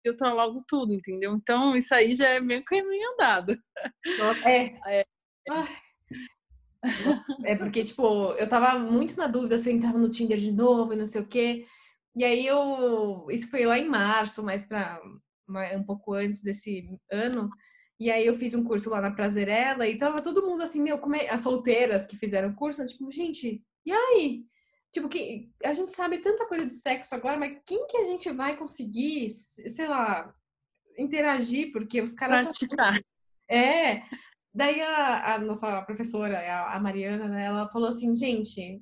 filtrar 0.05 0.35
logo 0.35 0.57
tudo, 0.67 0.93
entendeu? 0.93 1.33
Então, 1.33 1.75
isso 1.75 1.93
aí 1.95 2.13
já 2.15 2.27
é 2.29 2.39
meio 2.39 2.63
caminho 2.65 3.13
andado. 3.13 3.57
Nossa, 4.17 4.49
é. 4.49 4.75
É. 5.47 5.85
É 7.43 7.55
porque, 7.55 7.83
tipo, 7.83 8.31
eu 8.33 8.47
tava 8.47 8.77
muito 8.79 9.15
na 9.17 9.27
dúvida 9.27 9.57
se 9.57 9.69
eu 9.71 9.75
entrava 9.75 9.97
no 9.97 10.09
Tinder 10.09 10.37
de 10.37 10.51
novo 10.51 10.93
e 10.93 10.95
não 10.95 11.05
sei 11.07 11.21
o 11.21 11.27
quê. 11.27 11.65
E 12.15 12.23
aí 12.23 12.45
eu. 12.45 13.25
Isso 13.29 13.49
foi 13.49 13.65
lá 13.65 13.77
em 13.77 13.87
março, 13.87 14.43
mais 14.43 14.63
pra. 14.67 15.01
um 15.75 15.83
pouco 15.83 16.13
antes 16.13 16.41
desse 16.41 16.87
ano. 17.11 17.49
E 17.99 18.11
aí 18.11 18.25
eu 18.25 18.37
fiz 18.37 18.53
um 18.53 18.63
curso 18.63 18.89
lá 18.89 18.99
na 18.99 19.11
Prazerela 19.11 19.87
e 19.87 19.97
tava 19.97 20.21
todo 20.21 20.45
mundo 20.45 20.61
assim, 20.61 20.81
meu, 20.81 20.97
como 20.97 21.15
é... 21.15 21.29
as 21.29 21.41
solteiras 21.41 22.05
que 22.05 22.17
fizeram 22.17 22.49
o 22.49 22.55
curso, 22.55 22.85
tipo, 22.85 23.09
gente, 23.09 23.63
e 23.85 23.91
aí? 23.91 24.45
Tipo, 24.91 25.09
que 25.09 25.51
a 25.63 25.73
gente 25.73 25.91
sabe 25.91 26.19
tanta 26.19 26.45
coisa 26.45 26.65
de 26.65 26.73
sexo 26.73 27.15
agora, 27.15 27.37
mas 27.37 27.57
quem 27.65 27.85
que 27.87 27.97
a 27.97 28.05
gente 28.05 28.31
vai 28.31 28.57
conseguir, 28.57 29.29
sei 29.31 29.87
lá, 29.87 30.33
interagir? 30.97 31.71
Porque 31.71 32.01
os 32.01 32.13
caras 32.13 32.43
só 32.43 32.49
Praticar. 32.49 32.99
é. 33.49 34.03
Daí 34.53 34.81
a, 34.81 35.35
a 35.35 35.39
nossa 35.39 35.81
professora, 35.81 36.39
a, 36.39 36.75
a 36.75 36.79
Mariana, 36.79 37.27
né, 37.27 37.43
ela 37.43 37.67
falou 37.67 37.89
assim, 37.89 38.15
gente, 38.15 38.81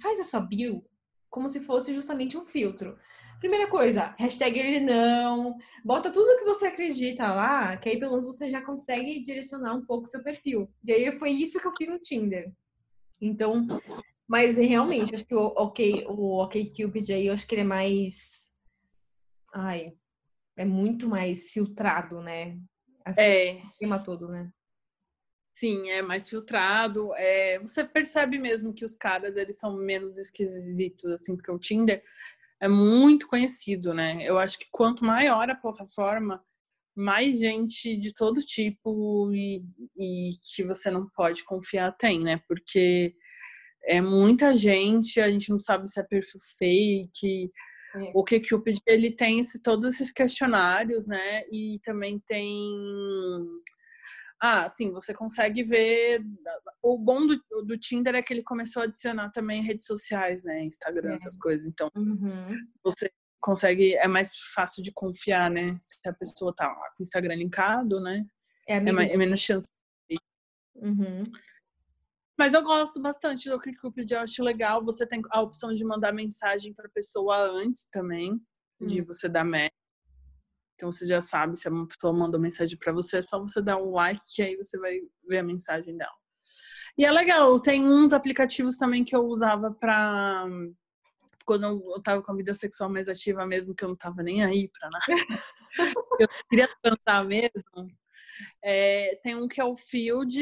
faz 0.00 0.18
a 0.18 0.24
sua 0.24 0.40
bio 0.40 0.82
como 1.28 1.48
se 1.48 1.60
fosse 1.60 1.94
justamente 1.94 2.36
um 2.36 2.46
filtro. 2.46 2.98
Primeira 3.42 3.66
coisa, 3.66 4.14
hashtag 4.20 4.56
ele 4.56 4.78
não, 4.78 5.58
bota 5.84 6.12
tudo 6.12 6.38
que 6.38 6.44
você 6.44 6.68
acredita 6.68 7.26
lá, 7.34 7.76
que 7.76 7.88
aí 7.88 7.98
pelo 7.98 8.12
menos 8.12 8.24
você 8.24 8.48
já 8.48 8.62
consegue 8.62 9.20
direcionar 9.20 9.74
um 9.74 9.84
pouco 9.84 10.04
o 10.04 10.06
seu 10.06 10.22
perfil. 10.22 10.72
E 10.84 10.92
aí 10.92 11.10
foi 11.18 11.30
isso 11.30 11.58
que 11.58 11.66
eu 11.66 11.74
fiz 11.76 11.88
no 11.88 11.98
Tinder. 11.98 12.52
Então, 13.20 13.66
mas 14.28 14.56
realmente, 14.56 15.12
acho 15.12 15.26
que 15.26 15.34
o 15.34 15.44
OK, 15.56 16.06
o 16.06 16.40
OkCupid 16.40 17.12
aí, 17.12 17.26
eu 17.26 17.32
acho 17.32 17.44
que 17.44 17.56
ele 17.56 17.62
é 17.62 17.64
mais... 17.64 18.52
Ai, 19.52 19.92
é 20.56 20.64
muito 20.64 21.08
mais 21.08 21.50
filtrado, 21.50 22.22
né? 22.22 22.56
Assim, 23.04 23.20
É, 23.22 23.54
o 23.54 23.68
esquema 23.70 23.98
todo, 23.98 24.28
né? 24.28 24.52
sim, 25.52 25.90
é 25.90 26.00
mais 26.00 26.30
filtrado. 26.30 27.12
É, 27.16 27.58
você 27.58 27.82
percebe 27.82 28.38
mesmo 28.38 28.72
que 28.72 28.84
os 28.84 28.94
caras 28.94 29.36
eles 29.36 29.58
são 29.58 29.76
menos 29.76 30.16
esquisitos, 30.16 31.06
assim, 31.06 31.34
porque 31.34 31.50
o 31.50 31.58
Tinder 31.58 32.04
é 32.62 32.68
muito 32.68 33.26
conhecido, 33.26 33.92
né? 33.92 34.18
Eu 34.22 34.38
acho 34.38 34.56
que 34.56 34.66
quanto 34.70 35.04
maior 35.04 35.50
a 35.50 35.54
plataforma, 35.54 36.40
mais 36.94 37.40
gente 37.40 37.96
de 37.96 38.14
todo 38.14 38.40
tipo 38.40 39.32
e, 39.34 39.64
e 39.98 40.30
que 40.54 40.62
você 40.62 40.88
não 40.88 41.08
pode 41.10 41.42
confiar 41.42 41.90
tem, 41.96 42.20
né? 42.20 42.40
Porque 42.46 43.16
é 43.84 44.00
muita 44.00 44.54
gente, 44.54 45.20
a 45.20 45.28
gente 45.28 45.50
não 45.50 45.58
sabe 45.58 45.90
se 45.90 45.98
é 45.98 46.04
perfil 46.04 46.40
fake. 46.56 47.50
É. 47.96 48.12
O 48.14 48.22
que 48.22 48.38
Cupid 48.38 48.78
ele 48.86 49.10
tem 49.10 49.40
esse, 49.40 49.60
todos 49.60 49.84
esses 49.84 50.12
questionários, 50.12 51.04
né? 51.04 51.42
E 51.50 51.80
também 51.82 52.22
tem 52.24 52.72
ah, 54.42 54.68
sim, 54.68 54.90
você 54.90 55.14
consegue 55.14 55.62
ver. 55.62 56.20
O 56.82 56.98
bom 56.98 57.26
do, 57.26 57.40
do 57.64 57.78
Tinder 57.78 58.14
é 58.16 58.22
que 58.22 58.34
ele 58.34 58.42
começou 58.42 58.82
a 58.82 58.86
adicionar 58.86 59.30
também 59.30 59.62
redes 59.62 59.86
sociais, 59.86 60.42
né? 60.42 60.64
Instagram, 60.64 61.12
É. 61.12 61.14
essas 61.14 61.36
coisas. 61.38 61.64
Então, 61.64 61.88
Uhum. 61.96 62.58
você 62.82 63.08
consegue. 63.40 63.94
É 63.94 64.08
mais 64.08 64.36
fácil 64.54 64.82
de 64.82 64.90
confiar, 64.92 65.48
né? 65.50 65.76
Se 65.80 65.98
a 66.06 66.12
pessoa 66.12 66.52
tá 66.54 66.66
lá 66.66 66.74
com 66.96 67.00
o 67.00 67.02
Instagram 67.02 67.36
linkado, 67.36 68.00
né? 68.00 68.24
É, 68.68 68.76
É, 68.76 68.92
mais, 68.92 69.08
é 69.10 69.16
menos 69.16 69.38
chance. 69.40 69.68
Uhum. 70.74 71.22
Mas 72.38 72.54
eu 72.54 72.62
gosto 72.62 73.00
bastante 73.00 73.48
do 73.48 73.60
Cupid, 73.80 74.10
eu 74.10 74.20
acho 74.20 74.42
legal. 74.42 74.84
Você 74.84 75.06
tem 75.06 75.22
a 75.30 75.40
opção 75.40 75.72
de 75.72 75.84
mandar 75.84 76.12
mensagem 76.12 76.72
pra 76.74 76.88
pessoa 76.88 77.36
antes 77.50 77.86
também, 77.92 78.40
de 78.80 79.00
Hum. 79.02 79.04
você 79.04 79.28
dar 79.28 79.44
match. 79.44 79.70
Então 80.74 80.90
você 80.90 81.06
já 81.06 81.20
sabe 81.20 81.56
se 81.58 81.68
uma 81.68 81.86
pessoa 81.86 82.12
mandou 82.12 82.40
mensagem 82.40 82.76
pra 82.78 82.92
você, 82.92 83.18
é 83.18 83.22
só 83.22 83.38
você 83.38 83.62
dar 83.62 83.76
um 83.78 83.90
like 83.92 84.20
que 84.34 84.42
aí 84.42 84.56
você 84.56 84.78
vai 84.78 84.98
ver 85.28 85.38
a 85.38 85.42
mensagem 85.42 85.96
dela. 85.96 86.12
E 86.98 87.04
é 87.04 87.10
legal, 87.10 87.58
tem 87.60 87.84
uns 87.86 88.12
aplicativos 88.12 88.76
também 88.76 89.04
que 89.04 89.14
eu 89.14 89.24
usava 89.26 89.72
pra 89.72 90.46
quando 91.44 91.64
eu 91.66 92.02
tava 92.02 92.22
com 92.22 92.32
a 92.32 92.36
vida 92.36 92.54
sexual 92.54 92.88
mais 92.88 93.08
ativa 93.08 93.44
mesmo, 93.46 93.74
que 93.74 93.84
eu 93.84 93.88
não 93.88 93.96
tava 93.96 94.22
nem 94.22 94.44
aí 94.44 94.68
pra 94.68 94.88
nada. 94.90 95.04
eu 96.20 96.28
queria 96.48 96.68
transar 96.82 97.24
mesmo. 97.26 97.88
É, 98.62 99.16
tem 99.22 99.34
um 99.34 99.48
que 99.48 99.60
é 99.60 99.64
o 99.64 99.74
Field 99.76 100.40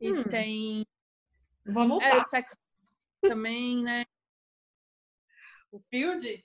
e 0.00 0.12
Hum. 0.12 0.24
tem 0.24 0.86
Vou 1.66 1.82
anotar. 1.82 2.16
é, 2.16 2.24
sexo 2.24 2.56
também, 3.22 3.82
né? 3.82 4.04
O 5.70 5.78
Field? 5.90 6.44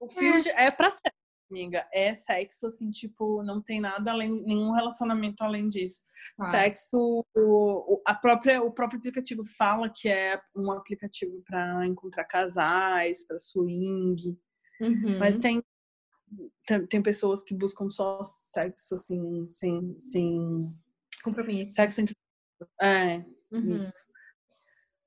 O 0.00 0.08
Field 0.08 0.48
é, 0.50 0.70
pra 0.70 0.90
sexo, 0.90 1.15
amiga. 1.50 1.86
É 1.92 2.14
sexo, 2.14 2.66
assim, 2.66 2.90
tipo, 2.90 3.42
não 3.42 3.60
tem 3.60 3.80
nada 3.80 4.10
além, 4.10 4.42
nenhum 4.42 4.72
relacionamento 4.72 5.42
além 5.44 5.68
disso. 5.68 6.04
Tá. 6.36 6.44
Sexo, 6.46 7.24
o, 7.34 8.02
a 8.06 8.14
própria, 8.14 8.62
o 8.62 8.70
próprio 8.70 8.98
aplicativo 8.98 9.44
fala 9.44 9.88
que 9.88 10.08
é 10.08 10.40
um 10.54 10.70
aplicativo 10.72 11.42
pra 11.46 11.86
encontrar 11.86 12.24
casais, 12.24 13.24
pra 13.26 13.38
swing. 13.38 14.38
Uhum. 14.80 15.18
Mas 15.18 15.38
tem, 15.38 15.62
tem, 16.66 16.86
tem 16.86 17.02
pessoas 17.02 17.42
que 17.42 17.54
buscam 17.54 17.88
só 17.88 18.22
sexo, 18.24 18.94
assim, 18.94 19.46
sem, 19.48 19.98
sem 19.98 20.74
compromisso. 21.22 21.72
sexo 21.74 22.00
entre. 22.00 22.16
É, 22.80 23.24
Uhum. 23.52 23.76
isso. 23.76 24.06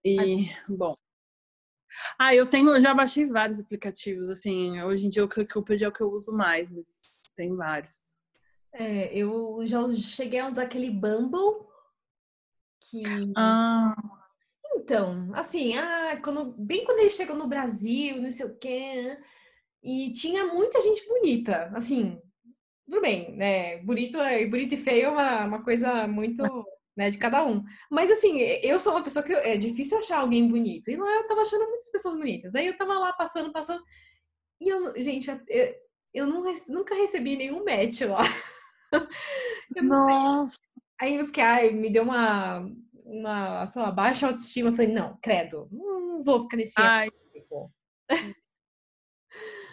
E, 0.05 0.45
bom. 0.69 0.95
Ah, 2.17 2.33
eu 2.35 2.45
tenho, 2.47 2.69
eu 2.69 2.81
já 2.81 2.93
baixei 2.93 3.25
vários 3.25 3.59
aplicativos, 3.59 4.29
assim, 4.29 4.81
hoje 4.81 5.05
em 5.05 5.09
dia 5.09 5.23
o 5.23 5.29
que 5.29 5.55
eu 5.55 5.63
pedi 5.63 5.83
é 5.83 5.87
o 5.87 5.91
que 5.91 6.01
eu 6.01 6.11
uso 6.11 6.31
mais, 6.31 6.69
mas 6.69 7.23
tem 7.35 7.55
vários. 7.55 8.15
É, 8.73 9.15
eu 9.17 9.59
já 9.65 9.87
cheguei 9.89 10.39
a 10.39 10.47
usar 10.47 10.63
aquele 10.63 10.91
Bumble 10.91 11.67
que 12.79 13.03
Ah, 13.35 13.93
Então, 14.75 15.29
assim, 15.33 15.77
ah, 15.77 16.19
quando, 16.23 16.53
bem 16.57 16.85
quando 16.85 16.99
ele 16.99 17.09
chegou 17.09 17.35
no 17.35 17.47
Brasil, 17.47 18.21
não 18.21 18.31
sei 18.31 18.45
o 18.45 18.57
quê, 18.57 19.17
e 19.83 20.11
tinha 20.11 20.45
muita 20.47 20.81
gente 20.81 21.07
bonita, 21.07 21.71
assim, 21.75 22.21
tudo 22.87 23.01
bem, 23.01 23.35
né? 23.35 23.77
Bonito, 23.83 24.19
é- 24.19 24.45
bonito 24.47 24.73
e 24.73 24.77
feio 24.77 25.07
é 25.07 25.09
uma, 25.09 25.45
uma 25.45 25.63
coisa 25.63 26.07
muito, 26.07 26.43
né, 26.99 27.09
de 27.09 27.17
cada 27.17 27.45
um. 27.45 27.63
Mas, 27.89 28.11
assim, 28.11 28.39
eu 28.61 28.77
sou 28.77 28.91
uma 28.91 29.01
pessoa 29.01 29.23
que 29.23 29.31
é 29.31 29.55
difícil 29.55 29.97
achar 29.97 30.19
alguém 30.19 30.49
bonito, 30.49 30.91
e 30.91 30.97
lá 30.97 31.09
eu 31.09 31.27
tava 31.29 31.41
achando 31.41 31.65
muitas 31.65 31.89
pessoas 31.89 32.13
bonitas. 32.13 32.55
Aí 32.55 32.67
eu 32.67 32.77
tava 32.77 32.99
lá 32.99 33.13
passando, 33.13 33.53
passando, 33.53 33.81
e 34.61 34.67
eu, 34.67 35.01
gente, 35.01 35.29
eu, 35.47 35.75
eu 36.13 36.27
não 36.27 36.43
nunca 36.67 36.93
recebi 36.95 37.37
nenhum 37.37 37.63
match 37.63 38.01
lá. 38.01 38.19
Eu 39.75 39.83
não 39.83 40.07
sei. 40.07 40.15
nossa. 40.15 40.57
Aí 40.99 41.15
eu 41.15 41.25
fiquei, 41.27 41.43
ai, 41.43 41.69
me 41.69 41.91
deu 41.91 42.01
uma, 42.01 42.67
uma, 43.05 43.67
sei 43.67 43.81
lá, 43.83 43.91
baixa 43.91 44.25
autoestima. 44.25 44.69
Eu 44.69 44.75
falei, 44.75 44.91
não, 44.91 45.15
credo, 45.21 45.69
não 45.71 46.23
vou 46.23 46.41
ficar 46.41 46.57
nesse 46.57 46.73
Ai, 46.75 47.07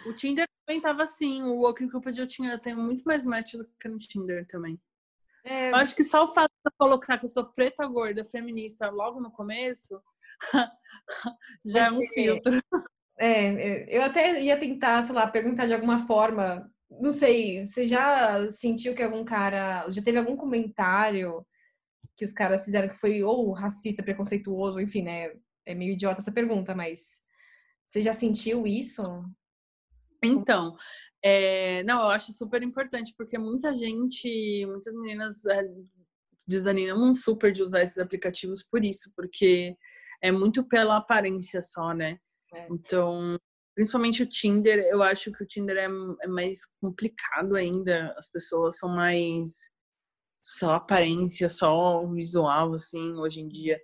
o 0.05 0.13
Tinder 0.13 0.47
também 0.63 0.79
tava 0.79 1.01
assim, 1.01 1.41
o 1.41 1.67
OkCupid 1.67 2.19
eu 2.19 2.27
tinha, 2.27 2.51
eu 2.51 2.59
tenho 2.59 2.77
muito 2.77 3.03
mais 3.03 3.25
match 3.25 3.53
do 3.53 3.67
que 3.81 3.87
no 3.89 3.97
Tinder 3.97 4.45
também. 4.45 4.79
É, 5.47 5.71
Eu 5.71 5.75
acho 5.77 5.95
que 5.95 6.03
só 6.03 6.25
o 6.25 6.27
fato 6.27 6.51
de 6.65 6.71
colocar 6.77 7.17
que 7.17 7.25
eu 7.25 7.29
sou 7.29 7.45
preta, 7.45 7.87
gorda, 7.87 8.23
feminista 8.25 8.89
logo 8.89 9.21
no 9.21 9.31
começo 9.31 10.01
já 11.65 11.85
é 11.85 11.91
um 11.91 12.05
filtro. 12.05 12.61
é, 13.17 13.97
eu 13.97 14.03
até 14.03 14.41
ia 14.41 14.59
tentar, 14.59 15.01
sei 15.03 15.15
lá, 15.15 15.25
perguntar 15.25 15.65
de 15.65 15.73
alguma 15.73 16.05
forma. 16.05 16.69
Não 16.89 17.11
sei, 17.11 17.65
você 17.65 17.85
já 17.85 18.49
sentiu 18.49 18.93
que 18.93 19.01
algum 19.01 19.23
cara. 19.23 19.89
Já 19.89 20.01
teve 20.01 20.17
algum 20.17 20.35
comentário 20.35 21.45
que 22.17 22.25
os 22.25 22.33
caras 22.33 22.65
fizeram 22.65 22.89
que 22.89 22.95
foi 22.95 23.23
ou 23.23 23.51
racista, 23.53 24.03
preconceituoso, 24.03 24.81
enfim, 24.81 25.03
né? 25.03 25.31
É 25.65 25.73
meio 25.73 25.93
idiota 25.93 26.19
essa 26.19 26.31
pergunta, 26.31 26.75
mas 26.75 27.21
você 27.85 28.01
já 28.01 28.11
sentiu 28.11 28.67
isso? 28.67 29.01
Então, 30.23 30.75
É, 31.29 31.83
não, 31.83 32.03
eu 32.03 32.09
acho 32.11 32.31
super 32.31 32.63
importante, 32.63 33.13
porque 33.17 33.37
muita 33.37 33.75
gente, 33.75 34.65
muitas 34.65 34.93
meninas 34.93 35.45
é, 35.45 35.61
desanimam 36.47 37.13
super 37.13 37.51
de 37.51 37.61
usar 37.61 37.83
esses 37.83 37.97
aplicativos 37.97 38.63
por 38.63 38.85
isso, 38.85 39.11
porque 39.13 39.75
é 40.21 40.31
muito 40.31 40.63
pela 40.63 40.95
aparência 40.95 41.61
só, 41.61 41.93
né? 41.93 42.17
É. 42.53 42.67
Então, 42.71 43.37
principalmente 43.75 44.23
o 44.23 44.29
Tinder, 44.29 44.79
eu 44.89 45.03
acho 45.03 45.29
que 45.33 45.43
o 45.43 45.45
Tinder 45.45 45.75
é, 45.75 45.89
é 46.23 46.27
mais 46.29 46.59
complicado 46.79 47.57
ainda. 47.57 48.15
As 48.17 48.29
pessoas 48.31 48.77
são 48.77 48.87
mais 48.87 49.69
só 50.41 50.75
aparência, 50.75 51.49
só 51.49 52.07
visual, 52.07 52.73
assim, 52.73 53.11
hoje 53.15 53.41
em 53.41 53.49
dia. 53.49 53.77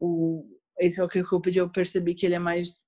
O, 0.00 0.42
esse 0.78 1.02
é 1.02 1.04
o 1.04 1.08
que 1.08 1.18
eu 1.18 1.40
pedi, 1.42 1.58
eu 1.58 1.68
percebi 1.68 2.14
que 2.14 2.24
ele 2.24 2.36
é 2.36 2.38
mais 2.38 2.82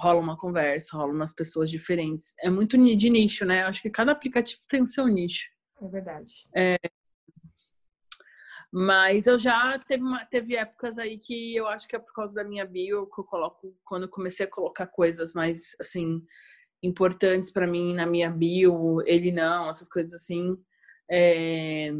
rola 0.00 0.20
uma 0.20 0.36
conversa, 0.36 0.96
rola 0.96 1.12
umas 1.12 1.34
pessoas 1.34 1.70
diferentes. 1.70 2.34
É 2.40 2.48
muito 2.50 2.76
de 2.96 3.10
nicho, 3.10 3.44
né? 3.44 3.64
Acho 3.64 3.82
que 3.82 3.90
cada 3.90 4.12
aplicativo 4.12 4.60
tem 4.68 4.82
o 4.82 4.86
seu 4.86 5.06
nicho. 5.06 5.48
É 5.82 5.88
verdade. 5.88 6.32
É, 6.56 6.76
mas 8.72 9.26
eu 9.26 9.36
já 9.36 9.78
teve, 9.80 10.02
uma, 10.02 10.24
teve 10.24 10.54
épocas 10.54 10.96
aí 10.96 11.18
que 11.18 11.56
eu 11.56 11.66
acho 11.66 11.88
que 11.88 11.96
é 11.96 11.98
por 11.98 12.12
causa 12.12 12.32
da 12.32 12.44
minha 12.44 12.64
bio 12.64 13.06
que 13.06 13.20
eu 13.20 13.24
coloco, 13.24 13.76
quando 13.84 14.04
eu 14.04 14.08
comecei 14.08 14.46
a 14.46 14.50
colocar 14.50 14.86
coisas 14.86 15.32
mais, 15.32 15.74
assim, 15.80 16.22
importantes 16.82 17.50
para 17.50 17.66
mim 17.66 17.94
na 17.94 18.06
minha 18.06 18.30
bio, 18.30 19.02
ele 19.06 19.32
não, 19.32 19.68
essas 19.68 19.88
coisas 19.88 20.14
assim. 20.14 20.56
É, 21.10 21.90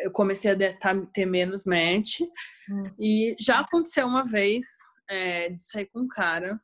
eu 0.00 0.10
comecei 0.10 0.50
a 0.50 1.06
ter 1.12 1.26
menos 1.26 1.64
match. 1.64 2.20
Hum. 2.68 2.82
E 2.98 3.36
já 3.38 3.60
aconteceu 3.60 4.06
uma 4.06 4.24
vez 4.24 4.64
é, 5.08 5.50
de 5.50 5.62
sair 5.62 5.86
com 5.86 6.00
um 6.00 6.08
cara, 6.08 6.60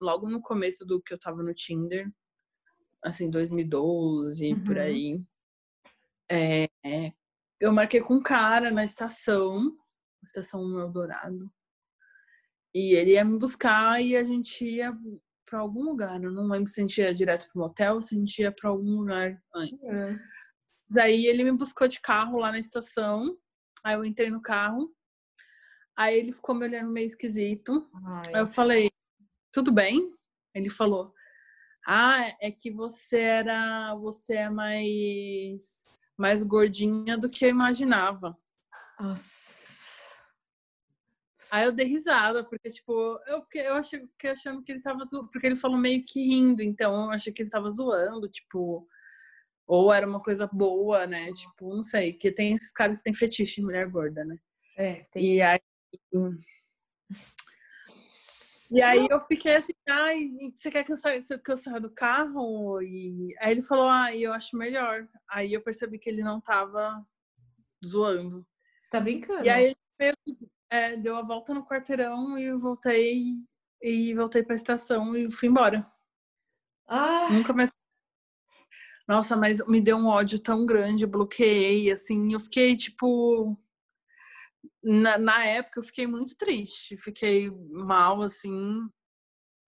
logo 0.00 0.28
no 0.28 0.40
começo 0.40 0.84
do 0.84 1.00
que 1.00 1.12
eu 1.12 1.18
tava 1.18 1.42
no 1.42 1.54
Tinder, 1.54 2.10
assim, 3.02 3.30
2012, 3.30 4.52
uhum. 4.52 4.64
por 4.64 4.78
aí. 4.78 5.22
É, 6.30 6.68
eu 7.60 7.72
marquei 7.72 8.00
com 8.00 8.14
um 8.14 8.22
cara 8.22 8.70
na 8.70 8.84
estação, 8.84 9.76
estação 10.22 10.78
Eldorado. 10.80 11.50
E 12.74 12.94
ele 12.94 13.12
ia 13.12 13.24
me 13.24 13.38
buscar 13.38 14.02
e 14.02 14.16
a 14.16 14.24
gente 14.24 14.64
ia 14.64 14.92
para 15.46 15.60
algum 15.60 15.84
lugar. 15.84 16.22
Eu 16.22 16.32
não 16.32 16.48
lembro 16.48 16.68
se 16.68 16.80
a 16.80 16.82
gente 16.82 17.00
ia 17.00 17.14
direto 17.14 17.48
pro 17.52 17.62
motel 17.62 17.96
ou 17.96 18.02
se 18.02 18.16
a 18.16 18.18
gente 18.18 18.40
ia 18.40 18.50
para 18.50 18.70
algum 18.70 19.00
lugar 19.00 19.40
antes. 19.54 19.98
É. 19.98 20.16
Daí 20.90 21.26
ele 21.26 21.44
me 21.44 21.52
buscou 21.52 21.86
de 21.86 22.00
carro 22.00 22.38
lá 22.38 22.50
na 22.50 22.58
estação. 22.58 23.38
Aí 23.84 23.94
eu 23.94 24.04
entrei 24.04 24.30
no 24.30 24.42
carro. 24.42 24.92
Aí 25.96 26.18
ele 26.18 26.32
ficou 26.32 26.54
me 26.54 26.66
olhando 26.66 26.90
meio 26.90 27.06
esquisito. 27.06 27.88
Ai. 28.04 28.34
Aí 28.34 28.40
eu 28.40 28.46
falei, 28.46 28.90
tudo 29.54 29.72
bem? 29.72 30.12
Ele 30.54 30.68
falou, 30.68 31.14
ah, 31.86 32.26
é 32.40 32.50
que 32.50 32.70
você 32.70 33.18
era, 33.18 33.94
você 33.94 34.34
é 34.34 34.50
mais 34.50 35.84
mais 36.16 36.42
gordinha 36.42 37.18
do 37.18 37.28
que 37.28 37.44
eu 37.44 37.48
imaginava. 37.48 38.36
Nossa. 39.00 39.84
Aí 41.50 41.64
eu 41.64 41.72
dei 41.72 41.86
risada, 41.86 42.44
porque, 42.44 42.68
tipo, 42.68 42.92
eu 43.26 43.42
fiquei, 43.42 43.66
eu 43.66 43.74
achei, 43.74 44.00
fiquei 44.00 44.30
achando 44.30 44.62
que 44.62 44.72
ele 44.72 44.80
tava 44.80 45.04
zoando, 45.06 45.28
porque 45.30 45.46
ele 45.46 45.56
falou 45.56 45.78
meio 45.78 46.04
que 46.04 46.20
rindo, 46.20 46.62
então 46.62 47.04
eu 47.04 47.10
achei 47.10 47.32
que 47.32 47.42
ele 47.42 47.50
tava 47.50 47.70
zoando, 47.70 48.28
tipo, 48.28 48.86
ou 49.66 49.92
era 49.92 50.06
uma 50.06 50.20
coisa 50.20 50.48
boa, 50.52 51.06
né? 51.06 51.32
Tipo, 51.32 51.76
não 51.76 51.82
sei, 51.82 52.12
que 52.12 52.30
tem 52.32 52.54
esses 52.54 52.72
caras 52.72 52.98
que 52.98 53.04
têm 53.04 53.14
fetiche 53.14 53.60
em 53.60 53.64
mulher 53.64 53.88
gorda, 53.88 54.24
né? 54.24 54.36
É, 54.76 55.04
tem. 55.12 55.36
E 55.36 55.42
aí. 55.42 55.60
E 58.74 58.82
aí 58.82 59.06
eu 59.08 59.20
fiquei 59.20 59.54
assim, 59.54 59.72
ai, 59.88 60.30
você 60.52 60.68
quer 60.68 60.82
que 60.82 60.90
eu 60.90 60.96
saia, 60.96 61.20
que 61.20 61.50
eu 61.50 61.56
saia 61.56 61.80
do 61.80 61.88
carro? 61.90 62.82
E 62.82 63.32
aí 63.38 63.52
ele 63.52 63.62
falou, 63.62 63.88
ah, 63.88 64.14
eu 64.14 64.32
acho 64.32 64.56
melhor. 64.56 65.06
Aí 65.30 65.52
eu 65.52 65.62
percebi 65.62 65.96
que 65.96 66.10
ele 66.10 66.24
não 66.24 66.40
tava 66.40 67.06
zoando. 67.86 68.44
Você 68.80 68.90
tá 68.90 68.98
brincando? 68.98 69.46
E 69.46 69.48
aí 69.48 69.76
ele 70.00 70.16
é, 70.68 70.96
deu 70.96 71.16
a 71.16 71.22
volta 71.22 71.54
no 71.54 71.64
quarteirão 71.64 72.36
e 72.36 72.46
eu 72.46 72.58
voltei 72.58 73.36
e 73.80 74.12
voltei 74.12 74.42
pra 74.42 74.56
estação 74.56 75.16
e 75.16 75.30
fui 75.30 75.48
embora. 75.48 75.86
Ah. 76.88 77.28
Nunca 77.30 77.52
mais. 77.52 77.70
Nossa, 79.06 79.36
mas 79.36 79.64
me 79.68 79.80
deu 79.80 79.98
um 79.98 80.06
ódio 80.06 80.40
tão 80.40 80.66
grande, 80.66 81.04
eu 81.04 81.08
bloqueei, 81.08 81.92
assim, 81.92 82.32
eu 82.32 82.40
fiquei 82.40 82.74
tipo 82.74 83.56
na, 84.84 85.18
na 85.18 85.44
época 85.46 85.80
eu 85.80 85.82
fiquei 85.82 86.06
muito 86.06 86.36
triste, 86.36 86.96
fiquei 86.98 87.50
mal, 87.70 88.22
assim. 88.22 88.80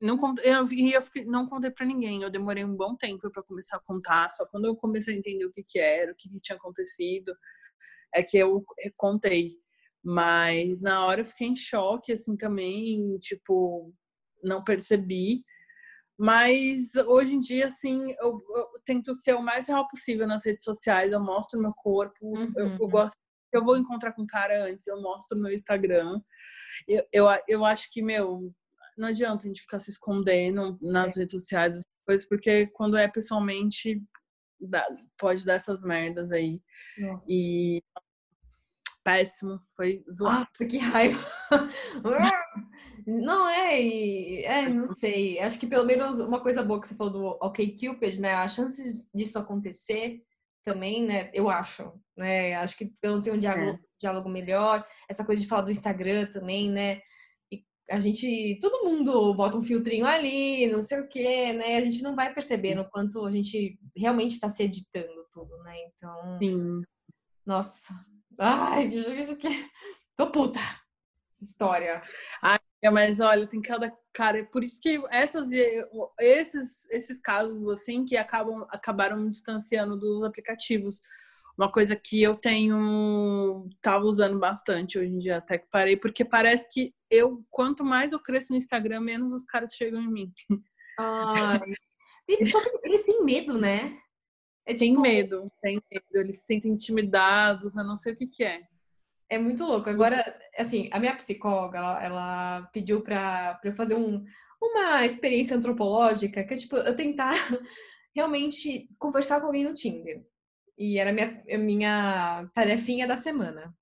Não, 0.01 0.19
eu, 0.45 0.65
eu 0.93 1.03
fiquei, 1.03 1.25
não 1.25 1.49
contei 1.49 1.71
para 1.71 1.87
ninguém, 1.87 2.23
eu 2.23 2.31
demorei 2.31 2.65
um 2.65 2.77
bom 2.77 2.95
tempo 2.95 3.31
para 3.31 3.43
começar 3.43 3.79
a 3.79 3.81
contar, 3.81 4.31
só 4.33 4.47
quando 4.47 4.67
eu 4.67 4.77
comecei 4.77 5.15
a 5.15 5.19
entender 5.19 5.47
o 5.47 5.53
que, 5.53 5.65
que 5.65 5.79
era, 5.79 6.13
o 6.13 6.15
que, 6.15 6.29
que 6.29 6.37
tinha 6.37 6.57
acontecido, 6.57 7.35
é 8.15 8.23
que 8.23 8.37
eu 8.37 8.65
contei. 8.97 9.57
Mas 10.05 10.81
na 10.81 11.05
hora 11.07 11.23
eu 11.23 11.25
fiquei 11.25 11.49
em 11.49 11.57
choque, 11.57 12.13
assim, 12.13 12.37
também, 12.37 13.19
tipo, 13.19 13.93
não 14.43 14.63
percebi. 14.63 15.43
Mas 16.19 16.95
hoje 16.95 17.35
em 17.35 17.41
dia, 17.41 17.67
assim, 17.67 18.15
eu, 18.21 18.41
eu, 18.55 18.67
tento 18.85 19.15
ser 19.15 19.35
o 19.35 19.43
mais 19.43 19.67
real 19.69 19.87
possível 19.89 20.27
nas 20.27 20.45
redes 20.45 20.65
sociais. 20.65 21.13
Eu 21.13 21.21
mostro 21.21 21.61
meu 21.61 21.73
corpo. 21.75 22.27
Uhum. 22.27 22.53
Eu, 22.57 22.67
eu, 22.67 22.79
uhum. 22.81 22.89
gosto 22.89 23.17
eu 23.57 23.65
vou 23.65 23.77
encontrar 23.77 24.13
com 24.13 24.23
o 24.23 24.27
cara 24.27 24.65
antes, 24.65 24.87
eu 24.87 25.01
mostro 25.01 25.37
no 25.37 25.45
meu 25.45 25.53
Instagram. 25.53 26.21
Eu, 26.87 27.05
eu, 27.13 27.27
eu 27.49 27.65
acho 27.65 27.91
que, 27.91 28.03
meu, 28.03 28.53
não 28.97 29.09
adianta 29.09 29.45
a 29.45 29.49
gente 29.49 29.63
ficar 29.63 29.79
se 29.79 29.91
escondendo 29.91 30.79
nas 30.81 31.17
é. 31.17 31.21
redes 31.21 31.33
sociais, 31.33 31.83
coisas, 32.07 32.27
porque 32.27 32.67
quando 32.69 32.97
é 32.97 33.09
pessoalmente, 33.09 34.03
dá, 34.61 34.87
pode 35.19 35.45
dar 35.45 35.55
essas 35.55 35.83
merdas 35.83 36.33
aí. 36.33 36.61
Nossa. 36.99 37.27
E 37.31 37.83
péssimo, 39.05 39.61
foi 39.77 40.05
zoado. 40.11 40.41
Nossa, 40.41 40.67
que 40.67 40.79
raiva! 40.79 41.19
não 43.07 43.49
é, 43.49 44.43
é, 44.43 44.69
não 44.69 44.93
sei. 44.93 45.39
Acho 45.39 45.61
que 45.61 45.67
pelo 45.67 45.85
menos 45.85 46.19
uma 46.19 46.41
coisa 46.41 46.63
boa 46.63 46.81
que 46.81 46.89
você 46.89 46.97
falou 46.97 47.13
do 47.13 47.25
OK 47.41 47.79
Cupid, 47.79 48.21
né? 48.21 48.35
A 48.35 48.49
chance 48.49 49.09
disso 49.15 49.39
acontecer 49.39 50.23
também, 50.67 51.07
né? 51.07 51.31
Eu 51.33 51.49
acho, 51.49 51.93
né? 52.17 52.57
Acho 52.57 52.77
que 52.77 52.87
pelo 53.01 53.15
menos 53.15 53.25
tem 53.25 53.33
um 53.33 53.39
diálogo, 53.39 53.79
é. 53.79 53.79
diálogo 53.97 54.29
melhor. 54.29 54.85
Essa 55.09 55.25
coisa 55.25 55.41
de 55.41 55.47
falar 55.47 55.63
do 55.63 55.71
Instagram 55.71 56.27
também, 56.33 56.69
né? 56.69 57.01
E 57.53 57.65
a 57.89 58.01
gente, 58.01 58.59
todo 58.61 58.85
mundo 58.85 59.33
bota 59.35 59.57
um 59.57 59.63
filtrinho 59.63 60.05
ali, 60.05 60.67
não 60.67 60.83
sei 60.83 60.99
o 60.99 61.09
quê, 61.09 61.53
né? 61.53 61.77
A 61.77 61.81
gente 61.83 62.03
não 62.03 62.17
vai 62.17 62.35
percebendo 62.35 62.83
o 62.83 62.91
quanto 62.91 63.25
a 63.25 63.31
gente 63.31 63.79
realmente 63.97 64.33
está 64.33 64.49
se 64.49 64.65
editando 64.65 65.25
tudo, 65.31 65.57
né? 65.63 65.77
Então, 65.87 66.39
Sim. 66.41 66.83
nossa, 67.47 67.95
ai, 68.37 68.91
que 68.91 69.71
tô 70.17 70.33
puta. 70.33 70.61
História. 71.41 72.03
Ai, 72.85 72.91
mas 72.91 73.21
olha, 73.21 73.47
tem 73.47 73.61
cada 73.61 73.93
cara, 74.13 74.45
por 74.47 74.63
isso 74.63 74.81
que 74.81 75.01
essas, 75.11 75.51
esses, 76.21 76.89
esses 76.91 77.21
casos 77.21 77.69
assim 77.71 78.05
que 78.05 78.17
acabam 78.17 78.67
acabaram 78.71 79.19
me 79.19 79.29
distanciando 79.29 79.97
dos 79.97 80.23
aplicativos. 80.25 81.01
Uma 81.57 81.73
coisa 81.73 81.97
que 81.97 82.23
eu 82.23 82.37
tenho 82.37 83.67
tava 83.81 84.05
usando 84.05 84.39
bastante 84.39 84.99
hoje 84.99 85.09
em 85.11 85.19
dia, 85.19 85.39
até 85.39 85.57
que 85.57 85.67
parei, 85.71 85.97
porque 85.97 86.23
parece 86.23 86.69
que 86.71 86.95
eu 87.11 87.43
quanto 87.51 87.83
mais 87.83 88.13
eu 88.13 88.21
cresço 88.21 88.53
no 88.53 88.59
Instagram, 88.59 89.01
menos 89.01 89.33
os 89.33 89.45
caras 89.45 89.75
chegam 89.75 90.01
em 90.01 90.09
mim. 90.09 90.33
Ai. 90.99 91.61
Eles 92.29 93.05
têm 93.05 93.25
medo, 93.25 93.59
né? 93.59 93.99
É 94.67 94.75
tipo... 94.75 94.81
Tem 94.81 95.01
medo, 95.01 95.45
tem 95.63 95.81
medo, 95.91 96.05
eles 96.13 96.41
se 96.41 96.47
sentem 96.47 96.73
intimidados, 96.73 97.77
eu 97.77 97.85
não 97.85 97.97
sei 97.97 98.13
o 98.13 98.17
que 98.17 98.27
que 98.27 98.45
é. 98.45 98.63
É 99.29 99.39
muito 99.39 99.65
louco. 99.65 99.91
Agora, 99.91 100.25
assim, 100.57 100.89
a 100.93 101.01
minha 101.01 101.17
psicóloga, 101.17 101.79
ela, 101.79 102.05
ela 102.05 102.63
pediu 102.73 103.03
para 103.03 103.61
eu 103.65 103.73
fazer 103.73 103.95
um, 103.95 104.25
uma 104.61 105.05
experiência 105.05 105.57
antropológica, 105.57 106.45
que 106.45 106.55
é 106.55 106.57
tipo, 106.57 106.77
eu 106.77 106.95
tentar 106.95 107.35
realmente 108.15 108.89
conversar 108.99 109.41
com 109.41 109.47
alguém 109.47 109.65
no 109.65 109.75
Tinder. 109.75 110.25
E 110.79 110.99
era 110.99 111.11
a 111.11 111.13
minha, 111.13 111.43
a 111.51 111.59
minha 111.59 112.51
tarefinha 112.55 113.07
da 113.07 113.17
semana. 113.17 113.75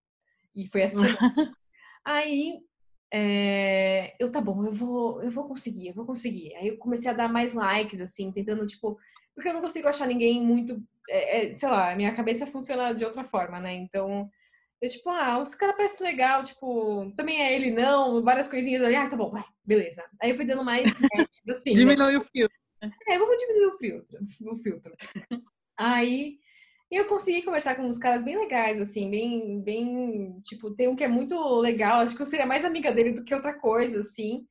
E 0.54 0.66
foi 0.66 0.86
semana. 0.86 1.16
Aí, 2.04 2.58
é, 3.12 4.14
eu, 4.18 4.30
tá 4.30 4.40
bom, 4.40 4.64
eu 4.64 4.72
vou, 4.72 5.22
eu 5.22 5.30
vou 5.30 5.46
conseguir, 5.46 5.88
eu 5.88 5.94
vou 5.94 6.06
conseguir. 6.06 6.54
Aí 6.56 6.68
eu 6.68 6.78
comecei 6.78 7.10
a 7.10 7.14
dar 7.14 7.28
mais 7.28 7.54
likes, 7.54 8.00
assim, 8.00 8.32
tentando, 8.32 8.66
tipo, 8.66 8.98
porque 9.34 9.48
eu 9.48 9.54
não 9.54 9.60
consigo 9.60 9.88
achar 9.88 10.06
ninguém 10.06 10.42
muito, 10.42 10.82
é, 11.08 11.50
é, 11.50 11.54
sei 11.54 11.68
lá, 11.68 11.92
a 11.92 11.96
minha 11.96 12.14
cabeça 12.14 12.46
funciona 12.46 12.92
de 12.94 13.04
outra 13.04 13.24
forma, 13.24 13.60
né? 13.60 13.74
Então, 13.74 14.28
eu, 14.80 14.88
tipo, 14.88 15.08
ah, 15.08 15.40
os 15.40 15.54
cara 15.54 15.72
parece 15.72 16.02
legal, 16.02 16.42
tipo, 16.42 17.12
também 17.16 17.40
é 17.40 17.54
ele 17.54 17.70
não, 17.70 18.22
várias 18.22 18.48
coisinhas 18.48 18.82
ali. 18.82 18.96
Ah, 18.96 19.08
tá 19.08 19.16
bom, 19.16 19.30
vai, 19.30 19.44
beleza. 19.64 20.04
Aí 20.20 20.30
eu 20.30 20.36
fui 20.36 20.44
dando 20.44 20.64
mais 20.64 20.98
assim. 21.48 21.74
Diminui 21.74 22.12
né? 22.12 22.18
o 22.18 22.22
filtro. 22.22 22.56
É, 23.08 23.18
vamos 23.18 23.36
diminuir 23.36 23.66
o 23.66 23.78
filtro. 23.78 24.18
O 24.52 24.56
filtro. 24.56 24.92
Aí 25.76 26.38
eu 26.90 27.06
consegui 27.06 27.42
conversar 27.42 27.74
com 27.74 27.82
uns 27.82 27.98
caras 27.98 28.22
bem 28.22 28.38
legais, 28.38 28.80
assim, 28.80 29.10
bem, 29.10 29.60
bem, 29.62 30.40
tipo, 30.42 30.70
tem 30.74 30.86
um 30.88 30.94
que 30.94 31.04
é 31.04 31.08
muito 31.08 31.36
legal, 31.60 32.00
acho 32.00 32.14
que 32.14 32.22
eu 32.22 32.26
seria 32.26 32.46
mais 32.46 32.64
amiga 32.64 32.92
dele 32.92 33.12
do 33.12 33.24
que 33.24 33.34
outra 33.34 33.54
coisa, 33.58 34.00
assim. 34.00 34.46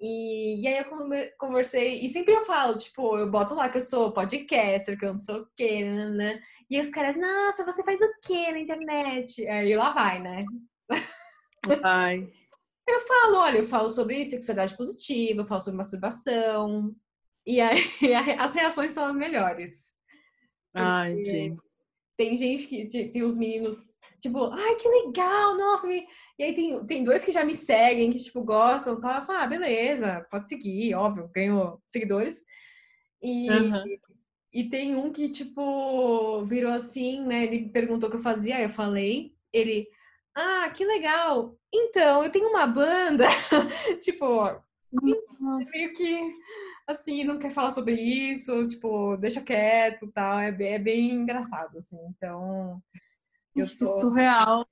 E, 0.00 0.62
e 0.62 0.68
aí 0.68 0.78
eu 0.78 1.30
conversei, 1.38 2.00
e 2.00 2.08
sempre 2.08 2.34
eu 2.34 2.44
falo, 2.44 2.76
tipo, 2.76 3.16
eu 3.16 3.30
boto 3.30 3.54
lá 3.54 3.68
que 3.68 3.78
eu 3.78 3.82
sou 3.82 4.12
podcaster, 4.12 4.98
que 4.98 5.04
eu 5.04 5.12
não 5.12 5.18
sou 5.18 5.42
o 5.42 5.48
quê, 5.56 5.84
né? 5.84 6.40
E 6.68 6.80
os 6.80 6.90
caras, 6.90 7.16
nossa, 7.16 7.64
você 7.64 7.82
faz 7.82 8.00
o 8.00 8.12
quê 8.22 8.52
na 8.52 8.58
internet? 8.58 9.46
Aí 9.46 9.74
lá 9.76 9.92
vai, 9.92 10.20
né? 10.20 10.44
Vai. 11.80 12.28
Eu 12.86 13.00
falo, 13.00 13.38
olha, 13.38 13.58
eu 13.60 13.64
falo 13.64 13.88
sobre 13.88 14.22
sexualidade 14.26 14.76
positiva, 14.76 15.40
eu 15.40 15.46
falo 15.46 15.58
sobre 15.58 15.78
masturbação. 15.78 16.94
E 17.46 17.58
aí 17.58 17.78
as 18.38 18.54
reações 18.54 18.92
são 18.92 19.06
as 19.06 19.16
melhores. 19.16 19.94
Ai, 20.74 21.24
gente. 21.24 21.58
Tem 22.16 22.36
gente 22.36 22.66
que 22.66 23.08
tem 23.08 23.22
os 23.22 23.38
meninos, 23.38 23.93
tipo, 24.24 24.50
ai, 24.52 24.74
que 24.76 24.88
legal, 24.88 25.56
nossa, 25.56 25.86
me... 25.86 26.06
E 26.38 26.42
aí 26.42 26.54
tem, 26.54 26.84
tem 26.86 27.04
dois 27.04 27.22
que 27.24 27.30
já 27.30 27.44
me 27.44 27.54
seguem, 27.54 28.10
que, 28.10 28.18
tipo, 28.18 28.42
gostam, 28.42 28.98
tal. 28.98 29.20
Eu 29.20 29.24
falo, 29.24 29.38
ah, 29.38 29.46
beleza, 29.46 30.26
pode 30.30 30.48
seguir, 30.48 30.94
óbvio, 30.94 31.30
ganho 31.32 31.78
seguidores. 31.86 32.44
E, 33.22 33.50
uhum. 33.50 33.84
e 34.52 34.64
tem 34.68 34.96
um 34.96 35.12
que, 35.12 35.28
tipo, 35.28 36.44
virou 36.46 36.72
assim, 36.72 37.20
né? 37.24 37.44
Ele 37.44 37.68
perguntou 37.68 38.08
o 38.08 38.10
que 38.10 38.16
eu 38.16 38.22
fazia, 38.22 38.56
aí 38.56 38.64
eu 38.64 38.70
falei. 38.70 39.34
Ele, 39.52 39.86
ah, 40.34 40.68
que 40.74 40.84
legal. 40.84 41.56
Então, 41.72 42.24
eu 42.24 42.32
tenho 42.32 42.48
uma 42.48 42.66
banda, 42.66 43.26
tipo, 44.02 44.26
Nossa. 45.40 45.70
meio 45.72 45.94
que 45.94 46.34
assim, 46.86 47.24
não 47.24 47.38
quer 47.38 47.50
falar 47.50 47.70
sobre 47.70 47.94
isso, 47.94 48.66
tipo, 48.66 49.16
deixa 49.18 49.40
quieto 49.40 50.10
tal. 50.12 50.38
É 50.40 50.48
é 50.48 50.78
bem 50.78 51.10
engraçado, 51.10 51.78
assim. 51.78 51.98
Então. 52.08 52.82
Eu 53.54 53.78
tô... 53.78 54.00
surreal. 54.00 54.66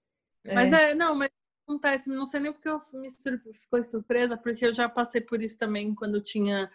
É. 0.44 0.54
Mas 0.54 0.72
é, 0.72 0.94
não, 0.94 1.14
mas 1.14 1.30
acontece, 1.66 2.08
não 2.08 2.26
sei 2.26 2.40
nem 2.40 2.52
porque 2.52 2.68
eu 2.68 2.76
me 2.94 3.08
ficou 3.54 3.82
surpresa, 3.84 4.36
porque 4.36 4.66
eu 4.66 4.74
já 4.74 4.88
passei 4.88 5.20
por 5.20 5.42
isso 5.42 5.56
também 5.58 5.94
quando 5.94 6.16
eu 6.16 6.22
tinha. 6.22 6.70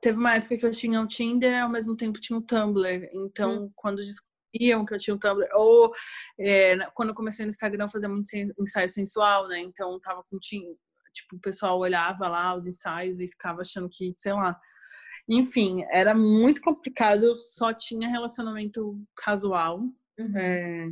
Teve 0.00 0.18
uma 0.18 0.34
época 0.34 0.56
que 0.56 0.66
eu 0.66 0.70
tinha 0.70 1.00
o 1.00 1.06
Tinder 1.06 1.52
e 1.52 1.60
ao 1.60 1.68
mesmo 1.68 1.96
tempo 1.96 2.20
tinha 2.20 2.38
o 2.38 2.42
Tumblr. 2.42 3.08
Então, 3.12 3.64
hum. 3.64 3.72
quando 3.74 4.02
descobriam 4.02 4.84
que 4.84 4.94
eu 4.94 4.98
tinha 4.98 5.14
o 5.14 5.18
Tumblr, 5.18 5.48
ou 5.54 5.92
é, 6.38 6.76
quando 6.94 7.10
eu 7.10 7.14
comecei 7.14 7.44
no 7.44 7.50
Instagram, 7.50 7.84
eu 7.84 7.88
fazia 7.88 8.08
muito 8.08 8.28
ensaio 8.58 8.90
sensual, 8.90 9.48
né? 9.48 9.60
Então, 9.60 9.98
tava 10.00 10.22
com. 10.24 10.38
Tipo, 10.38 11.36
o 11.36 11.40
pessoal 11.40 11.78
olhava 11.78 12.26
lá 12.28 12.56
os 12.56 12.66
ensaios 12.66 13.20
e 13.20 13.28
ficava 13.28 13.60
achando 13.60 13.88
que, 13.88 14.12
sei 14.16 14.32
lá. 14.32 14.58
Enfim, 15.28 15.84
era 15.90 16.14
muito 16.14 16.60
complicado, 16.60 17.34
só 17.36 17.72
tinha 17.72 18.08
relacionamento 18.08 19.00
casual. 19.16 19.80
Uhum. 20.18 20.36
É, 20.36 20.88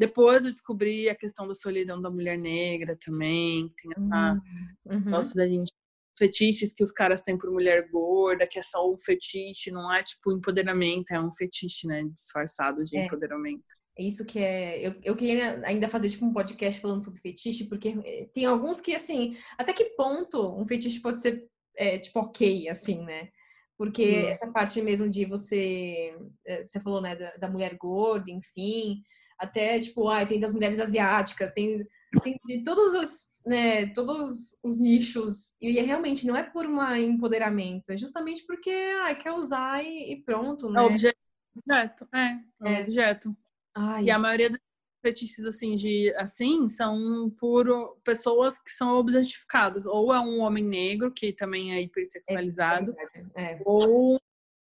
depois 0.00 0.46
eu 0.46 0.50
descobri 0.50 1.10
a 1.10 1.14
questão 1.14 1.46
da 1.46 1.54
solidão 1.54 2.00
da 2.00 2.08
mulher 2.08 2.38
negra 2.38 2.96
também, 2.96 3.68
que 3.68 3.74
tem 3.82 3.92
essa 3.92 4.40
uhum. 4.86 4.96
uhum. 4.96 5.10
da 5.10 5.46
gente 5.46 5.70
fetiches 6.16 6.72
que 6.72 6.82
os 6.82 6.90
caras 6.90 7.20
têm 7.20 7.36
por 7.36 7.50
mulher 7.50 7.86
gorda, 7.90 8.46
que 8.46 8.58
é 8.58 8.62
só 8.62 8.90
um 8.90 8.96
fetiche, 8.96 9.70
não 9.70 9.92
é 9.92 10.02
tipo 10.02 10.32
empoderamento, 10.32 11.12
é 11.12 11.20
um 11.20 11.30
fetiche, 11.30 11.86
né, 11.86 12.02
disfarçado 12.12 12.82
de 12.82 12.96
é. 12.96 13.04
empoderamento. 13.04 13.64
É 13.98 14.02
isso 14.02 14.24
que 14.24 14.38
é. 14.38 14.86
Eu, 14.86 14.94
eu 15.02 15.14
queria 15.14 15.60
ainda 15.66 15.86
fazer 15.86 16.08
tipo 16.08 16.24
um 16.24 16.32
podcast 16.32 16.80
falando 16.80 17.04
sobre 17.04 17.20
fetiche, 17.20 17.64
porque 17.64 17.94
eh, 18.04 18.28
tem 18.32 18.46
alguns 18.46 18.80
que, 18.80 18.94
assim, 18.94 19.36
até 19.58 19.74
que 19.74 19.84
ponto 19.96 20.58
um 20.58 20.66
fetiche 20.66 21.00
pode 21.00 21.20
ser, 21.20 21.46
é, 21.76 21.98
tipo, 21.98 22.20
ok, 22.20 22.68
assim, 22.70 23.02
né? 23.02 23.28
Porque 23.76 24.02
hum. 24.02 24.28
essa 24.28 24.50
parte 24.50 24.80
mesmo 24.80 25.08
de 25.08 25.26
você. 25.26 26.14
Eh, 26.46 26.62
você 26.62 26.80
falou, 26.80 27.02
né, 27.02 27.16
da, 27.16 27.36
da 27.36 27.50
mulher 27.50 27.76
gorda, 27.76 28.30
enfim 28.30 29.02
até 29.40 29.78
tipo, 29.78 30.06
ai, 30.08 30.26
tem 30.26 30.38
das 30.38 30.52
mulheres 30.52 30.78
asiáticas, 30.78 31.52
tem, 31.52 31.86
tem 32.22 32.38
de 32.46 32.62
todos 32.62 32.94
os, 32.94 33.42
né, 33.46 33.86
todos 33.94 34.58
os 34.62 34.78
nichos. 34.78 35.56
E 35.60 35.78
é 35.78 35.82
realmente 35.82 36.26
não 36.26 36.36
é 36.36 36.42
por 36.42 36.66
um 36.66 36.94
empoderamento, 36.94 37.90
é 37.90 37.96
justamente 37.96 38.44
porque 38.46 38.70
ai, 39.02 39.18
quer 39.18 39.32
usar 39.32 39.82
e, 39.82 40.12
e 40.12 40.22
pronto, 40.22 40.68
né? 40.68 40.82
É 40.82 40.84
objeto, 40.84 42.08
é, 42.14 42.20
é, 42.20 42.40
é. 42.64 42.82
objeto. 42.82 43.36
Ai. 43.74 44.04
E 44.04 44.10
a 44.10 44.18
maioria 44.18 44.50
dos 44.50 44.60
fetiches 45.02 45.44
assim 45.46 45.74
de 45.74 46.14
assim 46.16 46.68
são 46.68 47.30
por 47.38 47.96
pessoas 48.04 48.58
que 48.58 48.70
são 48.70 48.98
objetificadas 48.98 49.86
ou 49.86 50.12
é 50.12 50.20
um 50.20 50.40
homem 50.40 50.62
negro 50.62 51.10
que 51.10 51.32
também 51.32 51.72
é 51.72 51.80
hipersexualizado 51.80 52.94
é, 53.34 53.52
é, 53.52 53.62
ou 53.64 54.20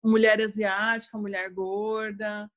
mulher 0.04 0.40
asiática 0.40 1.16
mulher 1.16 1.48
gorda 1.50 2.50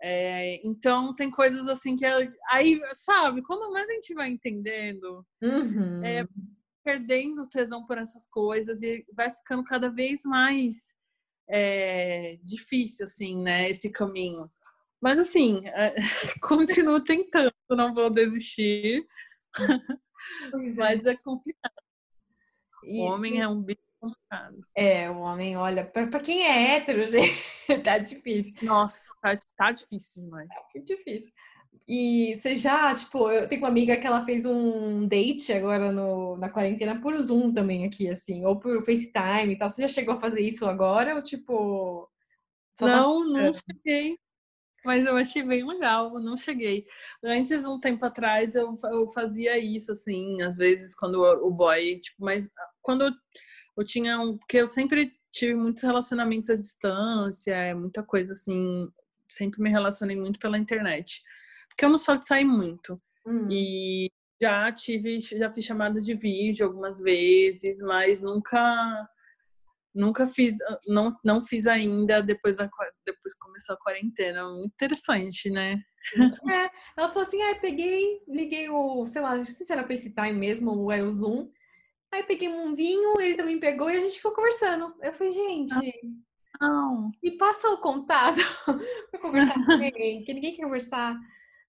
é, 0.00 0.60
então 0.66 1.14
tem 1.14 1.30
coisas 1.30 1.66
assim 1.68 1.96
que 1.96 2.04
aí, 2.50 2.80
sabe, 2.92 3.42
quando 3.42 3.72
mais 3.72 3.88
a 3.88 3.92
gente 3.94 4.14
vai 4.14 4.28
entendendo, 4.30 5.26
uhum. 5.42 6.02
é, 6.04 6.26
perdendo 6.84 7.48
tesão 7.48 7.84
por 7.84 7.98
essas 7.98 8.26
coisas 8.26 8.80
e 8.82 9.04
vai 9.12 9.34
ficando 9.34 9.64
cada 9.64 9.90
vez 9.90 10.22
mais 10.24 10.94
é, 11.48 12.38
difícil, 12.42 13.06
assim, 13.06 13.42
né, 13.42 13.68
esse 13.68 13.90
caminho. 13.90 14.48
Mas 15.00 15.18
assim, 15.18 15.62
é, 15.66 15.94
continuo 16.42 17.02
tentando, 17.02 17.52
não 17.70 17.94
vou 17.94 18.10
desistir. 18.10 19.04
É. 19.58 20.56
Mas 20.76 21.06
é 21.06 21.16
complicado. 21.16 21.72
O 22.84 23.02
homem 23.02 23.40
é 23.40 23.48
um 23.48 23.62
bicho 23.62 23.87
complicado. 24.00 24.60
É, 24.74 25.10
o 25.10 25.18
homem, 25.18 25.56
olha, 25.56 25.84
para 25.84 26.20
quem 26.20 26.44
é 26.44 26.76
hétero, 26.76 27.04
gente, 27.06 27.82
tá 27.82 27.98
difícil. 27.98 28.54
Nossa, 28.62 29.12
tá, 29.20 29.38
tá 29.56 29.72
difícil 29.72 30.24
demais. 30.24 30.48
É 30.74 30.80
difícil. 30.80 31.32
E 31.86 32.36
você 32.36 32.54
já, 32.54 32.94
tipo, 32.94 33.30
eu 33.30 33.48
tenho 33.48 33.62
uma 33.62 33.68
amiga 33.68 33.96
que 33.96 34.06
ela 34.06 34.24
fez 34.24 34.44
um 34.44 35.06
date 35.08 35.52
agora 35.52 35.90
no, 35.90 36.36
na 36.36 36.50
quarentena 36.50 37.00
por 37.00 37.18
Zoom 37.18 37.52
também 37.52 37.86
aqui, 37.86 38.08
assim, 38.08 38.44
ou 38.44 38.58
por 38.58 38.84
FaceTime 38.84 39.54
e 39.54 39.58
tal. 39.58 39.70
Você 39.70 39.82
já 39.82 39.88
chegou 39.88 40.14
a 40.14 40.20
fazer 40.20 40.40
isso 40.40 40.66
agora 40.66 41.14
ou, 41.14 41.22
tipo... 41.22 42.10
Não, 42.80 43.32
tá... 43.32 43.42
não 43.42 43.52
cheguei. 43.54 44.18
Mas 44.84 45.06
eu 45.06 45.16
achei 45.16 45.42
bem 45.42 45.66
legal, 45.66 46.14
eu 46.14 46.20
não 46.20 46.36
cheguei. 46.36 46.86
Antes, 47.22 47.66
um 47.66 47.80
tempo 47.80 48.04
atrás, 48.04 48.54
eu, 48.54 48.76
eu 48.84 49.08
fazia 49.08 49.58
isso, 49.58 49.92
assim, 49.92 50.40
às 50.42 50.56
vezes, 50.56 50.94
quando 50.94 51.16
o, 51.16 51.48
o 51.48 51.50
boy, 51.50 51.98
tipo, 52.00 52.24
mas 52.24 52.48
quando 52.80 53.04
eu 53.04 53.12
eu 53.78 53.84
tinha 53.84 54.20
um. 54.20 54.36
Porque 54.36 54.58
eu 54.58 54.68
sempre 54.68 55.12
tive 55.32 55.54
muitos 55.54 55.82
relacionamentos 55.82 56.50
à 56.50 56.54
distância, 56.54 57.54
é 57.54 57.74
muita 57.74 58.02
coisa 58.02 58.32
assim. 58.32 58.88
Sempre 59.30 59.62
me 59.62 59.70
relacionei 59.70 60.16
muito 60.16 60.38
pela 60.38 60.58
internet. 60.58 61.22
Porque 61.68 61.84
eu 61.84 61.90
não 61.90 61.98
sou 61.98 62.16
de 62.16 62.26
sair 62.26 62.44
muito. 62.44 63.00
Hum. 63.26 63.48
E 63.50 64.10
já 64.40 64.70
tive, 64.72 65.20
já 65.20 65.52
fiz 65.52 65.64
chamadas 65.64 66.04
de 66.04 66.14
vídeo 66.14 66.66
algumas 66.66 66.98
vezes, 67.00 67.78
mas 67.80 68.22
nunca 68.22 69.08
nunca 69.94 70.26
fiz, 70.28 70.54
não, 70.86 71.16
não 71.24 71.42
fiz 71.42 71.66
ainda 71.66 72.22
depois 72.22 72.58
da 72.58 72.70
depois 73.04 73.34
começou 73.34 73.74
a 73.74 73.78
quarentena. 73.78 74.48
Muito 74.48 74.72
interessante, 74.72 75.50
né? 75.50 75.82
É, 76.50 76.70
ela 76.96 77.08
falou 77.08 77.22
assim: 77.22 77.42
ah, 77.42 77.58
peguei, 77.60 78.20
liguei 78.28 78.68
o, 78.68 79.04
sei 79.06 79.22
lá, 79.22 79.36
não 79.36 79.44
sei 79.44 79.66
se 79.66 79.72
era 79.72 79.86
FaceTime 79.86 80.32
mesmo 80.32 80.70
ou 80.70 80.92
é 80.92 81.02
o 81.02 81.10
Zoom. 81.10 81.50
Aí 82.12 82.22
peguei 82.22 82.48
um 82.48 82.74
vinho, 82.74 83.20
ele 83.20 83.36
também 83.36 83.60
pegou 83.60 83.90
e 83.90 83.96
a 83.96 84.00
gente 84.00 84.16
ficou 84.16 84.32
conversando. 84.32 84.94
Eu 85.02 85.12
falei, 85.12 85.32
gente, 85.32 85.74
não. 86.60 87.10
me 87.22 87.36
passa 87.36 87.68
o 87.68 87.78
contato 87.78 88.40
pra 89.10 89.20
conversar 89.20 89.54
com 89.54 89.76
ninguém, 89.76 90.24
que 90.24 90.32
ninguém 90.32 90.54
quer 90.54 90.62
conversar. 90.62 91.18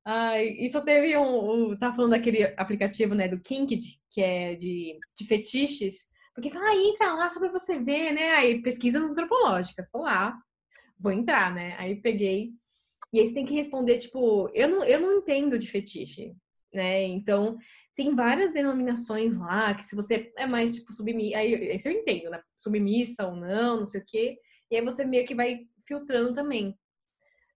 Ai, 0.05 0.47
e 0.57 0.69
só 0.69 0.81
teve 0.81 1.15
um, 1.17 1.71
um. 1.71 1.77
Tava 1.77 1.95
falando 1.95 2.11
daquele 2.11 2.43
aplicativo, 2.57 3.13
né, 3.13 3.27
do 3.27 3.39
Kinked, 3.39 3.99
que 4.09 4.21
é 4.21 4.55
de, 4.55 4.97
de 5.17 5.25
fetiches. 5.25 6.07
Porque 6.33 6.49
fala, 6.49 6.69
ah, 6.69 6.75
entra 6.75 7.13
lá 7.13 7.29
só 7.29 7.39
pra 7.39 7.51
você 7.51 7.77
ver, 7.77 8.13
né? 8.13 8.31
Aí 8.31 8.61
pesquisas 8.61 9.01
antropológicas, 9.01 9.89
tô 9.89 9.99
lá, 9.99 10.39
vou 10.97 11.11
entrar, 11.11 11.53
né? 11.53 11.75
Aí 11.77 11.95
peguei. 12.01 12.51
E 13.11 13.19
aí 13.19 13.27
você 13.27 13.33
tem 13.33 13.45
que 13.45 13.53
responder, 13.53 13.97
tipo, 13.99 14.49
eu 14.53 14.67
não, 14.67 14.83
eu 14.83 14.99
não 14.99 15.17
entendo 15.17 15.59
de 15.59 15.67
fetiche, 15.67 16.33
né? 16.73 17.03
Então, 17.03 17.57
tem 17.99 18.15
várias 18.15 18.53
denominações 18.53 19.35
lá, 19.35 19.75
que 19.75 19.83
se 19.83 19.93
você 19.93 20.31
é 20.37 20.45
mais, 20.45 20.73
tipo, 20.73 20.93
submissa, 20.93 21.37
aí 21.37 21.53
esse 21.53 21.89
eu 21.89 21.91
entendo, 21.91 22.29
né? 22.29 22.41
Submissa 22.55 23.27
ou 23.27 23.35
não, 23.35 23.81
não 23.81 23.85
sei 23.85 23.99
o 23.99 24.05
quê. 24.07 24.37
E 24.71 24.77
aí 24.77 24.85
você 24.85 25.03
meio 25.03 25.27
que 25.27 25.35
vai 25.35 25.67
filtrando 25.85 26.33
também. 26.33 26.79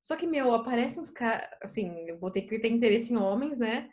Só 0.01 0.17
que, 0.17 0.27
meu, 0.27 0.53
aparece 0.53 0.99
uns 0.99 1.09
caras, 1.09 1.47
assim, 1.61 1.89
eu 2.09 2.17
botei 2.17 2.45
que 2.45 2.59
tem 2.59 2.75
interesse 2.75 3.13
em 3.13 3.15
homens, 3.15 3.57
né? 3.57 3.89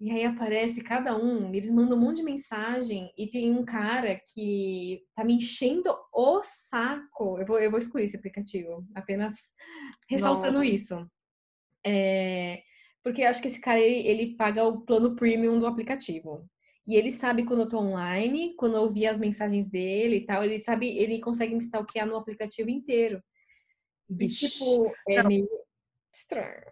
E 0.00 0.10
aí 0.10 0.24
aparece 0.24 0.80
cada 0.82 1.14
um, 1.14 1.54
eles 1.54 1.70
mandam 1.70 1.98
um 1.98 2.00
monte 2.00 2.16
de 2.16 2.22
mensagem 2.22 3.12
e 3.14 3.28
tem 3.28 3.52
um 3.52 3.62
cara 3.62 4.18
que 4.32 5.04
tá 5.14 5.22
me 5.22 5.34
enchendo 5.34 5.94
o 6.10 6.40
saco. 6.42 7.38
Eu 7.38 7.44
vou, 7.44 7.58
eu 7.58 7.70
vou 7.70 7.78
excluir 7.78 8.04
esse 8.04 8.16
aplicativo, 8.16 8.82
apenas 8.94 9.52
ressaltando 10.08 10.56
Não. 10.56 10.64
isso. 10.64 11.06
É, 11.84 12.62
porque 13.06 13.22
eu 13.22 13.28
acho 13.28 13.40
que 13.40 13.46
esse 13.46 13.60
cara, 13.60 13.78
ele, 13.78 14.08
ele 14.08 14.34
paga 14.34 14.64
o 14.64 14.80
plano 14.80 15.14
premium 15.14 15.60
do 15.60 15.66
aplicativo. 15.68 16.44
E 16.84 16.96
ele 16.96 17.12
sabe 17.12 17.44
quando 17.44 17.60
eu 17.60 17.68
tô 17.68 17.78
online, 17.78 18.56
quando 18.56 18.74
eu 18.74 18.92
vi 18.92 19.06
as 19.06 19.16
mensagens 19.16 19.70
dele 19.70 20.16
e 20.16 20.26
tal, 20.26 20.42
ele 20.42 20.58
sabe, 20.58 20.88
ele 20.98 21.20
consegue 21.20 21.54
me 21.54 21.60
stalkear 21.60 22.04
no 22.04 22.16
aplicativo 22.16 22.68
inteiro. 22.68 23.22
E, 24.10 24.26
tipo, 24.26 24.92
é 25.08 25.22
meio 25.22 25.48
estranho. 26.12 26.66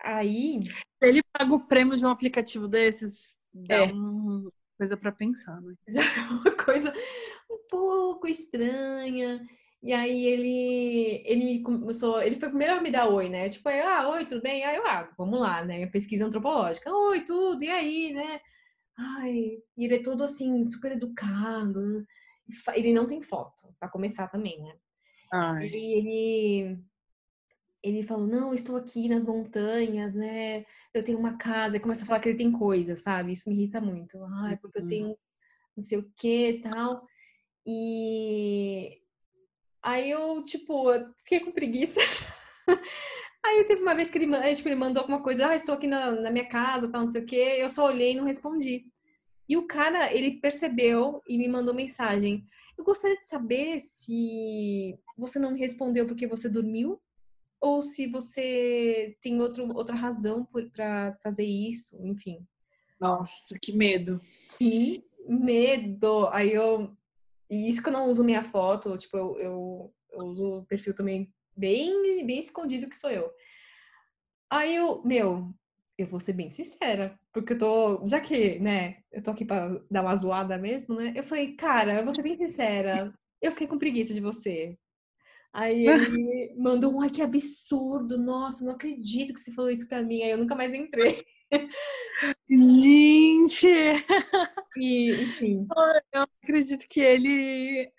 Aí. 0.00 0.62
Ele 1.00 1.22
paga 1.32 1.54
o 1.54 1.64
prêmio 1.64 1.96
de 1.96 2.04
um 2.04 2.10
aplicativo 2.10 2.66
desses, 2.66 3.36
dá 3.54 3.76
é. 3.76 3.92
um 3.92 4.50
Coisa 4.76 4.96
para 4.96 5.12
pensar, 5.12 5.60
né? 5.60 5.76
Já 5.88 6.02
é 6.02 6.28
uma 6.28 6.56
coisa 6.56 6.92
um 7.48 7.58
pouco 7.68 8.26
estranha. 8.26 9.46
E 9.82 9.94
aí 9.94 10.26
ele, 10.26 11.22
ele 11.24 11.44
me 11.44 11.62
começou, 11.62 12.20
ele 12.22 12.38
foi 12.38 12.50
primeiro 12.50 12.74
a 12.74 12.80
me 12.82 12.90
dar 12.90 13.08
oi, 13.08 13.30
né? 13.30 13.48
Tipo, 13.48 13.68
aí, 13.70 13.80
ah, 13.80 14.10
oi, 14.10 14.26
tudo 14.26 14.42
bem? 14.42 14.62
Aí 14.62 14.76
eu, 14.76 14.86
ah, 14.86 15.10
vamos 15.16 15.40
lá, 15.40 15.64
né? 15.64 15.86
Pesquisa 15.86 16.26
antropológica. 16.26 16.92
Oi, 16.94 17.22
tudo, 17.24 17.64
e 17.64 17.70
aí, 17.70 18.12
né? 18.12 18.40
Ai, 18.98 19.58
e 19.76 19.84
ele 19.84 19.96
é 19.96 20.02
todo 20.02 20.22
assim, 20.22 20.62
super 20.64 20.92
educado. 20.92 22.06
Ele 22.74 22.92
não 22.92 23.06
tem 23.06 23.22
foto, 23.22 23.74
para 23.78 23.88
começar 23.88 24.28
também, 24.28 24.60
né? 24.62 24.74
Ai. 25.32 25.66
Ele, 25.66 25.92
ele, 25.92 26.78
ele 27.82 28.02
falou, 28.02 28.26
não, 28.26 28.52
estou 28.52 28.76
aqui 28.76 29.08
nas 29.08 29.24
montanhas, 29.24 30.12
né? 30.12 30.66
Eu 30.92 31.02
tenho 31.02 31.18
uma 31.18 31.38
casa. 31.38 31.78
E 31.78 31.80
começa 31.80 32.04
a 32.04 32.06
falar 32.06 32.20
que 32.20 32.28
ele 32.28 32.38
tem 32.38 32.52
coisa, 32.52 32.96
sabe? 32.96 33.32
Isso 33.32 33.48
me 33.48 33.56
irrita 33.56 33.80
muito. 33.80 34.22
Ai, 34.42 34.58
porque 34.58 34.78
eu 34.78 34.82
uhum. 34.82 34.88
tenho 34.88 35.18
não 35.76 35.82
sei 35.82 35.98
o 35.98 36.12
que 36.16 36.60
tal. 36.62 37.06
E 37.66 38.99
Aí 39.82 40.10
eu, 40.10 40.42
tipo, 40.44 40.86
fiquei 41.18 41.40
com 41.40 41.52
preguiça. 41.52 42.00
Aí 43.44 43.64
teve 43.64 43.82
uma 43.82 43.94
vez 43.94 44.10
que 44.10 44.18
ele, 44.18 44.54
tipo, 44.54 44.68
ele 44.68 44.74
mandou 44.74 45.00
alguma 45.00 45.22
coisa, 45.22 45.48
ah, 45.48 45.54
estou 45.54 45.74
aqui 45.74 45.86
na, 45.86 46.10
na 46.10 46.30
minha 46.30 46.46
casa, 46.46 46.90
tal, 46.90 47.00
não 47.02 47.08
sei 47.08 47.22
o 47.22 47.26
quê. 47.26 47.56
Eu 47.58 47.70
só 47.70 47.86
olhei 47.86 48.12
e 48.12 48.16
não 48.16 48.24
respondi. 48.24 48.84
E 49.48 49.56
o 49.56 49.66
cara, 49.66 50.14
ele 50.14 50.40
percebeu 50.40 51.22
e 51.28 51.38
me 51.38 51.48
mandou 51.48 51.74
mensagem. 51.74 52.46
Eu 52.78 52.84
gostaria 52.84 53.18
de 53.18 53.26
saber 53.26 53.80
se 53.80 54.96
você 55.16 55.38
não 55.38 55.52
me 55.52 55.58
respondeu 55.58 56.06
porque 56.06 56.26
você 56.26 56.48
dormiu 56.48 57.00
ou 57.60 57.82
se 57.82 58.06
você 58.06 59.16
tem 59.20 59.40
outro, 59.40 59.66
outra 59.74 59.94
razão 59.94 60.46
para 60.72 61.16
fazer 61.22 61.44
isso, 61.44 61.98
enfim. 62.06 62.46
Nossa, 63.00 63.58
que 63.60 63.72
medo. 63.72 64.20
Que 64.56 65.04
medo. 65.28 66.28
Aí 66.28 66.52
eu 66.52 66.96
e 67.50 67.68
isso 67.68 67.82
que 67.82 67.88
eu 67.88 67.92
não 67.92 68.08
uso 68.08 68.24
minha 68.24 68.42
foto, 68.42 68.96
tipo, 68.96 69.16
eu, 69.16 69.38
eu, 69.38 69.94
eu 70.12 70.18
uso 70.26 70.46
o 70.60 70.66
perfil 70.66 70.94
também 70.94 71.32
bem, 71.56 72.24
bem 72.24 72.38
escondido 72.38 72.88
que 72.88 72.96
sou 72.96 73.10
eu. 73.10 73.30
Aí 74.48 74.76
eu, 74.76 75.02
meu, 75.04 75.52
eu 75.98 76.06
vou 76.06 76.20
ser 76.20 76.32
bem 76.32 76.50
sincera, 76.50 77.18
porque 77.32 77.52
eu 77.54 77.58
tô, 77.58 78.08
já 78.08 78.20
que, 78.20 78.58
né, 78.58 78.98
eu 79.12 79.22
tô 79.22 79.32
aqui 79.32 79.44
pra 79.44 79.68
dar 79.90 80.02
uma 80.02 80.16
zoada 80.16 80.56
mesmo, 80.58 80.94
né? 80.94 81.12
Eu 81.16 81.22
falei, 81.22 81.54
cara, 81.56 81.94
eu 82.00 82.04
vou 82.04 82.12
ser 82.12 82.22
bem 82.22 82.36
sincera, 82.36 83.12
eu 83.42 83.52
fiquei 83.52 83.66
com 83.66 83.78
preguiça 83.78 84.14
de 84.14 84.20
você. 84.20 84.78
Aí 85.52 85.86
ele 85.86 86.54
mandou 86.56 86.94
um, 86.94 87.00
ai, 87.02 87.10
que 87.10 87.22
absurdo, 87.22 88.16
nossa, 88.16 88.64
não 88.64 88.72
acredito 88.72 89.34
que 89.34 89.40
você 89.40 89.52
falou 89.52 89.70
isso 89.70 89.88
pra 89.88 90.02
mim. 90.02 90.22
Aí 90.22 90.30
eu 90.30 90.38
nunca 90.38 90.54
mais 90.54 90.72
entrei. 90.72 91.24
Gente! 92.48 93.66
E, 94.76 95.12
enfim. 95.22 95.66
Eu 96.12 96.26
acredito 96.42 96.86
que 96.88 97.00
ele. 97.00 97.92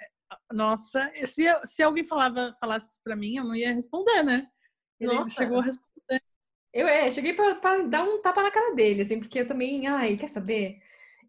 Nossa, 0.51 1.11
se, 1.25 1.43
se 1.65 1.83
alguém 1.83 2.03
falava, 2.03 2.53
falasse 2.59 2.97
pra 3.03 3.15
mim, 3.15 3.35
eu 3.35 3.43
não 3.43 3.55
ia 3.55 3.73
responder, 3.73 4.23
né? 4.23 4.47
Ele 4.99 5.13
Nossa. 5.13 5.29
chegou 5.31 5.59
a 5.59 5.63
responder. 5.63 6.21
Eu 6.73 6.87
é, 6.87 7.11
cheguei 7.11 7.33
pra, 7.33 7.55
pra, 7.55 7.81
dar 7.83 8.03
um 8.03 8.21
tapa 8.21 8.41
na 8.41 8.51
cara 8.51 8.73
dele, 8.73 9.01
assim, 9.01 9.19
porque 9.19 9.41
eu 9.41 9.47
também, 9.47 9.87
ai, 9.87 10.15
quer 10.15 10.27
saber? 10.27 10.79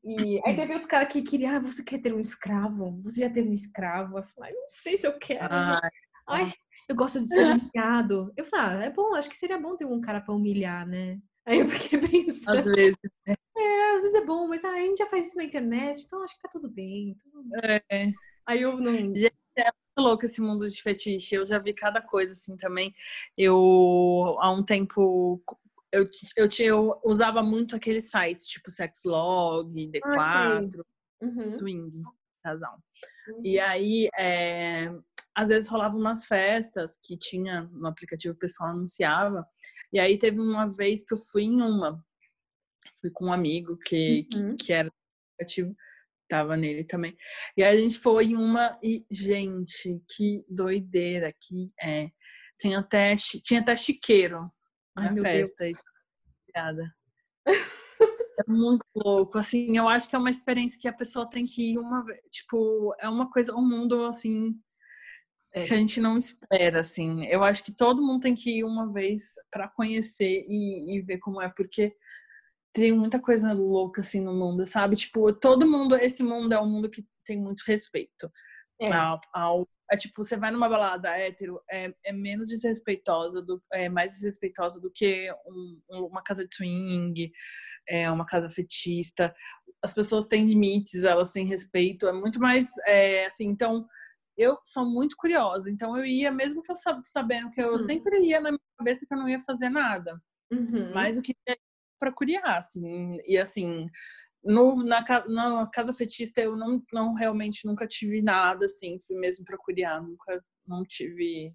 E 0.05 0.41
aí 0.45 0.55
teve 0.55 0.75
outro 0.75 0.89
cara 0.89 1.07
que 1.07 1.23
queria, 1.23 1.57
ah, 1.57 1.61
você 1.61 1.83
quer 1.83 2.01
ter 2.01 2.13
um 2.13 2.21
escravo? 2.21 3.01
Você 3.03 3.21
já 3.23 3.31
teve 3.31 3.49
um 3.49 3.55
escravo? 3.55 4.19
Eu 4.19 4.23
falei, 4.23 4.53
não 4.53 4.69
sei 4.69 4.97
se 4.97 5.07
eu 5.07 5.19
quero. 5.19 5.49
Ai, 5.51 5.91
ai 6.29 6.53
eu 6.89 6.97
gosto 6.97 7.21
de 7.21 7.29
ser 7.29 7.47
humilhado. 7.47 8.33
Eu 8.37 8.45
falei, 8.45 8.79
ah, 8.79 8.85
é 8.85 8.91
bom, 8.91 9.15
acho 9.15 9.29
que 9.29 9.37
seria 9.37 9.59
bom 9.59 9.77
ter 9.77 9.85
um 9.85 10.01
cara 10.01 10.21
pra 10.21 10.35
humilhar, 10.35 10.87
né? 10.87 11.21
Aí 11.47 11.61
eu 11.61 11.69
fiquei 11.69 11.99
pensando. 12.27 12.71
Às 12.71 12.77
vezes. 12.77 12.99
Né? 13.27 13.35
É, 13.57 13.95
às 13.95 14.03
vezes 14.03 14.15
é 14.15 14.25
bom, 14.25 14.47
mas 14.49 14.65
ah, 14.65 14.73
a 14.73 14.81
gente 14.81 14.99
já 14.99 15.07
faz 15.07 15.29
isso 15.29 15.37
na 15.37 15.45
internet, 15.45 16.03
então 16.05 16.23
acho 16.23 16.35
que 16.37 16.43
tá 16.43 16.49
tudo 16.51 16.69
bem. 16.69 17.17
Tudo 17.23 17.43
bem. 17.43 17.81
É. 17.91 18.13
Aí 18.47 18.63
eu 18.63 18.79
não. 18.79 18.93
Gente, 18.93 19.35
é 19.57 19.65
muito 19.65 19.99
louco 19.99 20.25
esse 20.25 20.41
mundo 20.41 20.69
de 20.69 20.83
fetiche. 20.83 21.35
Eu 21.35 21.47
já 21.47 21.59
vi 21.59 21.73
cada 21.75 22.01
coisa 22.01 22.33
assim 22.33 22.57
também. 22.57 22.95
Eu, 23.37 24.37
há 24.41 24.51
um 24.51 24.65
tempo, 24.65 25.43
eu, 25.93 26.09
eu, 26.37 26.49
tinha, 26.49 26.69
eu 26.69 27.01
usava 27.05 27.43
muito 27.43 27.77
aqueles 27.77 28.11
sites 28.11 28.47
tipo 28.47 28.71
Sexlog, 28.71 29.73
D4, 29.75 30.01
ah, 30.19 30.61
uhum. 31.21 31.57
Twing, 31.57 31.91
casal. 32.43 32.79
Uhum. 33.29 33.41
E 33.45 33.59
aí, 33.61 34.09
é, 34.19 34.91
às 35.35 35.49
vezes 35.49 35.69
rolava 35.69 35.97
umas 35.97 36.25
festas 36.25 36.99
que 37.03 37.17
tinha 37.17 37.63
no 37.73 37.87
aplicativo, 37.87 38.35
o 38.35 38.39
pessoal 38.39 38.71
anunciava. 38.71 39.47
E 39.93 40.01
aí 40.01 40.19
teve 40.19 40.41
uma 40.41 40.67
vez 40.67 41.05
que 41.05 41.13
eu 41.13 41.19
fui 41.19 41.43
em 41.45 41.61
uma. 41.61 42.05
Fui 43.01 43.11
com 43.11 43.27
um 43.27 43.33
amigo 43.33 43.77
que, 43.79 44.29
uhum. 44.35 44.57
que, 44.57 44.67
que 44.67 44.73
era 44.73 44.89
aplicativo, 44.89 45.77
tava 46.29 46.57
nele 46.57 46.85
também. 46.85 47.17
E 47.57 47.63
aí 47.63 47.77
a 47.77 47.81
gente 47.81 47.99
foi 47.99 48.27
em 48.27 48.37
uma 48.37 48.79
e, 48.83 49.05
gente, 49.11 50.01
que 50.15 50.45
doideira 50.49 51.33
que 51.33 51.71
é. 51.81 52.11
Tem 52.59 52.77
até, 52.77 53.17
tinha 53.17 53.61
até 53.61 53.77
chiqueiro 53.77 54.51
na 54.95 55.11
Ai, 55.11 55.17
festa. 55.17 55.71
Obrigada. 56.43 56.95
É 57.47 58.51
muito 58.51 58.85
louco, 58.97 59.37
assim, 59.37 59.77
eu 59.77 59.89
acho 59.89 60.09
que 60.09 60.17
é 60.17 60.19
uma 60.19 60.31
experiência 60.31 60.81
que 60.81 60.89
a 60.89 60.93
pessoa 60.93 61.29
tem 61.29 61.45
que 61.45 61.73
ir 61.73 61.79
uma 61.79 62.03
vez, 62.03 62.19
tipo, 62.31 62.95
é 62.99 63.09
uma 63.09 63.31
coisa, 63.31 63.55
um 63.55 63.67
mundo, 63.67 64.07
assim, 64.07 64.59
é. 65.55 65.67
que 65.67 65.75
a 65.75 65.77
gente 65.77 66.01
não 66.01 66.17
espera, 66.17 66.81
assim. 66.81 67.25
Eu 67.27 67.43
acho 67.43 67.63
que 67.65 67.73
todo 67.73 68.03
mundo 68.03 68.21
tem 68.21 68.35
que 68.35 68.59
ir 68.59 68.65
uma 68.65 68.93
vez 68.93 69.35
para 69.51 69.69
conhecer 69.69 70.45
e, 70.49 70.97
e, 70.97 71.01
ver 71.03 71.19
como 71.19 71.41
é, 71.41 71.49
porque 71.49 71.95
tem 72.73 72.93
muita 72.93 73.21
coisa 73.21 73.53
louca, 73.53 74.01
assim, 74.01 74.21
no 74.21 74.35
mundo, 74.35 74.65
sabe? 74.65 74.97
Tipo, 74.97 75.33
todo 75.33 75.69
mundo, 75.69 75.97
esse 75.97 76.23
mundo 76.23 76.53
é 76.53 76.61
um 76.61 76.69
mundo 76.69 76.89
que 76.89 77.07
tem 77.25 77.39
muito 77.39 77.63
respeito 77.67 78.31
é. 78.81 78.93
ao, 78.93 79.21
ao 79.33 79.69
é 79.91 79.97
tipo, 79.97 80.25
você 80.25 80.39
vai 80.39 80.51
numa 80.51 80.71
balada 80.71 81.11
hétero, 81.19 81.61
é, 81.71 81.93
é 82.03 82.13
menos 82.15 82.49
desrespeitosa, 82.49 83.43
do, 83.43 83.61
é 83.71 83.91
mais 83.91 84.15
desrespeitosa 84.15 84.81
do 84.81 84.91
que 84.91 85.31
um, 85.47 86.07
uma 86.07 86.23
casa 86.23 86.47
de 86.47 86.55
swing, 86.55 87.31
é, 87.87 88.11
uma 88.11 88.25
casa 88.25 88.49
fetista. 88.49 89.35
As 89.83 89.93
pessoas 89.93 90.25
têm 90.25 90.47
limites, 90.47 91.05
elas 91.05 91.31
têm 91.31 91.45
respeito, 91.45 92.09
é 92.09 92.13
muito 92.13 92.41
mais, 92.41 92.71
é, 92.87 93.27
assim, 93.27 93.49
então 93.49 93.87
eu 94.43 94.59
sou 94.65 94.85
muito 94.85 95.17
curiosa, 95.17 95.71
então 95.71 95.97
eu 95.97 96.05
ia, 96.05 96.31
mesmo 96.31 96.63
que 96.63 96.71
eu 96.71 96.77
sabendo 97.05 97.51
que 97.51 97.61
eu 97.61 97.73
uhum. 97.73 97.79
sempre 97.79 98.21
ia 98.21 98.41
na 98.41 98.51
minha 98.51 98.61
cabeça 98.79 99.07
que 99.07 99.15
eu 99.15 99.19
não 99.19 99.29
ia 99.29 99.41
fazer 99.41 99.69
nada. 99.69 100.21
Uhum. 100.51 100.93
Mas 100.93 101.17
o 101.17 101.23
que 101.23 101.35
é 101.49 101.57
para 101.99 102.13
curiar, 102.13 102.59
assim, 102.59 103.19
e 103.27 103.39
assim, 103.39 103.89
no, 104.45 104.83
na, 104.83 105.05
na 105.29 105.67
casa 105.69 105.93
fetista 105.93 106.41
eu 106.41 106.57
não, 106.57 106.83
não 106.93 107.15
realmente 107.15 107.67
nunca 107.67 107.87
tive 107.87 108.21
nada, 108.21 108.67
assim, 108.67 108.99
fui 109.01 109.17
mesmo 109.17 109.45
para 109.45 109.57
curiar, 109.57 110.03
nunca, 110.03 110.45
não 110.67 110.83
tive, 110.85 111.55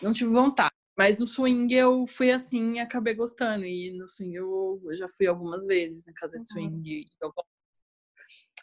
não 0.00 0.12
tive 0.12 0.30
vontade. 0.30 0.72
Mas 0.96 1.18
no 1.18 1.26
swing 1.26 1.74
eu 1.74 2.06
fui 2.06 2.30
assim 2.30 2.74
e 2.74 2.80
acabei 2.80 3.14
gostando. 3.14 3.64
E 3.64 3.96
no 3.96 4.06
swing 4.06 4.34
eu, 4.34 4.80
eu 4.84 4.96
já 4.96 5.08
fui 5.08 5.26
algumas 5.26 5.64
vezes 5.66 6.04
na 6.04 6.12
casa 6.12 6.36
de 6.36 6.42
uhum. 6.42 6.46
swing. 6.46 7.08
Eu 7.20 7.32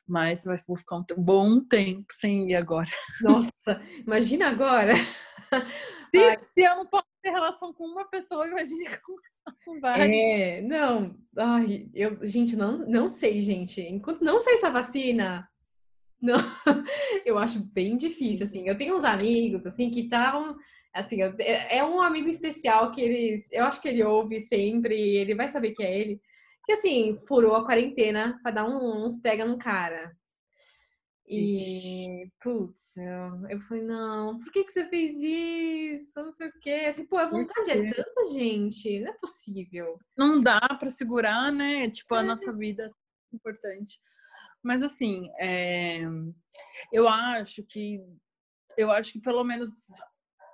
mas 0.09 0.43
vai 0.43 0.57
ficar 0.57 0.97
um 0.97 1.05
bom 1.17 1.59
tempo 1.61 2.07
sem 2.11 2.49
ir 2.49 2.55
agora. 2.55 2.89
Nossa, 3.21 3.79
imagina 4.05 4.49
agora. 4.49 4.93
Se, 6.11 6.41
se, 6.41 6.61
eu 6.61 6.75
não 6.75 6.87
posso 6.87 7.05
ter 7.21 7.29
relação 7.29 7.71
com 7.71 7.85
uma 7.85 8.05
pessoa, 8.05 8.47
imagine 8.47 8.85
com, 9.05 9.15
com 9.65 9.79
várias. 9.79 10.09
É, 10.09 10.61
não, 10.61 11.15
ai, 11.37 11.87
eu, 11.93 12.17
gente, 12.25 12.55
não, 12.55 12.79
não 12.79 13.09
sei, 13.09 13.41
gente. 13.41 13.81
Enquanto 13.81 14.23
não 14.23 14.39
sei 14.39 14.55
essa 14.55 14.71
vacina, 14.71 15.47
não, 16.21 16.37
eu 17.25 17.37
acho 17.37 17.59
bem 17.71 17.95
difícil, 17.95 18.45
assim. 18.45 18.67
Eu 18.67 18.75
tenho 18.77 18.95
uns 18.95 19.03
amigos, 19.03 19.65
assim, 19.67 19.91
que 19.91 20.01
estavam, 20.01 20.57
assim, 20.93 21.21
é, 21.21 21.77
é 21.77 21.85
um 21.85 22.01
amigo 22.01 22.27
especial 22.27 22.91
que 22.91 23.01
eles, 23.01 23.51
eu 23.51 23.65
acho 23.65 23.81
que 23.81 23.87
ele 23.87 24.03
ouve 24.03 24.39
sempre, 24.39 24.95
ele 24.95 25.35
vai 25.35 25.47
saber 25.47 25.71
que 25.71 25.83
é 25.83 25.99
ele 25.99 26.19
que 26.69 26.73
assim, 26.73 27.17
furou 27.27 27.55
a 27.55 27.65
quarentena 27.65 28.39
pra 28.43 28.51
dar 28.51 28.65
um, 28.69 29.03
uns 29.03 29.17
pega 29.17 29.43
no 29.43 29.57
cara. 29.57 30.15
E, 31.27 32.29
putz, 32.39 32.95
eu, 32.95 33.49
eu 33.49 33.59
falei, 33.61 33.83
não, 33.83 34.37
por 34.37 34.51
que, 34.51 34.63
que 34.63 34.71
você 34.71 34.87
fez 34.87 35.15
isso? 35.15 36.21
Não 36.21 36.31
sei 36.31 36.49
o 36.49 36.59
quê. 36.61 36.85
Assim, 36.87 37.07
pô, 37.07 37.17
a 37.17 37.27
vontade 37.27 37.71
é 37.71 37.91
tanta, 37.91 38.23
gente, 38.31 38.99
não 38.99 39.11
é 39.11 39.17
possível. 39.17 39.99
Não 40.15 40.41
dá 40.41 40.59
pra 40.59 40.91
segurar, 40.91 41.51
né? 41.51 41.89
Tipo, 41.89 42.13
a 42.13 42.21
é. 42.23 42.27
nossa 42.27 42.53
vida 42.53 42.91
é 43.31 43.35
importante. 43.35 43.99
Mas 44.61 44.83
assim, 44.83 45.31
é... 45.39 46.01
eu 46.93 47.07
acho 47.07 47.63
que 47.63 47.99
eu 48.77 48.91
acho 48.91 49.13
que 49.13 49.21
pelo 49.21 49.43
menos 49.43 49.69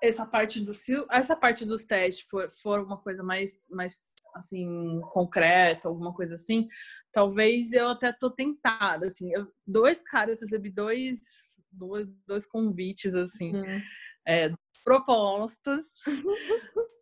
essa 0.08 0.26
parte 0.26 0.60
do 0.60 0.72
essa 1.12 1.36
parte 1.36 1.66
dos 1.66 1.86
testes 1.86 2.26
for, 2.28 2.50
for 2.50 2.80
uma 2.82 2.98
coisa 2.98 3.24
mais 3.24 3.60
mais 3.70 4.00
assim 4.36 5.02
concreta 5.12 5.88
alguma 5.88 6.14
coisa 6.14 6.36
assim 6.36 6.68
talvez 7.12 7.74
eu 7.74 7.90
até 7.90 8.12
tô 8.12 8.30
tentada 8.30 9.08
assim 9.08 9.32
eu, 9.34 9.48
dois 9.66 10.02
caras 10.02 10.42
recebi 10.42 10.70
dois 10.70 11.20
dois, 11.72 12.08
dois 12.28 12.46
convites 12.46 13.14
assim 13.14 13.56
uhum. 13.56 13.82
é, 14.28 14.52
propostas 14.84 15.86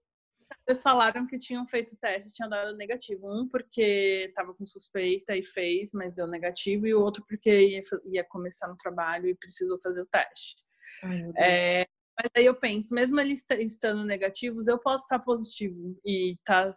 Eles 0.65 0.81
falaram 0.81 1.27
que 1.27 1.37
tinham 1.37 1.67
feito 1.67 1.97
teste 1.97 2.31
tinha 2.31 2.47
dado 2.47 2.77
negativo. 2.77 3.27
Um 3.27 3.47
porque 3.49 4.27
estava 4.29 4.53
com 4.53 4.65
suspeita 4.65 5.35
e 5.35 5.43
fez, 5.43 5.91
mas 5.93 6.13
deu 6.13 6.25
negativo, 6.25 6.87
e 6.87 6.93
o 6.93 7.01
outro 7.01 7.23
porque 7.27 7.49
ia, 7.49 7.81
ia 8.05 8.23
começar 8.23 8.69
no 8.69 8.77
trabalho 8.77 9.27
e 9.27 9.35
precisou 9.35 9.77
fazer 9.83 10.01
o 10.01 10.05
teste. 10.05 10.55
Ai, 11.03 11.31
é, 11.37 11.85
mas 12.17 12.29
aí 12.35 12.45
eu 12.45 12.55
penso, 12.55 12.93
mesmo 12.93 13.19
eles 13.19 13.43
estando 13.59 14.05
negativos, 14.05 14.67
eu 14.67 14.77
posso 14.79 15.03
estar 15.03 15.19
positivo 15.19 15.99
e 16.05 16.33
estar 16.33 16.69
tá, 16.69 16.73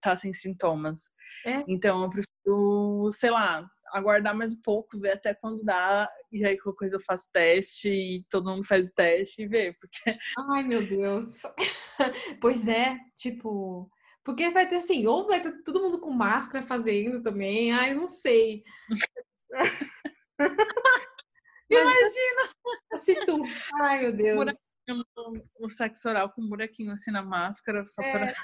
tá 0.00 0.16
sem 0.16 0.32
sintomas. 0.32 1.10
É. 1.44 1.64
Então 1.66 2.02
eu 2.02 2.10
prefiro, 2.10 3.10
sei 3.10 3.30
lá, 3.30 3.66
aguardar 3.92 4.36
mais 4.36 4.52
um 4.52 4.60
pouco, 4.60 4.98
ver 4.98 5.12
até 5.12 5.32
quando 5.34 5.62
dá, 5.62 6.10
e 6.30 6.44
aí 6.44 6.58
qualquer 6.58 6.78
coisa 6.78 6.96
eu 6.96 7.00
faço 7.00 7.30
teste 7.32 7.88
e 7.88 8.24
todo 8.28 8.50
mundo 8.50 8.66
faz 8.66 8.88
o 8.88 8.94
teste 8.94 9.42
e 9.42 9.48
vê, 9.48 9.72
porque. 9.80 10.18
Ai, 10.50 10.62
meu 10.64 10.86
Deus. 10.86 11.42
pois 12.40 12.68
é, 12.68 12.98
tipo. 13.16 13.90
Porque 14.22 14.48
vai 14.50 14.66
ter 14.66 14.76
assim, 14.76 15.06
ou 15.06 15.26
vai 15.26 15.40
ter 15.40 15.62
todo 15.64 15.80
mundo 15.80 16.00
com 16.00 16.10
máscara 16.10 16.66
fazendo 16.66 17.22
também, 17.22 17.72
ai, 17.72 17.94
não 17.94 18.08
sei. 18.08 18.62
Imagina! 21.70 22.50
Se 22.96 23.14
tu. 23.26 23.42
Ai, 23.80 24.00
meu 24.02 24.12
Deus 24.12 24.54
o 25.58 25.68
sexo 25.68 26.08
oral 26.08 26.30
com 26.30 26.42
um 26.42 26.48
buraquinho 26.48 26.92
assim 26.92 27.10
na 27.10 27.22
máscara, 27.22 27.86
só 27.86 28.02
é. 28.02 28.12
para. 28.12 28.34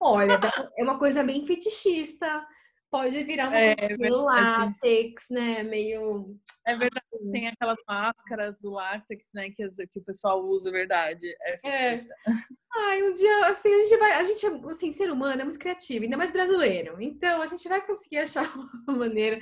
Olha, 0.00 0.38
é 0.76 0.82
uma 0.82 0.98
coisa 0.98 1.22
bem 1.22 1.46
fetichista. 1.46 2.46
Pode 2.90 3.24
virar 3.24 3.48
uma 3.48 3.58
é, 3.58 3.76
látex, 4.08 5.26
né? 5.30 5.62
Meio. 5.62 6.38
É 6.66 6.76
verdade, 6.76 7.05
tem 7.32 7.48
aquelas 7.48 7.78
máscaras 7.88 8.58
do 8.58 8.70
látex, 8.70 9.28
né? 9.34 9.50
Que, 9.50 9.66
que 9.88 9.98
o 9.98 10.04
pessoal 10.04 10.44
usa, 10.44 10.68
é 10.68 10.72
verdade. 10.72 11.26
É, 11.40 11.54
é. 11.54 11.58
fetichista. 11.58 12.14
É. 12.28 12.32
Ai, 12.78 13.02
um 13.02 13.12
dia, 13.12 13.46
assim, 13.46 13.72
a 13.72 13.82
gente 13.82 13.96
vai. 13.96 14.12
A 14.12 14.24
gente, 14.24 14.46
assim, 14.68 14.92
ser 14.92 15.10
humano 15.10 15.40
é 15.40 15.44
muito 15.44 15.58
criativo, 15.58 16.04
ainda 16.04 16.16
mais 16.16 16.30
brasileiro. 16.30 17.00
Então, 17.00 17.40
a 17.40 17.46
gente 17.46 17.68
vai 17.68 17.84
conseguir 17.86 18.18
achar 18.18 18.44
uma 18.86 18.96
maneira. 18.96 19.38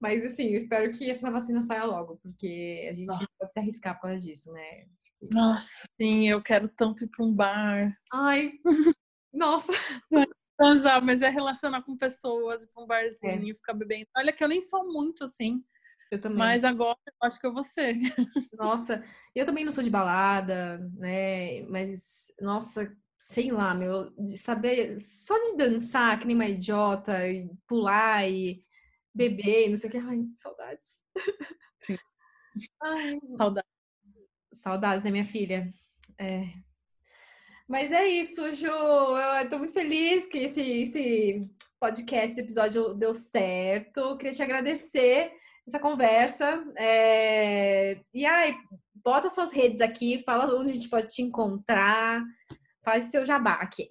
Mas, 0.00 0.24
assim, 0.24 0.50
eu 0.50 0.56
espero 0.56 0.92
que 0.92 1.10
essa 1.10 1.30
vacina 1.30 1.62
saia 1.62 1.84
logo, 1.84 2.18
porque 2.22 2.86
a 2.90 2.94
gente 2.94 3.06
Nossa. 3.06 3.26
pode 3.38 3.52
se 3.52 3.60
arriscar 3.60 3.94
por 3.94 4.08
causa 4.08 4.20
disso, 4.20 4.52
né? 4.52 4.86
Nossa, 5.32 5.88
sim, 6.00 6.28
eu 6.28 6.42
quero 6.42 6.68
tanto 6.68 7.04
ir 7.04 7.08
para 7.08 7.24
um 7.24 7.32
bar. 7.32 7.96
Ai, 8.12 8.52
nossa. 9.32 9.72
Transar, 10.56 11.04
mas 11.04 11.20
é 11.22 11.28
relacionar 11.28 11.82
com 11.82 11.96
pessoas, 11.96 12.62
ir 12.62 12.68
pra 12.68 12.84
um 12.84 12.86
barzinho, 12.86 13.50
é. 13.50 13.54
ficar 13.54 13.74
bebendo. 13.74 14.06
Olha 14.16 14.32
que 14.32 14.44
eu 14.44 14.48
nem 14.48 14.60
sou 14.60 14.86
muito 14.86 15.24
assim. 15.24 15.64
Eu 16.14 16.20
também. 16.20 16.38
Mas 16.38 16.62
agora 16.64 16.96
eu 17.06 17.26
acho 17.26 17.40
que 17.40 17.46
eu 17.46 17.52
vou 17.52 17.64
ser. 17.64 17.94
Nossa, 18.54 19.04
eu 19.34 19.44
também 19.44 19.64
não 19.64 19.72
sou 19.72 19.82
de 19.82 19.90
balada, 19.90 20.78
né? 20.96 21.62
Mas, 21.62 22.32
nossa, 22.40 22.96
sei 23.18 23.50
lá, 23.50 23.74
meu, 23.74 24.10
de 24.12 24.38
saber 24.38 25.00
só 25.00 25.36
de 25.44 25.56
dançar, 25.56 26.18
que 26.20 26.26
nem 26.26 26.36
uma 26.36 26.46
idiota, 26.46 27.26
e 27.26 27.50
pular 27.66 28.28
e 28.30 28.64
beber, 29.12 29.68
não 29.68 29.76
sei 29.76 29.88
o 29.88 29.92
que. 29.92 29.98
Ai, 29.98 30.20
saudades. 30.36 31.02
Sim. 31.78 31.96
Ai, 32.82 33.18
saudades. 33.36 33.70
Saudades, 34.52 35.04
né, 35.04 35.10
minha 35.10 35.24
filha? 35.24 35.72
É. 36.16 36.44
Mas 37.66 37.90
é 37.90 38.06
isso, 38.06 38.52
Ju. 38.52 38.68
Eu 38.68 39.48
tô 39.48 39.58
muito 39.58 39.72
feliz 39.72 40.26
que 40.26 40.38
esse, 40.38 40.60
esse 40.60 41.50
podcast, 41.80 42.32
esse 42.32 42.40
episódio 42.40 42.94
deu 42.94 43.16
certo. 43.16 44.16
Queria 44.16 44.32
te 44.32 44.42
agradecer 44.42 45.32
essa 45.66 45.78
conversa. 45.78 46.64
É... 46.76 48.00
E 48.12 48.24
aí, 48.24 48.56
bota 48.94 49.28
suas 49.28 49.52
redes 49.52 49.80
aqui, 49.80 50.22
fala 50.24 50.54
onde 50.54 50.70
a 50.70 50.74
gente 50.74 50.88
pode 50.88 51.08
te 51.08 51.22
encontrar. 51.22 52.22
Faz 52.84 53.04
seu 53.04 53.24
jabá 53.24 53.54
aqui. 53.54 53.90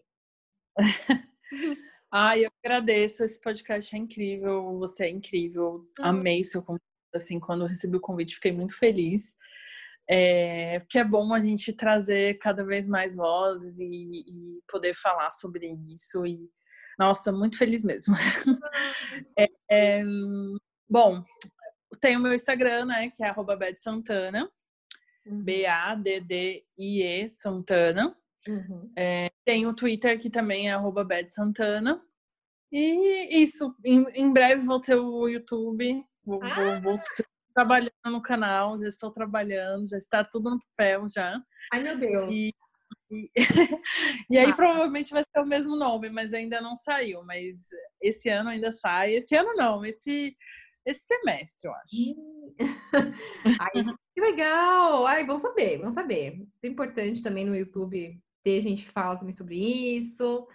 Ai, 2.11 2.45
eu 2.45 2.51
agradeço. 2.63 3.23
Esse 3.23 3.41
podcast 3.41 3.95
é 3.95 3.99
incrível. 3.99 4.77
Você 4.79 5.05
é 5.05 5.09
incrível. 5.09 5.87
Uhum. 5.99 6.05
Amei 6.05 6.41
o 6.41 6.45
seu 6.45 6.61
convite. 6.61 6.83
Assim, 7.13 7.39
quando 7.39 7.61
eu 7.61 7.67
recebi 7.67 7.97
o 7.97 8.01
convite, 8.01 8.35
fiquei 8.35 8.51
muito 8.51 8.77
feliz. 8.77 9.35
É, 10.09 10.79
porque 10.79 10.99
é 10.99 11.03
bom 11.03 11.33
a 11.33 11.41
gente 11.41 11.73
trazer 11.73 12.37
cada 12.39 12.63
vez 12.65 12.87
mais 12.87 13.15
vozes 13.15 13.79
e, 13.79 14.25
e 14.27 14.59
poder 14.67 14.93
falar 14.93 15.31
sobre 15.31 15.75
isso. 15.87 16.25
E, 16.25 16.39
nossa, 16.99 17.31
muito 17.31 17.57
feliz 17.57 17.81
mesmo. 17.81 18.15
é, 19.37 19.47
é, 19.71 20.03
bom, 20.89 21.23
tem 22.03 22.17
o 22.17 22.19
meu 22.19 22.33
Instagram, 22.33 22.83
né, 22.83 23.09
que 23.11 23.23
é 23.23 23.29
arroba 23.29 23.57
Santana, 23.77 24.51
uhum. 25.25 25.41
B-A-D-D-I-E 25.41 27.29
Santana. 27.29 28.13
Uhum. 28.45 28.91
É, 28.97 29.31
tem 29.45 29.65
o 29.65 29.73
Twitter 29.73 30.19
que 30.19 30.29
também 30.29 30.67
é 30.67 30.73
arroba 30.73 31.07
Santana. 31.29 32.03
E 32.69 33.41
isso, 33.41 33.73
em, 33.85 34.03
em 34.15 34.33
breve 34.33 34.65
vou 34.65 34.81
ter 34.81 34.95
o 34.95 35.29
YouTube, 35.29 36.03
vou, 36.25 36.43
ah. 36.43 36.55
vou, 36.55 36.81
vou 36.81 37.01
trabalhando 37.55 37.91
no 38.05 38.21
canal, 38.21 38.77
já 38.77 38.87
estou 38.87 39.09
trabalhando, 39.09 39.87
já 39.87 39.97
está 39.97 40.25
tudo 40.25 40.49
no 40.49 40.59
papel 40.59 41.07
já. 41.09 41.41
Ai, 41.71 41.83
meu 41.83 41.97
Deus. 41.97 42.33
E, 42.33 42.53
e, 43.09 43.31
e 44.29 44.37
aí 44.37 44.49
ah. 44.49 44.55
provavelmente 44.55 45.13
vai 45.13 45.23
ser 45.23 45.41
o 45.41 45.45
mesmo 45.45 45.77
nome, 45.77 46.09
mas 46.09 46.33
ainda 46.33 46.59
não 46.59 46.75
saiu. 46.75 47.23
Mas 47.23 47.67
esse 48.01 48.27
ano 48.27 48.49
ainda 48.49 48.73
sai. 48.73 49.13
Esse 49.13 49.37
ano 49.37 49.53
não, 49.53 49.85
esse, 49.85 50.35
esse 50.85 51.05
semestre, 51.05 51.67
eu 51.67 51.73
acho. 51.73 51.95
Ai, 53.59 53.83
que 54.13 54.21
legal! 54.21 55.05
Ai, 55.07 55.25
vamos 55.25 55.41
saber, 55.41 55.79
vamos 55.79 55.95
saber. 55.95 56.45
É 56.61 56.67
importante 56.67 57.23
também 57.23 57.45
no 57.45 57.55
YouTube 57.55 58.19
ter 58.43 58.59
gente 58.59 58.85
que 58.85 58.91
fala 58.91 59.17
também 59.17 59.33
sobre 59.33 59.55
isso. 59.57 60.45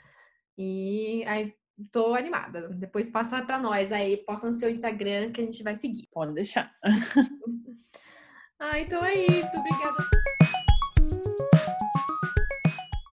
E 0.57 1.25
aí 1.27 1.55
tô 1.91 2.15
animada. 2.15 2.69
Depois 2.71 3.09
passa 3.09 3.43
para 3.43 3.59
nós 3.59 3.93
aí, 3.93 4.19
posta 4.19 4.47
no 4.47 4.53
seu 4.53 4.71
Instagram 4.71 5.33
que 5.33 5.41
a 5.41 5.45
gente 5.45 5.63
vai 5.63 5.77
seguir. 5.77 6.07
Pode 6.13 6.35
deixar. 6.35 6.71
ah, 8.59 8.79
então 8.79 9.05
é 9.05 9.15
isso. 9.15 9.57
Obrigada. 9.57 10.38